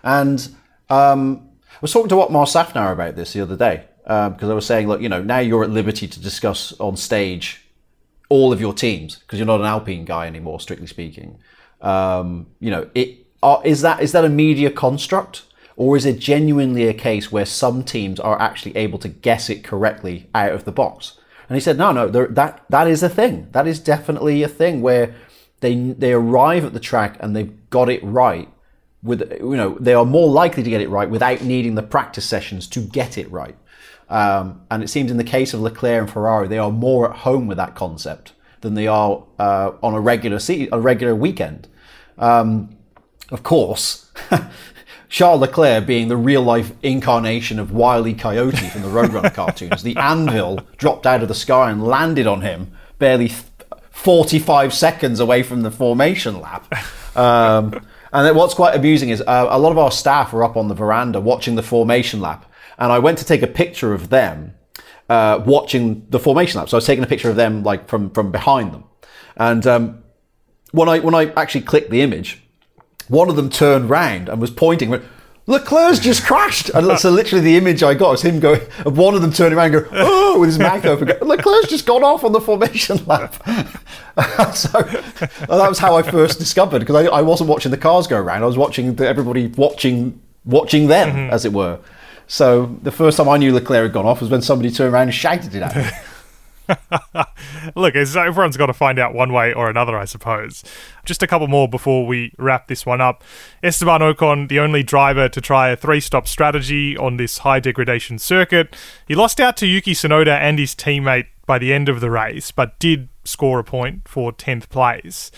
And 0.04 0.56
um, 0.90 1.50
I 1.74 1.78
was 1.82 1.92
talking 1.92 2.10
to 2.10 2.22
Otmar 2.22 2.46
Szafnauer 2.46 2.94
about 2.94 3.16
this 3.16 3.34
the 3.34 3.42
other 3.42 3.58
day 3.58 3.86
uh, 4.06 4.30
because 4.30 4.50
I 4.50 4.54
was 4.54 4.66
saying, 4.66 4.88
look, 4.88 5.02
you 5.02 5.10
know, 5.10 5.22
now 5.22 5.40
you're 5.40 5.64
at 5.64 5.70
liberty 5.70 6.08
to 6.08 6.20
discuss 6.20 6.74
on 6.80 6.96
stage 6.98 7.66
all 8.30 8.54
of 8.54 8.62
your 8.62 8.74
teams 8.74 9.18
because 9.18 9.40
you're 9.40 9.46
not 9.46 9.60
an 9.60 9.66
Alpine 9.66 10.06
guy 10.06 10.26
anymore, 10.26 10.60
strictly 10.60 10.88
speaking. 10.88 11.38
Um, 11.82 12.48
you 12.60 12.72
know, 12.72 12.90
it 12.96 13.26
are, 13.44 13.62
is 13.66 13.82
that 13.82 14.02
is 14.02 14.12
that 14.12 14.24
a 14.24 14.30
media 14.30 14.72
construct, 14.72 15.44
or 15.76 15.98
is 15.98 16.06
it 16.06 16.20
genuinely 16.20 16.88
a 16.88 16.94
case 16.94 17.32
where 17.32 17.46
some 17.46 17.84
teams 17.84 18.20
are 18.20 18.40
actually 18.40 18.76
able 18.78 19.00
to 19.00 19.10
guess 19.10 19.50
it 19.50 19.64
correctly 19.64 20.30
out 20.34 20.54
of 20.54 20.64
the 20.64 20.72
box? 20.72 21.18
And 21.52 21.58
he 21.58 21.60
said, 21.60 21.78
no, 21.78 21.92
no, 21.92 22.08
that 22.08 22.64
that 22.70 22.88
is 22.88 23.04
a 23.04 23.10
thing. 23.10 23.50
That 23.52 23.68
is 23.68 23.78
definitely 23.78 24.42
a 24.42 24.48
thing 24.48 24.82
where 24.82 25.14
they 25.60 25.76
they 25.76 26.14
arrive 26.14 26.64
at 26.64 26.72
the 26.72 26.80
track 26.80 27.18
and 27.20 27.36
they've 27.36 27.70
got 27.70 27.90
it 27.90 28.02
right. 28.06 28.48
With 29.04 29.30
you 29.38 29.58
know, 29.58 29.78
they 29.78 29.94
are 29.94 30.06
more 30.06 30.30
likely 30.30 30.64
to 30.64 30.70
get 30.70 30.80
it 30.80 30.88
right 30.88 31.10
without 31.10 31.42
needing 31.42 31.76
the 31.76 31.84
practice 31.84 32.24
sessions 32.24 32.68
to 32.68 32.80
get 32.80 33.18
it 33.18 33.30
right. 33.30 33.58
Um, 34.08 34.62
and 34.72 34.82
it 34.82 34.88
seems 34.88 35.12
in 35.12 35.18
the 35.18 35.26
case 35.26 35.54
of 35.54 35.60
Leclerc 35.60 36.04
and 36.04 36.10
Ferrari, 36.10 36.48
they 36.48 36.58
are 36.58 36.72
more 36.72 37.12
at 37.12 37.18
home 37.18 37.48
with 37.48 37.58
that 37.58 37.76
concept 37.76 38.32
than 38.62 38.76
they 38.76 38.88
are 38.88 39.22
uh, 39.38 39.74
on 39.84 39.94
a 39.94 40.00
regular 40.00 40.40
se- 40.40 40.70
a 40.72 40.80
regular 40.80 41.14
weekend. 41.14 41.68
Um, 42.18 42.78
of 43.30 43.44
course, 43.44 44.10
Charles 45.12 45.42
Leclerc 45.42 45.86
being 45.86 46.08
the 46.08 46.16
real 46.16 46.42
life 46.42 46.72
incarnation 46.82 47.60
of 47.60 47.74
Wile 47.74 48.08
E. 48.08 48.14
Coyote 48.14 48.70
from 48.70 48.82
the 48.82 48.88
Roadrunner 48.88 49.34
cartoons, 49.34 49.84
the 49.84 49.98
anvil 49.98 50.62
dropped 50.78 51.06
out 51.06 51.22
of 51.22 51.28
the 51.28 51.36
sky 51.36 51.70
and 51.70 51.86
landed 51.86 52.28
on 52.28 52.42
him 52.42 52.72
barely 52.98 53.30
45 53.92 54.74
seconds 54.74 55.20
away 55.20 55.44
from 55.44 55.64
the 55.64 55.70
formation 55.70 56.40
lap. 56.40 56.74
Um, 57.18 57.86
and 58.14 58.36
what's 58.38 58.54
quite 58.54 58.74
amusing 58.74 59.10
is 59.10 59.22
uh, 59.28 59.48
a 59.50 59.60
lot 59.60 59.74
of 59.74 59.78
our 59.78 59.92
staff 59.92 60.32
were 60.32 60.46
up 60.46 60.56
on 60.56 60.70
the 60.70 60.76
veranda 60.76 61.20
watching 61.20 61.56
the 61.56 61.64
formation 61.64 62.22
lap, 62.22 62.50
and 62.78 62.90
I 62.90 63.00
went 63.00 63.18
to 63.18 63.26
take 63.26 63.42
a 63.42 63.48
picture 63.48 63.94
of 63.94 64.10
them 64.10 64.54
uh, 65.10 65.44
watching 65.46 66.08
the 66.10 66.20
formation 66.20 66.58
lap. 66.58 66.70
So 66.70 66.78
I 66.78 66.80
was 66.80 66.86
taking 66.86 67.04
a 67.04 67.08
picture 67.08 67.30
of 67.30 67.36
them 67.36 67.64
like 67.64 67.90
from 67.90 68.12
from 68.12 68.32
behind 68.32 68.74
them, 68.74 68.86
and 69.36 69.68
um, 69.68 70.04
when 70.72 70.88
I 70.88 71.00
when 71.00 71.16
I 71.16 71.34
actually 71.34 71.62
clicked 71.62 71.92
the 71.92 72.02
image, 72.02 72.41
one 73.12 73.30
of 73.30 73.36
them 73.36 73.50
turned 73.50 73.90
round 73.90 74.30
and 74.30 74.40
was 74.40 74.50
pointing. 74.50 74.90
Went, 74.90 75.04
Leclerc's 75.46 76.00
just 76.00 76.24
crashed, 76.24 76.70
and 76.70 76.98
so 76.98 77.10
literally 77.10 77.44
the 77.44 77.58
image 77.58 77.84
I 77.84 77.94
got 77.94 78.12
was 78.12 78.22
him 78.22 78.40
going, 78.40 78.62
and 78.86 78.96
one 78.96 79.16
of 79.16 79.22
them 79.22 79.34
turning 79.34 79.58
around, 79.58 79.76
and 79.76 79.86
going, 79.86 79.96
oh, 80.02 80.40
with 80.40 80.48
his 80.48 80.58
mouth 80.58 80.86
open. 80.86 81.08
Going, 81.08 81.20
Leclerc's 81.28 81.68
just 81.68 81.86
gone 81.86 82.04
off 82.04 82.24
on 82.24 82.32
the 82.32 82.40
formation 82.40 83.04
lap. 83.06 83.34
so 84.56 84.70
that 84.80 85.68
was 85.68 85.78
how 85.78 85.98
I 85.98 86.04
first 86.04 86.40
discovered 86.40 86.80
because 86.80 86.96
I, 86.96 87.06
I 87.10 87.22
wasn't 87.22 87.50
watching 87.50 87.72
the 87.72 87.78
cars 87.78 88.08
go 88.08 88.18
around. 88.18 88.44
I 88.44 88.46
was 88.46 88.58
watching 88.58 88.96
the, 88.96 89.08
everybody 89.08 89.48
watching 89.48 90.22
watching 90.46 90.88
them, 90.88 91.10
mm-hmm. 91.10 91.34
as 91.34 91.44
it 91.44 91.52
were. 91.52 91.80
So 92.28 92.78
the 92.82 92.92
first 92.92 93.18
time 93.18 93.28
I 93.28 93.36
knew 93.36 93.54
Leclerc 93.54 93.84
had 93.84 93.94
gone 93.94 94.06
off 94.06 94.22
was 94.22 94.30
when 94.30 94.42
somebody 94.42 94.72
turned 94.72 94.94
around 94.94 95.04
and 95.04 95.14
shouted 95.14 95.54
it 95.54 95.62
at 95.62 95.76
me. 95.76 95.84
Look, 97.76 97.96
everyone's 97.96 98.58
got 98.58 98.68
to 98.68 98.74
find 98.74 99.00
out 99.00 99.14
one 99.14 99.34
way 99.34 99.54
or 99.54 99.70
another, 99.70 99.98
I 99.98 100.06
suppose. 100.06 100.64
Just 101.06 101.24
a 101.24 101.28
couple 101.28 101.48
more 101.48 101.68
before 101.68 102.06
we 102.06 102.34
wrap 102.38 102.68
this 102.68 102.86
one 102.86 103.02
up. 103.02 103.24
Esteban 103.64 104.02
Ocon, 104.02 104.50
the 104.50 104.60
only 104.60 104.84
driver 104.84 105.28
to 105.30 105.42
try 105.42 105.70
a 105.70 105.76
three 105.76 106.00
stop 106.00 106.28
strategy 106.28 106.98
on 106.98 107.18
this 107.18 107.40
high 107.40 107.60
degradation 107.60 108.20
circuit. 108.20 108.76
He 109.08 109.16
lost 109.16 109.40
out 109.40 109.58
to 109.58 109.68
Yuki 109.68 109.94
Tsunoda 109.94 110.40
and 110.40 110.60
his 110.60 110.76
teammate 110.76 111.28
by 111.46 111.58
the 111.58 111.74
end 111.74 111.90
of 111.90 112.00
the 112.00 112.10
race, 112.10 112.52
but 112.52 112.78
did 112.80 113.10
score 113.24 113.60
a 113.60 113.64
point 113.64 114.08
for 114.08 114.32
10th 114.32 114.70
place. 114.70 115.32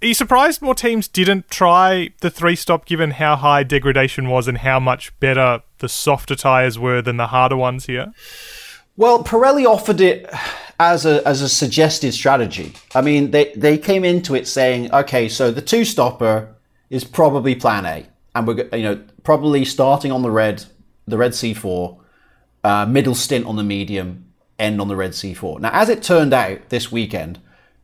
Are 0.00 0.06
you 0.06 0.14
surprised 0.14 0.62
more 0.62 0.76
teams 0.76 1.08
didn't 1.08 1.50
try 1.50 2.10
the 2.20 2.30
three 2.30 2.54
stop 2.54 2.86
given 2.86 3.10
how 3.12 3.34
high 3.34 3.64
degradation 3.64 4.28
was 4.28 4.46
and 4.46 4.58
how 4.58 4.78
much 4.78 5.18
better 5.18 5.62
the 5.78 5.88
softer 5.88 6.36
tyres 6.36 6.78
were 6.78 7.02
than 7.02 7.16
the 7.16 7.28
harder 7.28 7.56
ones 7.56 7.86
here? 7.86 8.12
Well, 8.98 9.22
Pirelli 9.22 9.64
offered 9.64 10.00
it 10.00 10.28
as 10.80 11.06
a 11.06 11.26
as 11.26 11.40
a 11.40 11.48
suggested 11.48 12.12
strategy. 12.14 12.72
I 12.96 13.00
mean, 13.00 13.30
they 13.30 13.52
they 13.54 13.78
came 13.78 14.04
into 14.04 14.34
it 14.34 14.48
saying, 14.48 14.92
okay, 14.92 15.28
so 15.28 15.52
the 15.52 15.62
two 15.62 15.84
stopper 15.84 16.56
is 16.90 17.04
probably 17.04 17.54
Plan 17.54 17.86
A, 17.86 18.08
and 18.34 18.44
we're 18.44 18.68
you 18.72 18.82
know 18.82 19.00
probably 19.22 19.64
starting 19.64 20.10
on 20.10 20.22
the 20.22 20.32
red, 20.32 20.64
the 21.06 21.16
red 21.16 21.30
C4, 21.30 21.96
uh, 22.64 22.86
middle 22.86 23.14
stint 23.14 23.46
on 23.46 23.54
the 23.54 23.62
medium, 23.62 24.32
end 24.58 24.80
on 24.80 24.88
the 24.88 24.96
red 24.96 25.12
C4. 25.12 25.60
Now, 25.60 25.70
as 25.72 25.88
it 25.88 26.02
turned 26.02 26.34
out 26.34 26.68
this 26.68 26.90
weekend, 26.90 27.38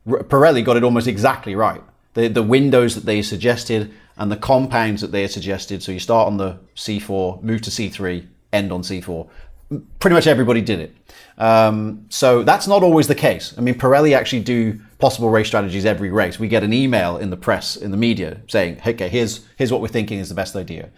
Pirelli 0.05 0.65
got 0.65 0.75
it 0.75 0.83
almost 0.83 1.07
exactly 1.07 1.55
right. 1.55 1.81
The 2.15 2.27
the 2.27 2.43
windows 2.43 2.93
that 2.93 3.05
they 3.05 3.21
suggested 3.21 3.93
and 4.17 4.29
the 4.29 4.37
compounds 4.37 4.99
that 4.99 5.13
they 5.13 5.25
suggested. 5.29 5.81
So 5.81 5.93
you 5.93 5.99
start 5.99 6.27
on 6.27 6.35
the 6.35 6.59
C4, 6.75 7.41
move 7.41 7.61
to 7.61 7.69
C3, 7.69 8.27
end 8.51 8.73
on 8.73 8.81
C4 8.81 9.29
pretty 9.99 10.13
much 10.13 10.27
everybody 10.27 10.61
did 10.61 10.79
it. 10.79 10.95
Um, 11.37 12.05
so 12.09 12.43
that's 12.43 12.67
not 12.67 12.83
always 12.83 13.07
the 13.07 13.15
case. 13.15 13.53
I 13.57 13.61
mean, 13.61 13.75
Pirelli 13.75 14.15
actually 14.15 14.41
do 14.41 14.79
possible 14.99 15.29
race 15.29 15.47
strategies 15.47 15.85
every 15.85 16.09
race. 16.09 16.39
We 16.39 16.47
get 16.47 16.63
an 16.63 16.73
email 16.73 17.17
in 17.17 17.29
the 17.29 17.37
press, 17.37 17.75
in 17.75 17.91
the 17.91 17.97
media, 17.97 18.41
saying, 18.47 18.79
"Okay, 18.85 19.09
here's 19.09 19.45
here's 19.57 19.71
what 19.71 19.81
we're 19.81 19.87
thinking 19.87 20.19
is 20.19 20.29
the 20.29 20.35
best 20.35 20.55
idea." 20.55 20.89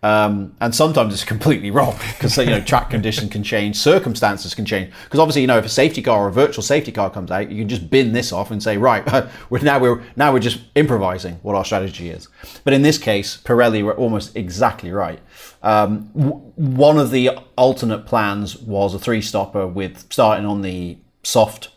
Um, 0.00 0.54
and 0.60 0.72
sometimes 0.72 1.12
it's 1.12 1.24
completely 1.24 1.72
wrong 1.72 1.96
because 2.12 2.36
you 2.38 2.46
know 2.46 2.60
track 2.60 2.90
condition 2.90 3.28
can 3.28 3.42
change, 3.42 3.76
circumstances 3.76 4.54
can 4.54 4.64
change. 4.64 4.92
Because 5.04 5.18
obviously, 5.18 5.40
you 5.40 5.48
know, 5.48 5.58
if 5.58 5.64
a 5.64 5.68
safety 5.68 6.02
car 6.02 6.24
or 6.24 6.28
a 6.28 6.32
virtual 6.32 6.62
safety 6.62 6.92
car 6.92 7.10
comes 7.10 7.32
out, 7.32 7.50
you 7.50 7.58
can 7.58 7.68
just 7.68 7.90
bin 7.90 8.12
this 8.12 8.32
off 8.32 8.52
and 8.52 8.62
say, 8.62 8.76
right, 8.76 9.04
we're 9.50 9.60
now 9.60 9.80
we're 9.80 10.02
now 10.14 10.32
we're 10.32 10.38
just 10.38 10.60
improvising 10.76 11.34
what 11.42 11.56
our 11.56 11.64
strategy 11.64 12.10
is. 12.10 12.28
But 12.62 12.74
in 12.74 12.82
this 12.82 12.96
case, 12.96 13.38
Pirelli 13.42 13.82
were 13.82 13.94
almost 13.94 14.36
exactly 14.36 14.92
right. 14.92 15.18
Um, 15.64 16.10
w- 16.16 16.52
one 16.54 16.98
of 16.98 17.10
the 17.10 17.30
alternate 17.56 18.06
plans 18.06 18.56
was 18.56 18.94
a 18.94 19.00
three 19.00 19.20
stopper 19.20 19.66
with 19.66 20.06
starting 20.12 20.46
on 20.46 20.62
the 20.62 20.98
soft, 21.24 21.70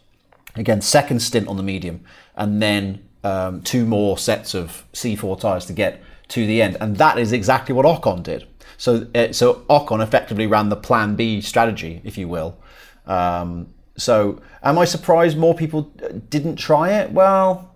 again 0.55 0.81
second 0.81 1.21
stint 1.21 1.47
on 1.47 1.57
the 1.57 1.63
medium, 1.63 2.03
and 2.36 2.62
then 2.62 3.03
um, 3.23 3.62
two 3.63 3.86
more 3.86 4.17
sets 4.17 4.53
of 4.53 4.86
C4 4.93 5.39
tires 5.39 5.65
to 5.65 5.73
get 5.73 6.01
to 6.32 6.48
the 6.48 6.62
end, 6.62 6.78
and 6.80 6.96
that 6.98 7.17
is 7.17 7.32
exactly 7.32 7.74
what 7.74 7.86
Ocon 7.86 8.24
did. 8.24 8.48
So, 8.78 9.08
uh, 9.13 9.32
so 9.32 9.65
Ocon 9.70 10.02
effectively 10.02 10.48
ran 10.48 10.70
the 10.70 10.76
Plan 10.76 11.15
B 11.15 11.41
strategy, 11.41 12.02
if 12.04 12.17
you 12.17 12.28
will. 12.28 12.58
Um, 13.06 13.74
so, 13.98 14.41
am 14.63 14.80
I 14.80 14.86
surprised 14.86 15.38
more 15.38 15.54
people 15.54 15.84
didn't 16.30 16.56
try 16.56 16.94
it? 16.94 17.12
Well, 17.12 17.76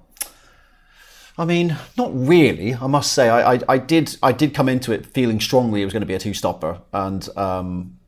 I 1.38 1.44
mean, 1.46 1.78
not 1.98 2.12
really. 2.14 2.74
I 2.76 2.88
must 2.88 3.12
say, 3.12 3.28
I, 3.28 3.56
I, 3.56 3.60
I 3.68 3.78
did 3.78 4.18
I 4.24 4.32
did 4.32 4.54
come 4.54 4.70
into 4.70 4.94
it 4.94 5.06
feeling 5.06 5.42
strongly 5.42 5.82
it 5.82 5.86
was 5.86 5.94
going 5.94 6.02
to 6.02 6.08
be 6.08 6.14
a 6.14 6.20
two 6.20 6.34
stopper, 6.34 6.82
and 6.94 7.28
um, 7.38 8.00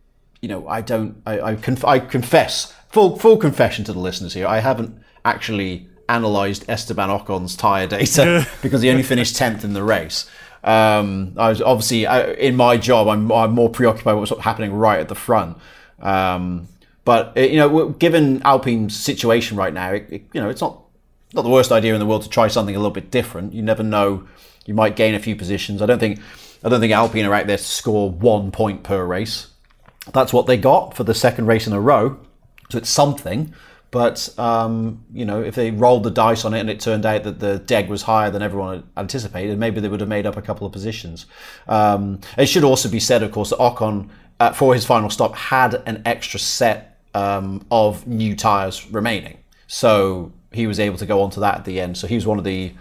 you 0.41 0.47
know, 0.47 0.67
I 0.67 0.81
don't, 0.81 1.21
I 1.25 1.41
I, 1.41 1.55
conf- 1.55 1.85
I 1.85 1.99
confess 1.99 2.73
full 2.89 3.19
full 3.19 3.37
confession 3.37 3.83
to 3.85 3.93
the 3.93 3.99
listeners 3.99 4.33
here. 4.33 4.47
I 4.47 4.59
haven't 4.59 4.97
actually 5.25 5.89
analysed 6.09 6.65
Esteban 6.69 7.09
Ocon's 7.09 7.55
tyre 7.55 7.87
data 7.87 8.47
because 8.61 8.81
he 8.81 8.89
only 8.89 9.03
finished 9.03 9.35
10th 9.35 9.63
in 9.63 9.73
the 9.73 9.83
race. 9.83 10.29
Um, 10.63 11.33
I 11.37 11.49
was 11.49 11.61
obviously 11.61 12.05
I, 12.07 12.31
in 12.31 12.55
my 12.55 12.77
job, 12.77 13.07
I'm, 13.07 13.31
I'm 13.31 13.51
more 13.51 13.69
preoccupied 13.69 14.15
with 14.17 14.31
what's 14.31 14.43
happening 14.43 14.73
right 14.73 14.99
at 14.99 15.07
the 15.07 15.15
front. 15.15 15.57
Um, 15.99 16.67
but 17.05 17.37
you 17.37 17.57
know, 17.57 17.89
given 17.89 18.41
Alpine's 18.43 18.93
situation 18.93 19.55
right 19.55 19.73
now, 19.73 19.93
it, 19.93 20.07
it, 20.09 20.23
you 20.33 20.41
know, 20.41 20.49
it's 20.49 20.59
not 20.59 20.83
not 21.33 21.43
the 21.43 21.49
worst 21.49 21.71
idea 21.71 21.93
in 21.93 21.99
the 21.99 22.05
world 22.05 22.23
to 22.23 22.29
try 22.29 22.47
something 22.47 22.75
a 22.75 22.79
little 22.79 22.91
bit 22.91 23.11
different. 23.11 23.53
You 23.53 23.61
never 23.61 23.81
know; 23.81 24.27
you 24.65 24.73
might 24.73 24.97
gain 24.97 25.15
a 25.15 25.19
few 25.19 25.33
positions. 25.35 25.81
I 25.81 25.85
don't 25.85 25.99
think 25.99 26.19
I 26.65 26.69
don't 26.69 26.81
think 26.81 26.91
Alpine 26.91 27.25
are 27.25 27.33
out 27.33 27.47
there 27.47 27.57
to 27.57 27.63
score 27.63 28.11
one 28.11 28.51
point 28.51 28.83
per 28.83 29.05
race. 29.05 29.47
That's 30.11 30.33
what 30.33 30.47
they 30.47 30.57
got 30.57 30.95
for 30.95 31.05
the 31.05 31.13
second 31.13 31.45
race 31.45 31.65
in 31.65 31.71
a 31.71 31.79
row, 31.79 32.19
so 32.69 32.77
it's 32.77 32.89
something. 32.89 33.53
But 33.91 34.37
um, 34.37 35.05
you 35.13 35.25
know, 35.25 35.41
if 35.41 35.55
they 35.55 35.71
rolled 35.71 36.03
the 36.03 36.11
dice 36.11 36.43
on 36.45 36.53
it 36.53 36.59
and 36.59 36.69
it 36.69 36.79
turned 36.79 37.05
out 37.05 37.23
that 37.23 37.39
the 37.39 37.59
deg 37.59 37.89
was 37.89 38.01
higher 38.03 38.29
than 38.29 38.41
everyone 38.41 38.87
anticipated, 38.97 39.57
maybe 39.57 39.79
they 39.79 39.87
would 39.87 40.01
have 40.01 40.09
made 40.09 40.25
up 40.25 40.35
a 40.35 40.41
couple 40.41 40.67
of 40.67 40.73
positions. 40.73 41.25
Um, 41.67 42.19
it 42.37 42.47
should 42.47 42.63
also 42.63 42.89
be 42.89 42.99
said, 42.99 43.23
of 43.23 43.31
course, 43.31 43.51
that 43.51 43.59
Ocon 43.59 44.09
uh, 44.39 44.51
for 44.51 44.73
his 44.73 44.85
final 44.85 45.09
stop 45.09 45.35
had 45.35 45.81
an 45.85 46.01
extra 46.05 46.39
set 46.39 46.99
um, 47.13 47.65
of 47.71 48.05
new 48.05 48.35
tires 48.35 48.89
remaining, 48.91 49.37
so 49.67 50.31
he 50.51 50.67
was 50.67 50.79
able 50.79 50.97
to 50.97 51.05
go 51.05 51.21
onto 51.21 51.39
that 51.39 51.55
at 51.55 51.65
the 51.65 51.79
end. 51.79 51.97
So 51.97 52.07
he 52.07 52.15
was 52.15 52.27
one 52.27 52.37
of 52.37 52.43
the 52.43 52.73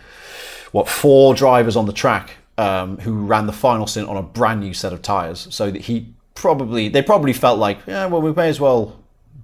what 0.73 0.88
four 0.88 1.35
drivers 1.35 1.77
on 1.77 1.87
the 1.87 1.92
track 1.92 2.31
um, 2.59 2.99
who 2.99 3.25
ran 3.25 3.47
the 3.47 3.53
final 3.53 3.87
stint 3.87 4.09
on 4.09 4.16
a 4.16 4.23
brand 4.23 4.61
new 4.61 4.75
set 4.75 4.92
of 4.92 5.03
tires. 5.03 5.47
So 5.51 5.71
that 5.71 5.83
he 5.83 6.12
probably 6.35 6.88
they 6.88 7.03
probably 7.03 7.33
felt 7.33 7.59
like, 7.59 7.79
yeah, 7.87 8.07
well, 8.07 8.21
we 8.21 8.33
may 8.33 8.49
as 8.49 8.61
well 8.61 8.97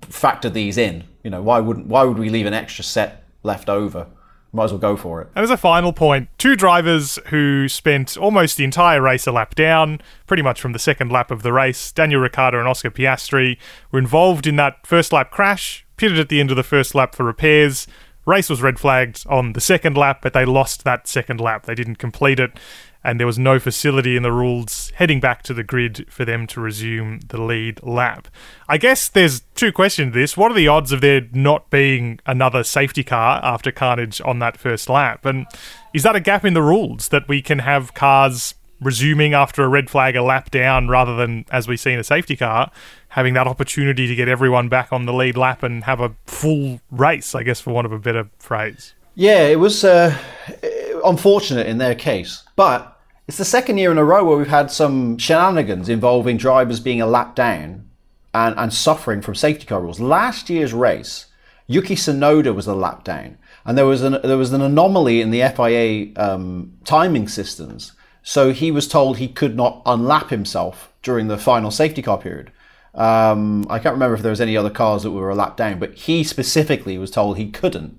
factor 0.07 0.51
these 0.51 0.79
in. 0.79 1.05
You 1.23 1.31
know, 1.31 1.43
why 1.43 1.61
wouldn't 1.61 1.87
why 1.87 2.05
would 2.05 2.19
we 2.19 2.29
leave 2.29 2.47
an 2.47 2.55
extra 2.55 2.85
set 2.85 3.25
left 3.43 3.69
over? 3.69 4.07
Might 4.55 4.65
as 4.65 4.73
well 4.73 4.81
go 4.81 4.97
for 4.99 5.23
it. 5.23 5.29
And 5.35 5.43
as 5.43 5.51
a 5.51 5.57
final 5.57 5.95
point, 5.95 6.29
two 6.37 6.57
drivers 6.57 7.19
who 7.29 7.69
spent 7.69 8.19
almost 8.19 8.59
the 8.59 8.65
entire 8.65 9.01
race 9.01 9.27
a 9.27 9.33
lap 9.33 9.55
down, 9.55 10.03
pretty 10.27 10.43
much 10.43 10.61
from 10.61 10.73
the 10.73 10.79
second 10.79 11.11
lap 11.11 11.31
of 11.31 11.43
the 11.43 11.55
race, 11.55 11.91
Daniel 11.91 12.21
Ricciardo 12.21 12.59
and 12.59 12.69
Oscar 12.69 12.91
Piastri, 12.91 13.57
were 13.91 13.99
involved 13.99 14.47
in 14.47 14.57
that 14.57 14.87
first 14.87 15.11
lap 15.11 15.31
crash, 15.31 15.87
pitted 15.97 16.19
at 16.19 16.29
the 16.29 16.39
end 16.39 16.51
of 16.51 16.59
the 16.59 16.63
first 16.63 16.95
lap 16.95 17.15
for 17.15 17.25
repairs. 17.25 17.87
Race 18.27 18.51
was 18.51 18.61
red 18.61 18.79
flagged 18.79 19.25
on 19.27 19.55
the 19.55 19.61
second 19.61 19.97
lap, 19.97 20.21
but 20.21 20.35
they 20.35 20.45
lost 20.45 20.85
that 20.85 21.09
second 21.09 21.41
lap. 21.41 21.65
They 21.65 21.75
didn't 21.75 21.97
complete 21.97 22.39
it 22.39 22.53
and 23.05 23.19
there 23.19 23.27
was 23.27 23.39
no 23.39 23.59
facility 23.59 24.17
in 24.17 24.23
the 24.23 24.33
rules 24.33 24.93
heading 24.97 25.21
back 25.21 25.43
to 25.43 25.55
the 25.55 25.63
grid 25.63 26.07
for 26.11 26.25
them 26.25 26.47
to 26.49 26.61
resume 26.61 27.21
the 27.29 27.41
lead 27.41 27.83
lap. 27.83 28.29
I 28.69 28.79
guess 28.79 29.09
there's 29.09 29.41
two 29.55 29.73
questions 29.73 30.13
to 30.13 30.19
this. 30.19 30.37
What 30.37 30.51
are 30.51 30.55
the 30.55 30.69
odds 30.69 30.93
of 30.93 31.01
there 31.01 31.23
not 31.33 31.71
being 31.71 32.21
another 32.27 32.63
safety 32.65 33.05
car 33.05 33.41
after 33.43 33.73
carnage 33.73 34.21
on 34.25 34.39
that 34.39 34.57
first 34.57 34.89
lap? 34.89 35.25
And 35.25 35.47
is 35.93 36.03
that 36.05 36.17
a 36.17 36.21
gap 36.21 36.45
in 36.45 36.55
the 36.55 36.63
rules 36.63 37.09
that 37.09 37.29
we 37.29 37.43
can 37.43 37.61
have 37.61 37.95
cars 37.95 38.55
resuming 38.81 39.33
after 39.33 39.63
a 39.63 39.69
red 39.69 39.89
flag 39.89 40.17
a 40.17 40.23
lap 40.23 40.51
down 40.51 40.89
rather 40.89 41.15
than, 41.17 41.45
as 41.51 41.69
we 41.69 41.77
see 41.77 41.93
in 41.93 42.01
a 42.01 42.05
safety 42.05 42.37
car, 42.37 42.71
having 43.09 43.35
that 43.35 43.47
opportunity 43.47 44.07
to 44.07 44.15
get 44.15 44.29
everyone 44.29 44.69
back 44.69 44.93
on 44.93 45.07
the 45.07 45.13
lead 45.13 45.37
lap 45.37 45.63
and 45.63 45.85
have 45.85 46.01
a 46.01 46.15
full 46.27 46.81
race, 46.91 47.35
I 47.35 47.43
guess, 47.43 47.61
for 47.61 47.73
want 47.73 47.87
of 47.87 47.93
a 47.93 47.99
better 47.99 48.29
phrase? 48.39 48.95
Yeah, 49.15 49.43
it 49.43 49.61
was 49.61 49.85
uh, 49.85 50.17
unfortunate 51.05 51.67
in 51.67 51.79
their 51.79 51.95
case, 51.95 52.43
but 52.57 52.92
it's 53.33 53.39
the 53.39 53.47
second 53.47 53.79
year 53.79 53.91
in 53.91 53.97
a 53.97 54.05
row 54.05 54.23
where 54.23 54.37
we've 54.37 54.47
had 54.49 54.71
some 54.71 55.17
shenanigans 55.17 55.89
involving 55.89 56.37
drivers 56.37 56.81
being 56.81 57.01
a 57.01 57.07
lap 57.07 57.35
down 57.35 57.89
and, 58.35 58.55
and 58.59 58.75
suffering 58.75 59.23
from 59.23 59.35
safety 59.35 59.65
car 59.65 59.81
rules. 59.81 59.99
Last 59.99 60.51
year's 60.51 60.75
race, 60.75 61.29
Yuki 61.67 61.95
Tsunoda 61.95 62.55
was 62.55 62.67
a 62.67 62.75
lap 62.75 63.05
down, 63.05 63.39
and 63.65 63.79
there 63.79 63.87
was 63.87 64.03
an 64.03 64.19
there 64.23 64.37
was 64.37 64.53
an 64.53 64.61
anomaly 64.61 65.23
in 65.23 65.31
the 65.31 65.41
FIA 65.49 66.13
um, 66.23 66.75
timing 66.85 67.27
systems. 67.27 67.93
So 68.23 68.53
he 68.53 68.71
was 68.71 68.87
told 68.87 69.17
he 69.17 69.29
could 69.29 69.57
not 69.57 69.83
unlap 69.87 70.29
himself 70.29 70.93
during 71.03 71.29
the 71.29 71.39
final 71.39 71.71
safety 71.71 72.03
car 72.03 72.19
period. 72.19 72.53
Um, 72.95 73.67
I 73.71 73.79
can't 73.79 73.95
remember 73.95 74.15
if 74.15 74.21
there 74.21 74.29
was 74.29 74.43
any 74.43 74.59
other 74.59 74.69
cars 74.69 75.05
that 75.05 75.11
were 75.11 75.31
a 75.31 75.35
lap 75.35 75.57
down, 75.57 75.79
but 75.79 75.95
he 75.95 76.23
specifically 76.23 76.99
was 76.99 77.11
told 77.11 77.39
he 77.39 77.51
couldn't. 77.51 77.99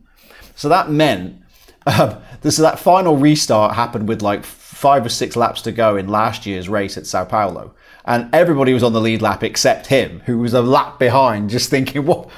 So 0.55 0.69
that 0.69 0.91
meant 0.91 1.41
um, 1.87 2.21
this 2.41 2.57
that 2.57 2.77
final 2.77 3.17
restart 3.17 3.73
happened 3.73 4.07
with 4.07 4.21
like 4.21 4.45
five 4.83 5.05
or 5.05 5.09
six 5.09 5.37
laps 5.37 5.61
to 5.61 5.71
go 5.71 5.95
in 5.95 6.09
last 6.09 6.45
year's 6.45 6.67
race 6.67 6.97
at 6.97 7.07
Sao 7.07 7.23
Paulo, 7.23 7.73
and 8.03 8.27
everybody 8.35 8.73
was 8.73 8.83
on 8.83 8.91
the 8.91 8.99
lead 8.99 9.21
lap 9.21 9.41
except 9.41 9.87
him, 9.87 10.19
who 10.25 10.39
was 10.39 10.53
a 10.53 10.61
lap 10.61 10.99
behind, 10.99 11.49
just 11.49 11.69
thinking, 11.69 12.05
"What? 12.05 12.29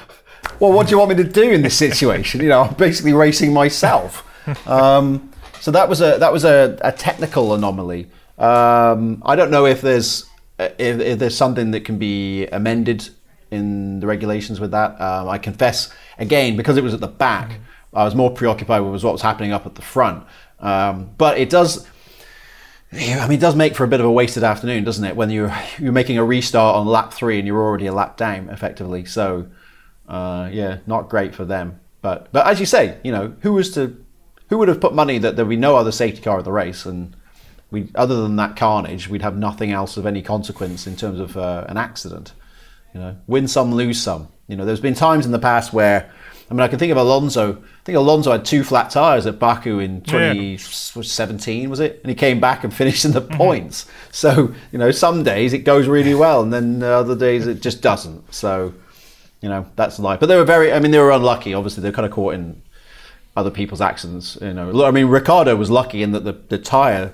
Well, 0.60 0.72
what 0.72 0.86
do 0.86 0.92
you 0.92 0.98
want 0.98 1.10
me 1.10 1.16
to 1.16 1.24
do 1.24 1.50
in 1.50 1.62
this 1.62 1.76
situation? 1.76 2.40
You 2.40 2.50
know, 2.50 2.62
I'm 2.62 2.74
basically 2.74 3.12
racing 3.12 3.52
myself." 3.52 4.22
Um, 4.68 5.28
so 5.60 5.72
that 5.72 5.88
was 5.88 6.00
a 6.00 6.18
that 6.18 6.32
was 6.32 6.44
a, 6.44 6.78
a 6.82 6.92
technical 6.92 7.52
anomaly. 7.52 8.06
Um, 8.38 9.20
I 9.26 9.34
don't 9.34 9.50
know 9.50 9.66
if 9.66 9.80
there's 9.80 10.24
if, 10.60 11.00
if, 11.00 11.18
there's 11.18 11.36
something 11.36 11.72
that 11.72 11.84
can 11.84 11.98
be 11.98 12.46
amended 12.46 13.08
in 13.50 13.98
the 13.98 14.06
regulations 14.06 14.60
with 14.60 14.70
that. 14.70 15.00
Um, 15.00 15.28
I 15.28 15.38
confess 15.38 15.92
again 16.16 16.56
because 16.56 16.76
it 16.76 16.84
was 16.84 16.94
at 16.94 17.00
the 17.00 17.08
back. 17.08 17.58
I 17.92 18.04
was 18.04 18.14
more 18.14 18.30
preoccupied 18.30 18.82
with 18.82 19.02
what 19.02 19.14
was 19.14 19.22
happening 19.22 19.50
up 19.50 19.66
at 19.66 19.74
the 19.74 19.82
front. 19.82 20.24
Um, 20.60 21.10
but 21.18 21.38
it 21.38 21.50
does. 21.50 21.84
I 22.96 23.26
mean, 23.28 23.38
it 23.38 23.40
does 23.40 23.54
make 23.54 23.74
for 23.74 23.84
a 23.84 23.88
bit 23.88 24.00
of 24.00 24.06
a 24.06 24.10
wasted 24.10 24.42
afternoon, 24.42 24.84
doesn't 24.84 25.04
it? 25.04 25.16
When 25.16 25.30
you're 25.30 25.54
you're 25.78 25.92
making 25.92 26.18
a 26.18 26.24
restart 26.24 26.76
on 26.76 26.86
lap 26.86 27.12
three 27.12 27.38
and 27.38 27.46
you're 27.46 27.60
already 27.60 27.86
a 27.86 27.92
lap 27.92 28.16
down, 28.16 28.48
effectively. 28.48 29.04
So, 29.04 29.48
uh, 30.08 30.48
yeah, 30.52 30.78
not 30.86 31.08
great 31.08 31.34
for 31.34 31.44
them. 31.44 31.80
But 32.00 32.32
but 32.32 32.46
as 32.46 32.60
you 32.60 32.66
say, 32.66 32.98
you 33.04 33.12
know, 33.12 33.34
who 33.40 33.52
was 33.52 33.72
to 33.74 34.02
who 34.48 34.58
would 34.58 34.68
have 34.68 34.80
put 34.80 34.94
money 34.94 35.18
that 35.18 35.36
there'd 35.36 35.48
be 35.48 35.56
no 35.56 35.76
other 35.76 35.92
safety 35.92 36.22
car 36.22 36.38
in 36.38 36.44
the 36.44 36.52
race, 36.52 36.86
and 36.86 37.14
we 37.70 37.88
other 37.94 38.22
than 38.22 38.36
that 38.36 38.56
carnage, 38.56 39.08
we'd 39.08 39.22
have 39.22 39.36
nothing 39.36 39.72
else 39.72 39.96
of 39.96 40.06
any 40.06 40.22
consequence 40.22 40.86
in 40.86 40.96
terms 40.96 41.20
of 41.20 41.36
uh, 41.36 41.64
an 41.68 41.76
accident. 41.76 42.32
You 42.94 43.00
know, 43.00 43.16
win 43.26 43.48
some, 43.48 43.74
lose 43.74 44.00
some. 44.00 44.28
You 44.48 44.56
know, 44.56 44.64
there's 44.64 44.80
been 44.80 44.94
times 44.94 45.26
in 45.26 45.32
the 45.32 45.38
past 45.38 45.72
where 45.72 46.10
I 46.48 46.54
mean, 46.54 46.60
I 46.60 46.68
can 46.68 46.78
think 46.78 46.92
of 46.92 46.98
Alonso. 46.98 47.54
I 47.54 47.84
think 47.84 47.98
Alonso 47.98 48.30
had 48.30 48.44
two 48.44 48.62
flat 48.62 48.90
tires 48.90 49.26
at 49.26 49.38
Baku 49.38 49.80
in 49.80 50.00
2017, 50.02 51.62
yeah. 51.62 51.68
was 51.68 51.80
it? 51.80 52.00
And 52.02 52.08
he 52.08 52.14
came 52.14 52.38
back 52.38 52.62
and 52.62 52.72
finished 52.82 53.04
in 53.04 53.12
the 53.12 53.22
mm-hmm. 53.22 53.36
points. 53.36 53.86
So, 54.12 54.54
you 54.70 54.78
know, 54.78 54.92
some 54.92 55.24
days 55.24 55.52
it 55.52 55.58
goes 55.60 55.88
really 55.88 56.14
well, 56.14 56.42
and 56.42 56.52
then 56.52 56.82
other 56.82 57.16
days 57.16 57.46
it 57.46 57.62
just 57.62 57.82
doesn't. 57.82 58.32
So, 58.32 58.74
you 59.40 59.48
know, 59.48 59.66
that's 59.74 59.98
life. 59.98 60.20
But 60.20 60.26
they 60.26 60.36
were 60.36 60.44
very, 60.44 60.72
I 60.72 60.78
mean, 60.78 60.92
they 60.92 60.98
were 60.98 61.10
unlucky. 61.10 61.52
Obviously, 61.52 61.82
they're 61.82 61.92
kind 61.92 62.06
of 62.06 62.12
caught 62.12 62.34
in 62.34 62.62
other 63.36 63.50
people's 63.50 63.80
accidents. 63.80 64.38
You 64.40 64.54
know, 64.54 64.84
I 64.84 64.92
mean, 64.92 65.06
Ricciardo 65.06 65.56
was 65.56 65.70
lucky 65.70 66.02
in 66.02 66.12
that 66.12 66.24
the, 66.24 66.32
the 66.32 66.58
tire 66.58 67.12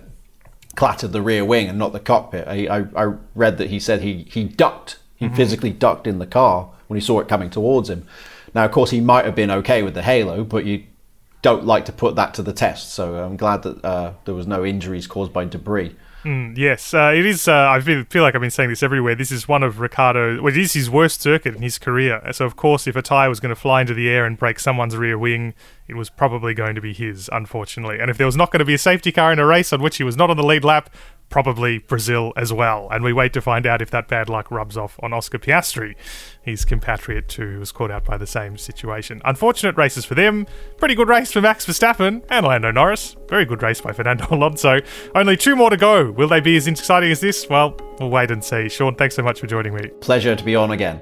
clattered 0.77 1.13
the 1.13 1.23
rear 1.23 1.45
wing 1.45 1.69
and 1.69 1.79
not 1.79 1.93
the 1.93 2.01
cockpit. 2.01 2.47
I, 2.47 2.67
I, 2.67 3.05
I 3.05 3.15
read 3.35 3.59
that 3.59 3.71
he 3.71 3.81
said 3.81 4.03
he, 4.03 4.25
he 4.31 4.45
ducked, 4.45 4.99
he 5.17 5.27
mm-hmm. 5.27 5.37
physically 5.37 5.71
ducked 5.71 6.07
in 6.07 6.19
the 6.19 6.27
car 6.27 6.71
when 6.87 6.99
he 6.99 7.05
saw 7.05 7.21
it 7.21 7.29
coming 7.29 7.51
towards 7.51 7.91
him. 7.91 8.07
Now, 8.55 8.65
of 8.65 8.71
course, 8.71 8.91
he 8.91 9.01
might 9.01 9.25
have 9.25 9.35
been 9.35 9.51
okay 9.51 9.83
with 9.83 9.95
the 9.95 10.03
halo, 10.03 10.45
but 10.45 10.65
you 10.65 10.85
don't 11.43 11.65
like 11.65 11.85
to 11.87 11.93
put 11.93 12.15
that 12.17 12.35
to 12.35 12.43
the 12.43 12.53
test. 12.53 12.93
So 12.93 13.17
I'm 13.17 13.37
glad 13.37 13.63
that 13.63 13.85
uh, 13.85 14.15
there 14.25 14.35
was 14.35 14.47
no 14.47 14.65
injuries 14.65 15.07
caused 15.07 15.33
by 15.33 15.45
debris. 15.45 15.97
Mm, 16.25 16.57
yes, 16.57 16.95
uh, 16.95 17.13
it 17.15 17.27
is. 17.27 17.49
Uh, 17.49 17.69
I 17.69 17.81
feel 17.81 18.23
like 18.23 18.37
I've 18.37 18.41
been 18.41 18.51
saying 18.51 18.71
this 18.71 18.85
everywhere. 18.85 19.17
This 19.17 19.33
is 19.33 19.49
one 19.49 19.65
of 19.65 19.81
Ricciardo. 19.81 20.41
Well, 20.41 20.53
it 20.53 20.57
is 20.57 20.73
his 20.73 20.89
worst 20.89 21.21
circuit 21.21 21.57
in 21.57 21.63
his 21.63 21.79
career. 21.79 22.23
So, 22.33 22.45
of 22.45 22.55
course, 22.55 22.87
if 22.87 22.95
a 22.95 23.03
tyre 23.03 23.29
was 23.29 23.41
going 23.41 23.53
to 23.53 23.61
fly 23.61 23.81
into 23.81 23.93
the 23.93 24.09
air 24.09 24.25
and 24.25 24.39
break 24.39 24.61
someone's 24.61 24.97
rear 24.97 25.19
wing, 25.19 25.53
it 25.89 25.95
was 25.95 26.11
probably 26.11 26.55
going 26.55 26.77
to 26.77 26.81
be 26.81 26.93
his, 26.93 27.29
unfortunately. 27.33 27.99
And 27.99 28.09
if 28.09 28.19
there 28.19 28.27
was 28.27 28.37
not 28.37 28.53
going 28.53 28.61
to 28.61 28.65
be 28.65 28.75
a 28.75 28.79
safety 28.79 29.11
car 29.11 29.33
in 29.33 29.41
a 29.41 29.47
race 29.47 29.73
on 29.73 29.83
which 29.83 29.97
he 29.97 30.05
was 30.05 30.17
not 30.17 30.31
on 30.31 30.37
the 30.37 30.45
lead 30.45 30.63
lap, 30.63 30.91
probably 31.33 31.79
Brazil 31.79 32.33
as 32.37 32.53
well. 32.53 32.87
And 32.93 33.03
we 33.03 33.13
wait 33.13 33.33
to 33.33 33.41
find 33.41 33.67
out 33.67 33.83
if 33.83 33.91
that 33.91 34.07
bad 34.07 34.29
luck 34.29 34.51
rubs 34.51 34.77
off 34.77 35.01
on 35.03 35.13
Oscar 35.13 35.39
Piastri, 35.39 35.97
his 36.43 36.65
compatriot 36.65 37.27
too, 37.27 37.55
who 37.55 37.59
was 37.59 37.73
caught 37.73 37.91
out 37.91 38.05
by 38.05 38.17
the 38.17 38.27
same 38.27 38.57
situation. 38.57 39.21
Unfortunate 39.25 39.77
races 39.77 40.05
for 40.05 40.15
them. 40.15 40.47
Pretty 40.77 40.95
good 40.95 41.09
race 41.09 41.33
for 41.33 41.41
Max 41.41 41.67
Verstappen 41.67 42.23
and 42.29 42.47
Lando 42.47 42.71
Norris. 42.71 43.17
Very 43.29 43.47
good 43.47 43.63
race 43.63 43.81
by 43.81 43.93
Fernando 43.93 44.27
Alonso. 44.31 44.81
Only 45.15 45.37
two 45.37 45.57
more 45.57 45.71
to 45.71 45.77
go. 45.77 46.13
Will 46.13 46.29
they 46.29 46.41
be 46.41 46.57
as 46.57 46.69
exciting 46.69 47.11
as 47.11 47.21
this? 47.21 47.49
Well, 47.49 47.77
we'll 47.99 48.11
wait 48.11 48.31
and 48.31 48.45
see. 48.45 48.69
Sean, 48.69 48.95
thanks 48.95 49.17
so 49.17 49.23
much 49.23 49.41
for 49.41 49.47
joining 49.47 49.75
me. 49.75 49.89
Pleasure 50.01 50.37
to 50.37 50.45
be 50.45 50.55
on 50.55 50.71
again. 50.71 51.01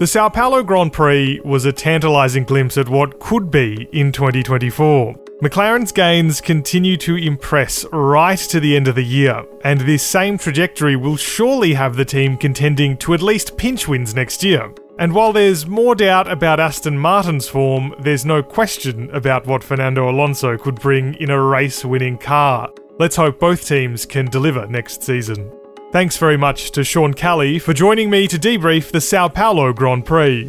The 0.00 0.06
Sao 0.06 0.30
Paulo 0.30 0.62
Grand 0.62 0.94
Prix 0.94 1.42
was 1.44 1.66
a 1.66 1.74
tantalising 1.74 2.44
glimpse 2.44 2.78
at 2.78 2.88
what 2.88 3.20
could 3.20 3.50
be 3.50 3.86
in 3.92 4.12
2024. 4.12 5.12
McLaren's 5.42 5.92
gains 5.92 6.40
continue 6.40 6.96
to 6.96 7.16
impress 7.16 7.84
right 7.92 8.38
to 8.38 8.60
the 8.60 8.76
end 8.76 8.88
of 8.88 8.94
the 8.94 9.04
year, 9.04 9.44
and 9.62 9.78
this 9.82 10.02
same 10.02 10.38
trajectory 10.38 10.96
will 10.96 11.18
surely 11.18 11.74
have 11.74 11.96
the 11.96 12.04
team 12.06 12.38
contending 12.38 12.96
to 12.96 13.12
at 13.12 13.20
least 13.20 13.58
pinch 13.58 13.88
wins 13.88 14.14
next 14.14 14.42
year. 14.42 14.72
And 14.98 15.12
while 15.12 15.34
there's 15.34 15.66
more 15.66 15.94
doubt 15.94 16.30
about 16.30 16.60
Aston 16.60 16.96
Martin's 16.96 17.46
form, 17.46 17.94
there's 18.00 18.24
no 18.24 18.42
question 18.42 19.10
about 19.10 19.46
what 19.46 19.62
Fernando 19.62 20.08
Alonso 20.08 20.56
could 20.56 20.76
bring 20.76 21.12
in 21.16 21.28
a 21.28 21.42
race 21.42 21.84
winning 21.84 22.16
car. 22.16 22.70
Let's 22.98 23.16
hope 23.16 23.38
both 23.38 23.68
teams 23.68 24.06
can 24.06 24.30
deliver 24.30 24.66
next 24.66 25.02
season. 25.02 25.52
Thanks 25.92 26.16
very 26.16 26.36
much 26.36 26.70
to 26.72 26.84
Sean 26.84 27.14
Kelly 27.14 27.58
for 27.58 27.72
joining 27.72 28.10
me 28.10 28.28
to 28.28 28.38
debrief 28.38 28.92
the 28.92 29.00
Sao 29.00 29.26
Paulo 29.26 29.72
Grand 29.72 30.06
Prix. 30.06 30.48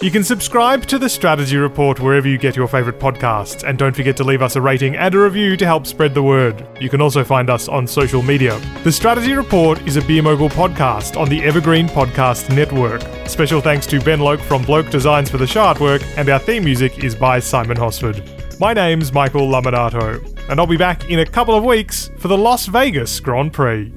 You 0.00 0.10
can 0.10 0.24
subscribe 0.24 0.86
to 0.86 0.98
the 0.98 1.10
Strategy 1.10 1.58
Report 1.58 2.00
wherever 2.00 2.26
you 2.26 2.38
get 2.38 2.56
your 2.56 2.66
favourite 2.66 2.98
podcasts, 2.98 3.62
and 3.62 3.78
don't 3.78 3.94
forget 3.94 4.16
to 4.16 4.24
leave 4.24 4.40
us 4.40 4.56
a 4.56 4.62
rating 4.62 4.96
and 4.96 5.14
a 5.14 5.18
review 5.18 5.58
to 5.58 5.66
help 5.66 5.86
spread 5.86 6.14
the 6.14 6.22
word. 6.22 6.66
You 6.80 6.88
can 6.88 7.02
also 7.02 7.22
find 7.22 7.50
us 7.50 7.68
on 7.68 7.86
social 7.86 8.22
media. 8.22 8.58
The 8.84 8.92
Strategy 8.92 9.34
Report 9.34 9.86
is 9.86 9.96
a 9.96 10.02
Beer 10.02 10.22
podcast 10.22 11.20
on 11.20 11.28
the 11.28 11.42
Evergreen 11.42 11.86
Podcast 11.86 12.48
Network. 12.54 13.02
Special 13.28 13.60
thanks 13.60 13.86
to 13.88 14.00
Ben 14.00 14.20
Loke 14.20 14.40
from 14.40 14.62
Bloke 14.62 14.88
Designs 14.88 15.28
for 15.28 15.36
the 15.36 15.46
show 15.46 15.62
artwork, 15.64 16.02
and 16.16 16.30
our 16.30 16.38
theme 16.38 16.64
music 16.64 17.04
is 17.04 17.14
by 17.14 17.38
Simon 17.38 17.76
Hosford. 17.76 18.22
My 18.58 18.72
name's 18.72 19.12
Michael 19.12 19.46
Lamonato, 19.46 20.24
and 20.48 20.58
I'll 20.58 20.66
be 20.66 20.78
back 20.78 21.10
in 21.10 21.18
a 21.18 21.26
couple 21.26 21.54
of 21.54 21.64
weeks 21.64 22.10
for 22.18 22.28
the 22.28 22.38
Las 22.38 22.64
Vegas 22.64 23.20
Grand 23.20 23.52
Prix. 23.52 23.92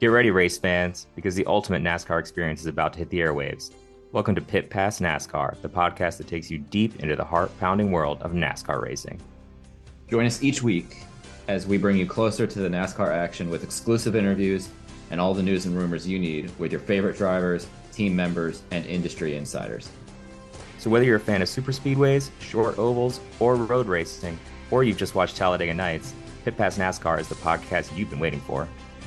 Get 0.00 0.06
ready, 0.06 0.30
race 0.30 0.56
fans, 0.56 1.08
because 1.14 1.34
the 1.34 1.44
ultimate 1.44 1.82
NASCAR 1.82 2.18
experience 2.18 2.60
is 2.60 2.66
about 2.66 2.94
to 2.94 3.00
hit 3.00 3.10
the 3.10 3.20
airwaves. 3.20 3.72
Welcome 4.12 4.34
to 4.34 4.40
Pit 4.40 4.70
Pass 4.70 4.98
NASCAR, 4.98 5.60
the 5.60 5.68
podcast 5.68 6.16
that 6.16 6.26
takes 6.26 6.50
you 6.50 6.56
deep 6.56 7.00
into 7.00 7.16
the 7.16 7.24
heart 7.24 7.50
pounding 7.60 7.92
world 7.92 8.22
of 8.22 8.32
NASCAR 8.32 8.80
racing. 8.80 9.20
Join 10.08 10.24
us 10.24 10.42
each 10.42 10.62
week 10.62 11.02
as 11.48 11.66
we 11.66 11.76
bring 11.76 11.98
you 11.98 12.06
closer 12.06 12.46
to 12.46 12.60
the 12.60 12.68
NASCAR 12.70 13.10
action 13.10 13.50
with 13.50 13.62
exclusive 13.62 14.16
interviews 14.16 14.70
and 15.10 15.20
all 15.20 15.34
the 15.34 15.42
news 15.42 15.66
and 15.66 15.76
rumors 15.76 16.08
you 16.08 16.18
need 16.18 16.50
with 16.58 16.72
your 16.72 16.80
favorite 16.80 17.18
drivers, 17.18 17.66
team 17.92 18.16
members, 18.16 18.62
and 18.70 18.86
industry 18.86 19.36
insiders. 19.36 19.90
So, 20.78 20.88
whether 20.88 21.04
you're 21.04 21.16
a 21.16 21.20
fan 21.20 21.42
of 21.42 21.48
super 21.50 21.72
speedways, 21.72 22.30
short 22.40 22.78
ovals, 22.78 23.20
or 23.38 23.54
road 23.54 23.86
racing, 23.86 24.38
or 24.70 24.82
you've 24.82 24.96
just 24.96 25.14
watched 25.14 25.36
Talladega 25.36 25.74
Nights, 25.74 26.14
Pit 26.46 26.56
Pass 26.56 26.78
NASCAR 26.78 27.20
is 27.20 27.28
the 27.28 27.34
podcast 27.34 27.94
you've 27.94 28.08
been 28.08 28.18
waiting 28.18 28.40
for. 28.40 28.66